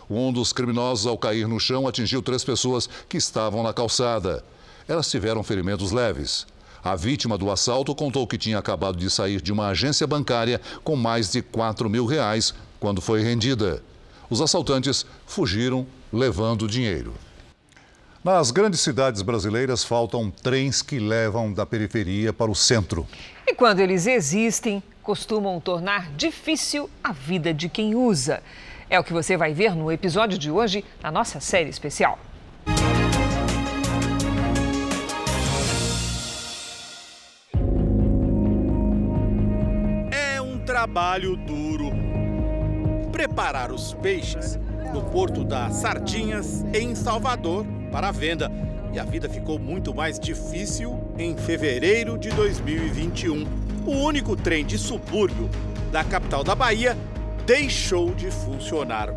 Um 0.09 0.33
dos 0.33 0.53
criminosos, 0.53 1.07
ao 1.07 1.19
cair 1.19 1.49
no 1.49 1.59
chão, 1.59 1.87
atingiu 1.87 2.23
três 2.23 2.45
pessoas 2.45 2.89
que 3.09 3.17
estavam 3.17 3.63
na 3.63 3.73
calçada. 3.73 4.45
Elas 4.89 5.11
tiveram 5.11 5.43
ferimentos 5.43 5.91
leves. 5.91 6.47
A 6.83 6.95
vítima 6.95 7.37
do 7.37 7.51
assalto 7.51 7.95
contou 7.95 8.27
que 8.27 8.39
tinha 8.39 8.59
acabado 8.59 8.97
de 8.97 9.11
sair 9.11 9.41
de 9.41 9.53
uma 9.53 9.69
agência 9.69 10.07
bancária 10.07 10.61
com 10.85 10.95
mais 10.95 11.33
de 11.33 11.43
4 11.43 11.91
mil 11.91 12.07
reais 12.07 12.55
quando 12.79 13.01
foi 13.01 13.23
rendida. 13.23 13.83
Os 14.31 14.41
assaltantes 14.41 15.05
fugiram 15.27 15.87
levando 16.13 16.69
dinheiro. 16.69 17.13
Nas 18.23 18.51
grandes 18.51 18.81
cidades 18.81 19.23
brasileiras 19.23 19.85
faltam 19.85 20.31
trens 20.31 20.83
que 20.83 20.99
levam 20.99 21.53
da 21.53 21.65
periferia 21.65 22.33
para 22.33 22.51
o 22.51 22.55
centro. 22.55 23.07
E 23.47 23.55
quando 23.55 23.81
eles 23.81 24.07
existem, 24.07 24.83
costumam 25.03 25.61
tornar 25.61 26.11
difícil 26.13 26.91
a 27.03 27.13
vida 27.13 27.55
de 27.55 27.69
quem 27.69 27.95
usa. 27.95 28.43
É 28.89 29.01
o 29.01 29.05
que 29.05 29.12
você 29.12 29.37
vai 29.37 29.53
ver 29.53 29.74
no 29.74 29.91
episódio 29.91 30.39
de 30.39 30.49
hoje 30.49 30.84
na 31.03 31.11
nossa 31.11 31.41
série 31.41 31.68
especial. 31.68 32.18
É 40.12 40.41
um 40.41 40.59
trabalho 40.64 41.37
duro. 41.37 41.91
Preparar 43.11 43.72
os 43.72 43.93
peixes 43.95 44.57
no 44.93 45.03
porto 45.03 45.43
das 45.43 45.74
Sardinhas, 45.74 46.64
em 46.72 46.95
Salvador, 46.95 47.66
para 47.91 48.09
a 48.09 48.12
venda. 48.12 48.53
E 48.93 49.01
a 49.01 49.05
vida 49.05 49.28
ficou 49.28 49.59
muito 49.59 49.93
mais 49.93 50.18
difícil 50.18 51.12
em 51.18 51.37
fevereiro 51.37 52.16
de 52.16 52.28
2021. 52.30 53.45
O 53.84 53.91
único 53.91 54.37
trem 54.37 54.64
de 54.64 54.78
subúrbio 54.78 55.51
da 55.91 56.05
capital 56.05 56.45
da 56.45 56.55
Bahia 56.55 56.97
deixou 57.47 58.13
de 58.13 58.29
funcionar. 58.29 59.15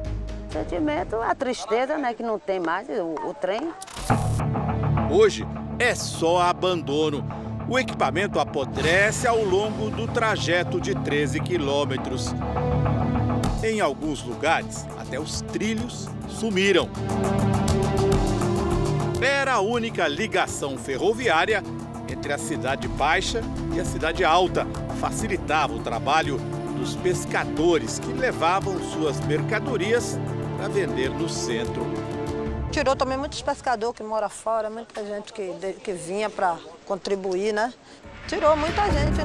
Sentimento, 0.49 1.15
a 1.15 1.33
tristeza, 1.33 1.97
né, 1.97 2.13
que 2.13 2.21
não 2.21 2.37
tem 2.37 2.59
mais 2.59 2.87
o, 2.87 3.15
o 3.27 3.33
trem. 3.33 3.73
Hoje 5.11 5.45
é 5.79 5.95
só 5.95 6.41
abandono. 6.41 7.27
O 7.67 7.77
equipamento 7.77 8.39
apodrece 8.39 9.27
ao 9.27 9.43
longo 9.43 9.89
do 9.89 10.07
trajeto 10.07 10.79
de 10.79 10.93
13 10.93 11.39
quilômetros. 11.39 12.33
Em 13.63 13.81
alguns 13.81 14.23
lugares, 14.23 14.87
até 14.97 15.19
os 15.19 15.41
trilhos 15.41 16.07
sumiram. 16.27 16.87
Era 19.21 19.53
a 19.53 19.59
única 19.59 20.07
ligação 20.07 20.77
ferroviária 20.77 21.63
entre 22.07 22.31
a 22.31 22.37
cidade 22.37 22.87
baixa 22.87 23.41
e 23.75 23.79
a 23.79 23.85
cidade 23.85 24.23
alta. 24.23 24.65
Facilitava 24.99 25.73
o 25.73 25.79
trabalho 25.79 26.39
dos 26.79 26.95
pescadores 26.95 27.99
que 27.99 28.11
levavam 28.13 28.79
suas 28.91 29.19
mercadorias 29.21 30.17
para 30.57 30.69
vender 30.69 31.09
no 31.09 31.27
centro. 31.27 31.85
Tirou 32.71 32.95
também 32.95 33.17
muitos 33.17 33.41
pescadores 33.41 33.95
que 33.95 34.03
moram 34.03 34.29
fora, 34.29 34.69
muita 34.69 35.05
gente 35.05 35.33
que, 35.33 35.51
que 35.83 35.93
vinha 35.93 36.29
para 36.29 36.57
contribuir, 36.85 37.53
né? 37.53 37.73
Tirou 38.27 38.55
muita 38.55 38.83
gente. 38.91 39.19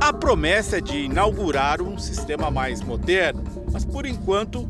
A 0.00 0.12
promessa 0.12 0.78
é 0.78 0.80
de 0.80 1.04
inaugurar 1.04 1.82
um 1.82 1.98
sistema 1.98 2.50
mais 2.50 2.80
moderno, 2.80 3.42
mas 3.72 3.84
por 3.84 4.06
enquanto 4.06 4.68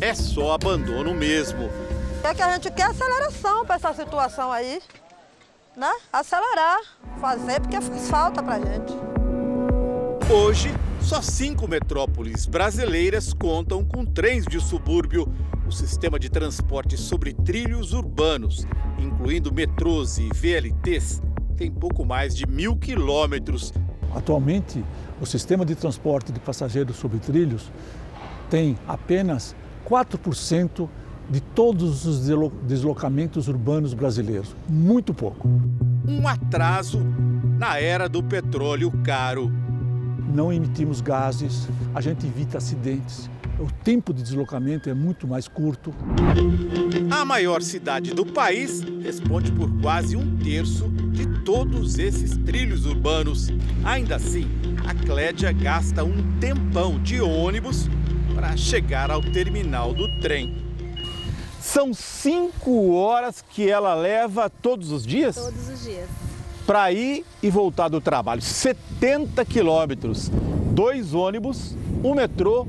é 0.00 0.14
só 0.14 0.52
abandono 0.52 1.14
mesmo. 1.14 1.68
É 2.22 2.34
que 2.34 2.42
a 2.42 2.52
gente 2.52 2.70
quer 2.70 2.84
aceleração 2.84 3.64
para 3.64 3.76
essa 3.76 3.94
situação 3.94 4.52
aí, 4.52 4.80
né? 5.76 5.92
Acelerar, 6.12 6.78
fazer 7.20 7.60
porque 7.60 7.80
faz 7.80 8.10
falta 8.10 8.42
pra 8.42 8.58
gente. 8.58 8.92
Hoje, 10.30 10.74
só 11.06 11.22
cinco 11.22 11.68
metrópoles 11.68 12.46
brasileiras 12.46 13.32
contam 13.32 13.84
com 13.84 14.04
trens 14.04 14.44
de 14.44 14.60
subúrbio. 14.60 15.32
O 15.64 15.70
sistema 15.70 16.18
de 16.18 16.28
transporte 16.28 16.96
sobre 16.96 17.32
trilhos 17.32 17.92
urbanos, 17.92 18.66
incluindo 18.98 19.54
metrôs 19.54 20.18
e 20.18 20.28
VLTs, 20.34 21.22
tem 21.56 21.70
pouco 21.70 22.04
mais 22.04 22.36
de 22.36 22.44
mil 22.44 22.74
quilômetros. 22.74 23.72
Atualmente, 24.16 24.84
o 25.20 25.24
sistema 25.24 25.64
de 25.64 25.76
transporte 25.76 26.32
de 26.32 26.40
passageiros 26.40 26.96
sobre 26.96 27.20
trilhos 27.20 27.70
tem 28.50 28.76
apenas 28.88 29.54
4% 29.88 30.88
de 31.30 31.40
todos 31.40 32.04
os 32.04 32.28
deslocamentos 32.64 33.46
urbanos 33.46 33.94
brasileiros. 33.94 34.56
Muito 34.68 35.14
pouco. 35.14 35.48
Um 36.04 36.26
atraso 36.26 36.98
na 37.56 37.78
era 37.78 38.08
do 38.08 38.24
petróleo 38.24 38.90
caro. 39.04 39.52
Não 40.32 40.52
emitimos 40.52 41.00
gases, 41.00 41.68
a 41.94 42.00
gente 42.00 42.26
evita 42.26 42.58
acidentes. 42.58 43.30
O 43.58 43.70
tempo 43.82 44.12
de 44.12 44.22
deslocamento 44.22 44.90
é 44.90 44.94
muito 44.94 45.26
mais 45.26 45.48
curto. 45.48 45.94
A 47.10 47.24
maior 47.24 47.62
cidade 47.62 48.12
do 48.12 48.26
país 48.26 48.82
responde 49.02 49.50
por 49.50 49.70
quase 49.80 50.14
um 50.14 50.36
terço 50.36 50.88
de 50.88 51.26
todos 51.42 51.98
esses 51.98 52.36
trilhos 52.38 52.84
urbanos. 52.84 53.48
Ainda 53.82 54.16
assim, 54.16 54.46
a 54.86 54.94
Clédia 54.94 55.52
gasta 55.52 56.04
um 56.04 56.38
tempão 56.38 56.98
de 56.98 57.20
ônibus 57.20 57.88
para 58.34 58.54
chegar 58.58 59.10
ao 59.10 59.22
terminal 59.22 59.94
do 59.94 60.06
trem. 60.20 60.62
São 61.58 61.94
cinco 61.94 62.92
horas 62.92 63.42
que 63.42 63.68
ela 63.70 63.94
leva 63.94 64.50
todos 64.50 64.92
os 64.92 65.06
dias? 65.06 65.34
Todos 65.34 65.68
os 65.68 65.82
dias. 65.82 66.08
Para 66.66 66.90
ir 66.90 67.24
e 67.40 67.48
voltar 67.48 67.88
do 67.88 68.00
trabalho. 68.00 68.42
70 68.42 69.44
quilômetros. 69.44 70.28
Dois 70.72 71.14
ônibus, 71.14 71.76
um 72.02 72.14
metrô 72.14 72.66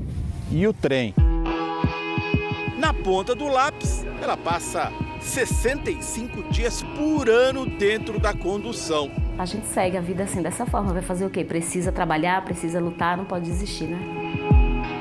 e 0.52 0.66
o 0.68 0.72
trem. 0.72 1.12
Na 2.78 2.94
ponta 2.94 3.34
do 3.34 3.48
lápis, 3.48 4.06
ela 4.22 4.36
passa 4.36 4.92
65 5.20 6.44
dias 6.44 6.82
por 6.96 7.28
ano 7.28 7.66
dentro 7.66 8.20
da 8.20 8.32
condução. 8.32 9.10
A 9.36 9.44
gente 9.44 9.66
segue 9.66 9.96
a 9.96 10.00
vida 10.00 10.22
assim, 10.22 10.42
dessa 10.42 10.64
forma. 10.64 10.92
Vai 10.92 11.02
fazer 11.02 11.26
o 11.26 11.30
quê? 11.30 11.44
Precisa 11.44 11.90
trabalhar, 11.90 12.44
precisa 12.44 12.78
lutar, 12.78 13.16
não 13.16 13.24
pode 13.24 13.46
desistir, 13.46 13.88
né? 13.88 13.98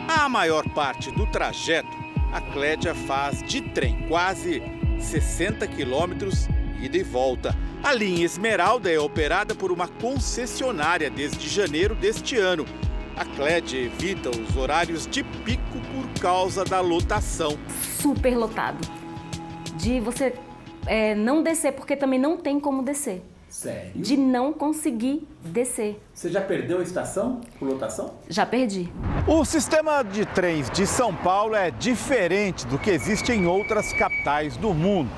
A 0.08 0.28
maior 0.28 0.68
parte 0.70 1.12
do 1.12 1.28
trajeto, 1.28 1.95
a 2.34 2.41
Clédia 2.41 2.95
faz 2.95 3.43
de 3.43 3.62
trem, 3.62 3.95
quase 4.08 4.64
60 5.00 5.68
quilômetros 5.68 6.48
ida 6.82 6.97
e 6.97 7.03
volta. 7.03 7.55
A 7.84 7.93
linha 7.93 8.25
Esmeralda 8.25 8.91
é 8.91 8.99
operada 8.99 9.55
por 9.55 9.71
uma 9.71 9.88
concessionária 9.88 11.09
desde 11.09 11.47
janeiro 11.47 11.95
deste 11.95 12.38
ano. 12.38 12.65
A 13.15 13.25
Clédia 13.25 13.80
evita 13.80 14.30
os 14.30 14.55
horários 14.55 15.07
de 15.07 15.23
pico 15.23 15.80
por 15.93 16.21
causa 16.21 16.63
da 16.63 16.80
lotação. 16.80 17.57
Super 17.99 18.38
lotado. 18.38 18.78
De 19.75 19.99
você 19.99 20.34
é, 20.86 21.15
não 21.15 21.41
descer, 21.41 21.73
porque 21.73 21.95
também 21.95 22.19
não 22.19 22.38
tem 22.38 22.59
como 22.59 22.84
descer. 22.84 23.23
Sério? 23.49 23.91
De 23.95 24.17
não 24.17 24.51
conseguir 24.51 25.28
descer. 25.43 25.99
Você 26.13 26.30
já 26.30 26.41
perdeu 26.41 26.80
a 26.80 26.84
estação 26.84 27.41
por 27.57 27.67
lotação? 27.67 28.13
Já 28.30 28.45
perdi. 28.45 28.91
O 29.25 29.45
sistema 29.45 30.03
de 30.03 30.25
trens 30.25 30.69
de 30.69 30.86
São 30.86 31.15
Paulo 31.15 31.55
é 31.55 31.71
diferente 31.71 32.67
do 32.67 32.78
que 32.78 32.91
existe 32.91 33.32
em 33.32 33.47
outras 33.47 33.93
capitais 33.93 34.57
do 34.57 34.73
mundo, 34.73 35.09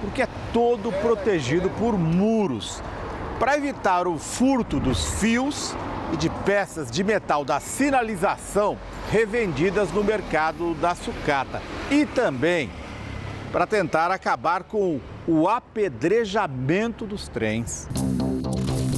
porque 0.00 0.22
é 0.22 0.28
todo 0.52 0.92
protegido 0.92 1.70
por 1.70 1.98
muros. 1.98 2.82
Para 3.38 3.56
evitar 3.56 4.06
o 4.06 4.18
furto 4.18 4.80
dos 4.80 5.20
fios 5.20 5.74
e 6.12 6.16
de 6.16 6.28
peças 6.28 6.90
de 6.90 7.04
metal 7.04 7.44
da 7.44 7.60
sinalização 7.60 8.76
revendidas 9.10 9.92
no 9.92 10.02
mercado 10.02 10.74
da 10.74 10.94
sucata. 10.94 11.62
E 11.90 12.04
também 12.06 12.70
para 13.52 13.66
tentar 13.66 14.10
acabar 14.10 14.64
com 14.64 15.00
o 15.26 15.48
apedrejamento 15.48 17.06
dos 17.06 17.28
trens. 17.28 17.88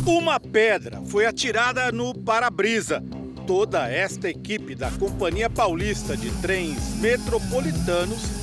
Uma 0.07 0.41
pedra 0.41 1.01
foi 1.07 1.27
atirada 1.27 1.93
no 1.93 2.15
para-brisa. 2.15 3.03
Toda 3.47 3.91
esta 3.91 4.29
equipe 4.29 4.75
da 4.75 4.91
Companhia 4.93 5.51
Paulista 5.51 6.17
de 6.17 6.31
Trens 6.41 6.95
Metropolitanos 7.01 8.40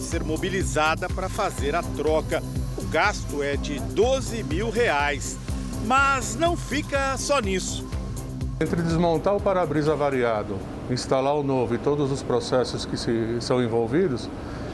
ser 0.00 0.24
mobilizada 0.24 1.08
para 1.08 1.28
fazer 1.28 1.74
a 1.74 1.82
troca. 1.82 2.42
O 2.76 2.84
gasto 2.86 3.42
é 3.42 3.56
de 3.56 3.78
12 3.78 4.42
mil 4.44 4.70
reais. 4.70 5.38
Mas 5.86 6.36
não 6.36 6.56
fica 6.56 7.16
só 7.16 7.40
nisso. 7.40 7.86
Entre 8.60 8.82
desmontar 8.82 9.34
o 9.34 9.40
para-brisa 9.40 9.96
variado, 9.96 10.58
instalar 10.90 11.34
o 11.34 11.42
novo 11.42 11.74
e 11.74 11.78
todos 11.78 12.12
os 12.12 12.22
processos 12.22 12.84
que 12.84 12.96
se, 12.96 13.40
são 13.40 13.62
envolvidos, 13.62 14.28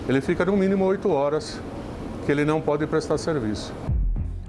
ele 0.08 0.20
fica 0.20 0.44
no 0.44 0.56
mínimo 0.56 0.84
oito 0.84 1.08
horas 1.08 1.60
que 2.24 2.32
ele 2.32 2.44
não 2.44 2.60
pode 2.60 2.86
prestar 2.86 3.18
serviço. 3.18 3.72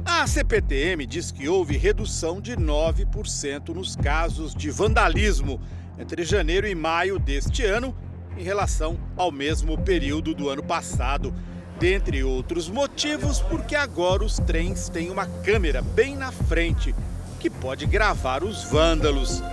A 0.04 0.26
CPTM 0.26 1.06
diz 1.06 1.32
que 1.32 1.48
houve 1.48 1.78
redução 1.78 2.42
de 2.42 2.56
9% 2.56 3.70
nos 3.76 3.96
casos 3.96 4.56
de 4.56 4.72
vandalismo 4.72 5.60
entre 6.00 6.24
janeiro 6.24 6.68
e 6.68 6.74
maio 6.74 7.20
deste 7.20 7.64
ano 7.64 7.94
em 8.38 8.44
relação 8.44 8.98
ao 9.18 9.32
mesmo 9.32 9.78
período 9.78 10.34
do 10.34 10.50
ano 10.50 10.64
passado. 10.64 11.34
Dentre 11.80 12.24
outros 12.24 12.70
motivos, 12.70 13.40
porque 13.40 13.76
agora 13.76 14.24
os 14.24 14.40
trens 14.40 14.90
têm 14.90 15.12
uma 15.12 15.28
câmera 15.44 15.82
bem 15.82 16.16
na 16.16 16.32
frente 16.32 16.96
que 17.40 17.50
pode 17.50 17.86
gravar 17.86 18.44
os 18.44 18.64
vândalos. 18.64 19.44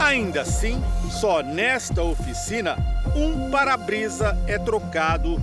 Ainda 0.00 0.40
assim, 0.40 0.82
só 1.10 1.42
nesta 1.42 2.02
oficina, 2.02 2.76
um 3.14 3.50
para-brisa 3.50 4.36
é 4.48 4.58
trocado 4.58 5.40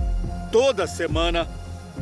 toda 0.52 0.86
semana. 0.86 1.48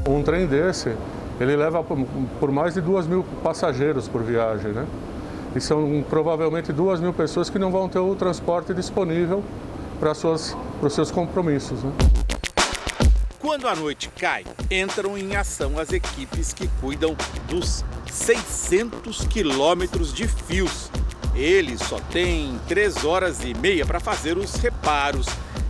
Um 0.09 0.23
trem 0.25 0.47
desse, 0.47 0.97
ele 1.39 1.55
leva 1.55 1.85
por 1.85 2.51
mais 2.51 2.75
de 2.75 2.81
duas 2.81 3.07
mil 3.07 3.25
passageiros 3.45 4.09
por 4.09 4.25
viagem, 4.25 4.73
né? 4.73 4.87
E 5.55 5.61
são 5.61 6.05
provavelmente 6.11 6.73
duas 6.73 7.01
mil 7.01 7.13
pessoas 7.13 7.49
que 7.49 7.61
não 7.61 7.71
vão 7.71 7.89
ter 7.89 8.01
o 8.01 8.15
transporte 8.17 8.75
disponível 8.75 9.43
para, 9.99 10.15
suas, 10.15 10.57
para 10.79 10.87
os 10.87 10.95
seus 10.95 11.11
compromissos. 11.11 11.83
Né? 11.83 11.93
Quando 13.39 13.69
a 13.69 13.75
noite 13.75 14.11
cai, 14.19 14.45
entram 14.71 15.17
em 15.17 15.37
ação 15.37 15.79
as 15.79 15.93
equipes 15.93 16.53
que 16.53 16.69
cuidam 16.81 17.17
dos 17.49 17.85
600 18.11 19.27
quilômetros 19.27 20.13
de 20.13 20.27
fios. 20.27 20.91
Eles 21.35 21.81
só 21.81 21.99
têm 22.11 22.59
três 22.67 23.05
horas 23.05 23.45
e 23.45 23.55
meia 23.55 23.87
para 23.87 24.01
fazer 24.01 24.37
os 24.37 24.55
reparos. 24.57 25.27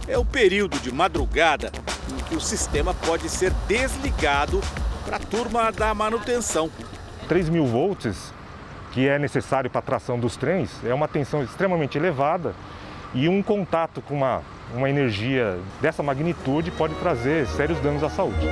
É 0.07 0.17
o 0.17 0.25
período 0.25 0.79
de 0.81 0.91
madrugada 0.91 1.71
em 2.11 2.25
que 2.25 2.35
o 2.35 2.41
sistema 2.41 2.95
pode 2.95 3.29
ser 3.29 3.53
desligado 3.67 4.61
para 5.05 5.17
a 5.17 5.21
turma 5.21 5.71
da 5.71 5.95
manutenção. 5.95 6.71
3 7.29 7.51
mil 7.51 7.67
volts, 7.67 8.33
que 8.93 9.07
é 9.07 9.19
necessário 9.19 9.69
para 9.69 9.81
a 9.81 9.83
tração 9.83 10.19
dos 10.19 10.37
trens, 10.37 10.71
é 10.85 10.95
uma 10.95 11.07
tensão 11.07 11.43
extremamente 11.43 11.99
elevada 11.99 12.55
e 13.15 13.29
um 13.29 13.43
contato 13.43 14.03
com 14.03 14.15
uma, 14.15 14.43
uma 14.75 14.89
energia 14.89 15.59
dessa 15.81 16.03
magnitude 16.03 16.71
pode 16.71 16.95
trazer 16.97 17.47
sérios 17.47 17.81
danos 17.81 18.03
à 18.03 18.11
saúde. 18.11 18.47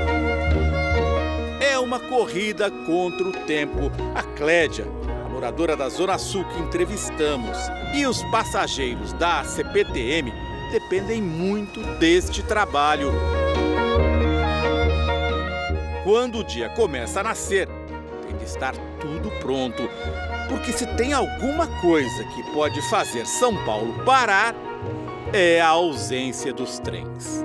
É 1.61 1.79
uma 1.79 2.01
corrida 2.01 2.71
contra 2.71 3.27
o 3.27 3.33
tempo. 3.33 3.91
A 4.15 4.23
Clédia, 4.23 4.87
a 5.25 5.29
moradora 5.29 5.77
da 5.77 5.89
Zona 5.89 6.19
Sul 6.19 6.45
que 6.45 6.59
entrevistamos, 6.59 7.59
e 7.95 8.07
os 8.07 8.23
passageiros 8.25 9.13
da 9.13 9.45
CPTM 9.45 10.33
dependem 10.73 11.23
muito 11.23 11.81
deste 11.99 12.43
trabalho. 12.43 13.13
Quando 16.03 16.39
o 16.39 16.45
dia 16.45 16.69
começa 16.69 17.21
a 17.21 17.23
nascer, 17.23 17.69
tem 18.27 18.37
de 18.37 18.45
estar 18.45 18.75
tudo 19.01 19.31
pronto. 19.41 19.89
Porque 20.49 20.73
se 20.73 20.87
tem 20.87 21.13
alguma 21.13 21.67
coisa 21.81 22.25
que 22.25 22.43
pode 22.53 22.81
fazer 22.89 23.27
São 23.27 23.65
Paulo 23.65 24.05
parar, 24.05 24.55
é 25.33 25.61
a 25.61 25.69
ausência 25.69 26.53
dos 26.53 26.79
trens. 26.79 27.45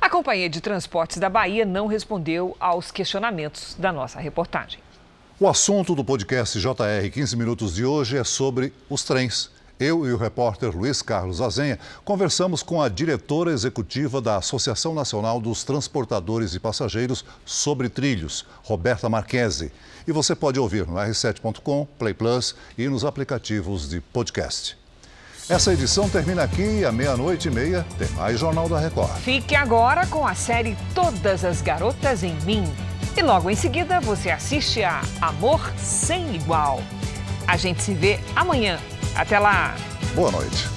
A 0.00 0.08
Companhia 0.08 0.48
de 0.48 0.60
Transportes 0.60 1.18
da 1.18 1.28
Bahia 1.28 1.66
não 1.66 1.86
respondeu 1.86 2.56
aos 2.58 2.90
questionamentos 2.90 3.74
da 3.78 3.92
nossa 3.92 4.18
reportagem. 4.18 4.80
O 5.38 5.46
assunto 5.46 5.94
do 5.94 6.02
podcast 6.02 6.58
JR 6.58 7.10
15 7.12 7.36
Minutos 7.36 7.74
de 7.74 7.84
hoje 7.84 8.16
é 8.16 8.24
sobre 8.24 8.72
os 8.88 9.04
trens. 9.04 9.50
Eu 9.78 10.06
e 10.06 10.12
o 10.12 10.16
repórter 10.16 10.74
Luiz 10.74 11.02
Carlos 11.02 11.42
Azenha 11.42 11.78
conversamos 12.02 12.62
com 12.62 12.80
a 12.80 12.88
diretora 12.88 13.52
executiva 13.52 14.22
da 14.22 14.36
Associação 14.36 14.94
Nacional 14.94 15.38
dos 15.38 15.64
Transportadores 15.64 16.54
e 16.54 16.60
Passageiros 16.60 17.24
sobre 17.44 17.90
Trilhos, 17.90 18.46
Roberta 18.62 19.06
Marquese. 19.08 19.70
E 20.08 20.12
você 20.12 20.34
pode 20.34 20.58
ouvir 20.58 20.86
no 20.86 20.94
r7.com, 20.94 21.86
Play 21.98 22.14
Plus 22.14 22.54
e 22.78 22.88
nos 22.88 23.04
aplicativos 23.04 23.86
de 23.86 24.00
podcast. 24.00 24.78
Essa 25.48 25.74
edição 25.74 26.08
termina 26.08 26.42
aqui 26.42 26.82
à 26.84 26.90
meia-noite 26.90 27.48
e 27.48 27.50
meia 27.50 27.86
tem 27.98 28.08
mais 28.12 28.40
Jornal 28.40 28.70
da 28.70 28.80
Record. 28.80 29.12
Fique 29.18 29.54
agora 29.54 30.06
com 30.06 30.26
a 30.26 30.34
série 30.34 30.74
Todas 30.94 31.44
as 31.44 31.60
Garotas 31.60 32.24
em 32.24 32.34
Mim. 32.46 32.64
E 33.14 33.22
logo 33.22 33.50
em 33.50 33.54
seguida 33.54 34.00
você 34.00 34.30
assiste 34.30 34.82
a 34.82 35.02
Amor 35.20 35.60
Sem 35.76 36.34
Igual. 36.34 36.82
A 37.46 37.56
gente 37.56 37.82
se 37.82 37.94
vê 37.94 38.18
amanhã. 38.34 38.78
Até 39.16 39.38
lá! 39.38 39.74
Boa 40.14 40.30
noite. 40.30 40.68